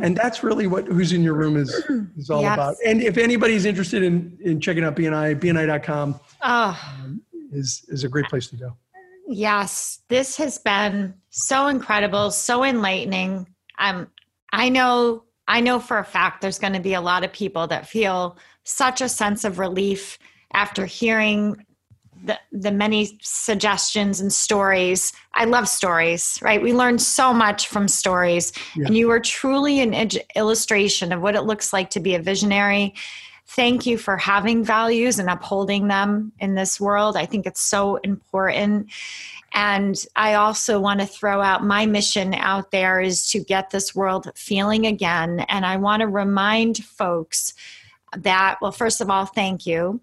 And 0.02 0.16
that's 0.16 0.42
really 0.42 0.66
what 0.66 0.86
who's 0.86 1.12
in 1.12 1.22
your 1.22 1.34
room 1.34 1.56
is 1.56 1.68
is 2.16 2.30
all 2.30 2.42
Yes. 2.42 2.54
about. 2.54 2.76
And 2.86 3.02
if 3.02 3.16
anybody's 3.16 3.64
interested 3.64 4.02
in 4.02 4.36
in 4.42 4.60
checking 4.60 4.82
out 4.84 4.96
BNI, 4.96 5.34
BNI.com 5.38 6.18
Oh. 6.42 6.76
is 7.52 7.84
is 7.88 8.02
a 8.04 8.08
great 8.08 8.26
place 8.26 8.48
to 8.48 8.56
go. 8.56 8.76
Yes, 9.28 10.00
this 10.08 10.36
has 10.38 10.58
been 10.58 11.14
so 11.30 11.66
incredible, 11.68 12.30
so 12.30 12.64
enlightening. 12.64 13.46
Um, 13.78 14.08
I 14.52 14.68
know, 14.70 15.24
I 15.48 15.60
know 15.60 15.80
for 15.80 15.98
a 15.98 16.04
fact 16.04 16.40
there's 16.40 16.58
going 16.58 16.74
to 16.74 16.80
be 16.80 16.94
a 16.94 17.00
lot 17.00 17.24
of 17.24 17.32
people 17.32 17.66
that 17.68 17.88
feel 17.88 18.36
such 18.64 19.00
a 19.00 19.08
sense 19.08 19.44
of 19.44 19.58
relief 19.58 20.18
after 20.52 20.84
hearing 20.84 21.64
the, 22.24 22.38
the 22.52 22.70
many 22.70 23.18
suggestions 23.22 24.20
and 24.20 24.32
stories. 24.32 25.12
I 25.34 25.44
love 25.44 25.68
stories, 25.68 26.38
right? 26.42 26.60
We 26.60 26.74
learn 26.74 26.98
so 26.98 27.32
much 27.32 27.68
from 27.68 27.88
stories. 27.88 28.52
Yeah. 28.76 28.86
And 28.86 28.96
you 28.96 29.10
are 29.10 29.20
truly 29.20 29.80
an 29.80 29.94
ed- 29.94 30.24
illustration 30.36 31.12
of 31.12 31.22
what 31.22 31.34
it 31.34 31.42
looks 31.42 31.72
like 31.72 31.90
to 31.90 32.00
be 32.00 32.14
a 32.14 32.20
visionary. 32.20 32.94
Thank 33.46 33.86
you 33.86 33.96
for 33.96 34.18
having 34.18 34.62
values 34.62 35.18
and 35.18 35.30
upholding 35.30 35.88
them 35.88 36.32
in 36.38 36.54
this 36.54 36.78
world. 36.78 37.16
I 37.16 37.24
think 37.24 37.46
it's 37.46 37.62
so 37.62 37.96
important. 37.96 38.90
And 39.54 39.96
I 40.14 40.34
also 40.34 40.78
want 40.78 41.00
to 41.00 41.06
throw 41.06 41.40
out 41.40 41.64
my 41.64 41.86
mission 41.86 42.34
out 42.34 42.70
there 42.70 43.00
is 43.00 43.30
to 43.30 43.40
get 43.40 43.70
this 43.70 43.94
world 43.94 44.30
feeling 44.34 44.86
again. 44.86 45.40
And 45.48 45.64
I 45.64 45.76
want 45.76 46.00
to 46.00 46.08
remind 46.08 46.84
folks 46.84 47.54
that, 48.16 48.58
well, 48.60 48.72
first 48.72 49.00
of 49.00 49.10
all, 49.10 49.26
thank 49.26 49.66
you. 49.66 50.00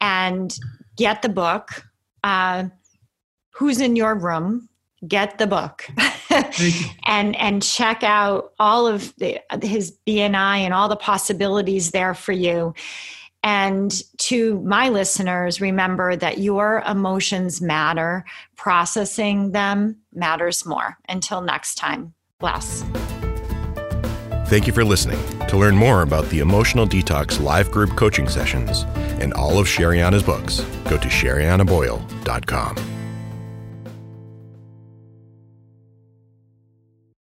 And 0.00 0.56
get 0.96 1.22
the 1.22 1.28
book. 1.28 1.86
Uh, 2.24 2.64
who's 3.50 3.80
in 3.80 3.96
your 3.96 4.14
room? 4.14 4.68
Get 5.06 5.38
the 5.38 5.46
book 5.46 5.86
and 7.06 7.36
and 7.36 7.62
check 7.62 8.02
out 8.02 8.52
all 8.58 8.86
of 8.86 9.14
the, 9.16 9.38
his 9.62 9.96
BNI 10.06 10.60
and 10.60 10.72
all 10.72 10.88
the 10.88 10.96
possibilities 10.96 11.90
there 11.90 12.14
for 12.14 12.32
you. 12.32 12.74
And 13.42 13.92
to 14.18 14.60
my 14.62 14.88
listeners, 14.88 15.60
remember 15.60 16.16
that 16.16 16.38
your 16.38 16.82
emotions 16.86 17.60
matter. 17.60 18.24
Processing 18.56 19.52
them 19.52 19.98
matters 20.12 20.66
more. 20.66 20.98
Until 21.08 21.40
next 21.40 21.76
time, 21.76 22.14
bless. 22.40 22.84
Thank 24.48 24.66
you 24.66 24.72
for 24.72 24.84
listening. 24.84 25.18
To 25.48 25.56
learn 25.56 25.76
more 25.76 26.02
about 26.02 26.28
the 26.30 26.40
Emotional 26.40 26.86
Detox 26.86 27.40
live 27.40 27.70
group 27.70 27.96
coaching 27.96 28.28
sessions 28.28 28.82
and 29.20 29.32
all 29.34 29.58
of 29.58 29.66
Sherianna's 29.66 30.22
books, 30.22 30.60
go 30.84 30.96
to 30.96 31.08
sheriannaboyle.com. 31.08 32.95